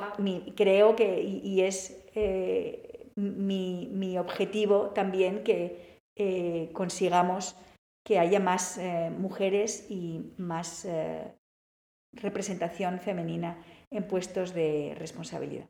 creo 0.56 0.96
que, 0.96 1.20
y, 1.22 1.60
es 1.60 2.02
eh, 2.14 3.10
mi, 3.14 3.90
mi, 3.92 4.16
objetivo 4.16 4.90
también, 4.94 5.44
que 5.44 6.00
eh, 6.16 6.70
consigamos 6.72 7.56
que 8.04 8.18
haya 8.18 8.40
más 8.40 8.78
eh, 8.78 9.10
mujeres 9.16 9.86
y 9.90 10.32
más 10.38 10.88
representación 12.14 13.00
femenina 13.00 13.62
en 13.90 14.08
puestos 14.08 14.54
de 14.54 14.94
responsabilidad. 14.98 15.68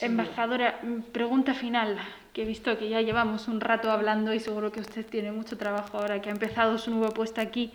Embajadora, 0.00 0.80
pregunta 1.12 1.54
final, 1.54 1.98
que 2.32 2.42
he 2.42 2.44
visto 2.44 2.78
que 2.78 2.88
ya 2.88 3.00
llevamos 3.00 3.48
un 3.48 3.60
rato 3.60 3.90
hablando 3.90 4.32
y 4.32 4.38
seguro 4.38 4.70
que 4.70 4.80
usted 4.80 5.04
tiene 5.04 5.32
mucho 5.32 5.58
trabajo 5.58 5.98
ahora 5.98 6.22
que 6.22 6.28
ha 6.28 6.32
empezado 6.32 6.78
su 6.78 6.92
nuevo 6.92 7.12
puesto 7.12 7.40
aquí. 7.40 7.72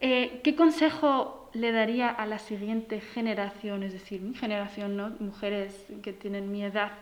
Eh, 0.00 0.40
¿Qué 0.42 0.56
consejo 0.56 1.50
le 1.52 1.70
daría 1.72 2.08
a 2.08 2.24
la 2.24 2.38
siguiente 2.38 3.00
generación, 3.00 3.82
es 3.82 3.92
decir, 3.92 4.22
mi 4.22 4.34
generación, 4.34 4.96
¿no? 4.96 5.10
mujeres 5.20 5.86
que 6.02 6.14
tienen 6.14 6.50
mi 6.50 6.64
edad, 6.64 6.92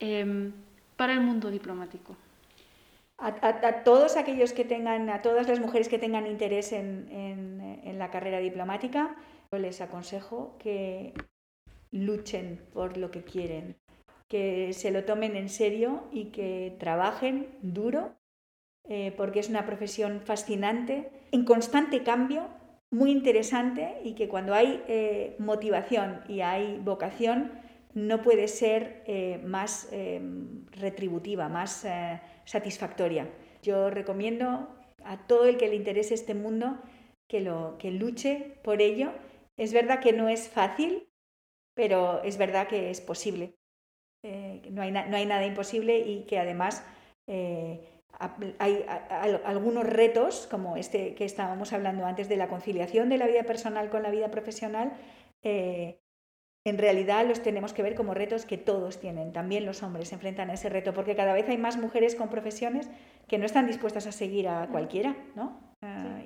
em, 0.00 0.52
para 0.96 1.12
el 1.12 1.20
mundo 1.20 1.50
diplomático? 1.50 2.16
A, 3.18 3.82
todos 3.84 4.16
aquellos 4.16 4.52
que 4.52 4.64
tengan, 4.64 5.10
a 5.10 5.22
todas 5.22 5.48
las 5.48 5.58
mujeres 5.58 5.88
que 5.88 5.98
tengan 5.98 6.26
interés 6.26 6.72
en, 6.72 7.08
en 7.10 7.98
la 7.98 8.10
carrera 8.10 8.38
diplomática, 8.38 9.16
les 9.50 9.80
aconsejo 9.80 10.54
que 10.58 11.14
luchen 11.90 12.60
por 12.72 12.96
lo 12.96 13.10
que 13.10 13.22
quieren, 13.22 13.76
que 14.28 14.72
se 14.72 14.90
lo 14.90 15.04
tomen 15.04 15.36
en 15.36 15.48
serio 15.48 16.04
y 16.12 16.26
que 16.26 16.76
trabajen 16.78 17.48
duro, 17.62 18.14
eh, 18.88 19.12
porque 19.16 19.40
es 19.40 19.48
una 19.48 19.66
profesión 19.66 20.20
fascinante, 20.20 21.10
en 21.32 21.44
constante 21.44 22.02
cambio, 22.02 22.48
muy 22.90 23.10
interesante 23.10 23.98
y 24.02 24.14
que 24.14 24.28
cuando 24.28 24.54
hay 24.54 24.82
eh, 24.88 25.36
motivación 25.38 26.20
y 26.28 26.40
hay 26.40 26.78
vocación, 26.82 27.52
no 27.94 28.22
puede 28.22 28.48
ser 28.48 29.02
eh, 29.06 29.40
más 29.44 29.90
retributiva, 30.72 31.48
más 31.48 31.86
satisfactoria. 32.44 33.28
Yo 33.62 33.90
recomiendo 33.90 34.68
a 35.04 35.26
todo 35.26 35.46
el 35.46 35.56
que 35.56 35.68
le 35.68 35.76
interese 35.76 36.14
este 36.14 36.34
mundo 36.34 36.78
que, 37.28 37.40
lo, 37.40 37.76
que 37.78 37.90
luche 37.90 38.58
por 38.62 38.80
ello. 38.80 39.12
Es 39.56 39.72
verdad 39.72 40.00
que 40.00 40.12
no 40.12 40.28
es 40.28 40.48
fácil, 40.48 41.07
pero 41.78 42.24
es 42.24 42.38
verdad 42.38 42.66
que 42.66 42.90
es 42.90 43.00
posible. 43.00 43.54
Eh, 44.24 44.62
no, 44.72 44.82
hay 44.82 44.90
no, 44.90 45.16
hay 45.16 45.26
nada 45.26 45.46
imposible 45.46 45.96
y 46.00 46.24
que 46.24 46.40
además 46.40 46.84
eh, 47.28 48.02
hay, 48.58 48.84
algunos 49.44 49.86
retos, 49.86 50.48
como 50.50 50.76
este 50.76 51.14
que 51.14 51.24
estábamos 51.24 51.72
hablando 51.72 52.04
antes 52.04 52.28
de 52.28 52.36
la 52.36 52.48
conciliación 52.48 53.08
de 53.08 53.16
la 53.16 53.28
vida 53.28 53.44
personal 53.44 53.90
con 53.90 54.02
la 54.02 54.10
vida 54.10 54.28
profesional, 54.28 54.92
eh, 55.44 56.00
en 56.64 56.78
realidad 56.78 57.24
los 57.24 57.44
tenemos 57.44 57.72
que 57.72 57.84
ver 57.84 57.94
como 57.94 58.12
retos 58.12 58.44
que 58.44 58.58
todos 58.58 58.98
tienen. 58.98 59.32
También 59.32 59.64
los 59.64 59.84
hombres 59.84 60.08
se 60.08 60.16
enfrentan 60.16 60.50
a 60.50 60.54
ese 60.54 60.68
reto, 60.68 60.92
porque 60.92 61.14
cada 61.14 61.32
vez 61.32 61.48
hay 61.48 61.58
más 61.58 61.76
mujeres 61.76 62.16
con 62.16 62.28
profesiones 62.28 62.90
que 63.28 63.38
no 63.38 63.46
están 63.46 63.68
dispuestas 63.68 64.08
a 64.08 64.10
seguir 64.10 64.48
a 64.48 64.66
cualquiera 64.66 65.14
¿no? 65.36 65.60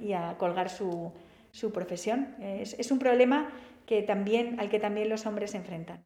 y 0.00 0.14
a 0.14 0.34
colgar 0.38 0.70
su, 0.70 1.12
su 1.50 1.72
profesión. 1.72 2.36
Es, 2.40 2.72
es 2.78 2.90
un 2.90 2.98
problema 2.98 3.50
que 3.86 4.02
también, 4.02 4.58
al 4.60 4.68
que 4.68 4.78
también 4.78 5.08
los 5.08 5.26
hombres 5.26 5.52
se 5.52 5.58
enfrentan. 5.58 6.04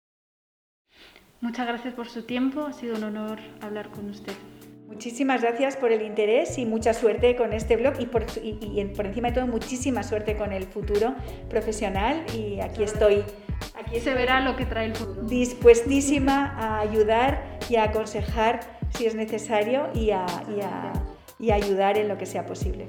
Muchas 1.41 1.67
gracias 1.67 1.95
por 1.95 2.09
su 2.09 2.25
tiempo, 2.25 2.63
ha 2.63 2.73
sido 2.73 2.97
un 2.97 3.05
honor 3.05 3.39
hablar 3.61 3.91
con 3.91 4.09
usted. 4.09 4.33
Muchísimas 4.87 5.43
gracias 5.43 5.77
por 5.77 5.91
el 5.91 6.03
interés 6.03 6.59
y 6.59 6.65
mucha 6.65 6.95
suerte 6.95 7.35
con 7.35 7.53
este 7.53 7.77
blog 7.77 7.95
y 7.99 8.07
por, 8.07 8.25
y, 8.43 8.85
por 8.97 9.07
encima 9.07 9.29
de 9.29 9.35
todo 9.35 9.47
muchísima 9.47 10.03
suerte 10.03 10.37
con 10.37 10.53
el 10.53 10.65
futuro 10.65 11.15
profesional 11.51 12.25
y 12.35 12.61
aquí 12.61 12.85
estoy. 12.85 13.25
Aquí 13.75 14.01
se 14.01 14.15
verá 14.15 14.41
lo 14.41 14.55
que 14.55 14.65
trae 14.65 14.87
el 14.87 14.95
futuro. 14.95 15.23
Dispuestísima 15.23 16.55
a 16.57 16.81
ayudar 16.81 17.59
y 17.69 17.77
a 17.77 17.85
aconsejar 17.85 18.61
si 18.91 19.07
es 19.07 19.15
necesario 19.15 19.89
y 19.93 20.13
a, 20.13 20.27
y 21.39 21.51
a 21.51 21.55
ayudar 21.55 21.99
en 21.99 22.09
lo 22.09 22.17
que 22.17 22.27
sea 22.27 22.47
posible. 22.47 22.89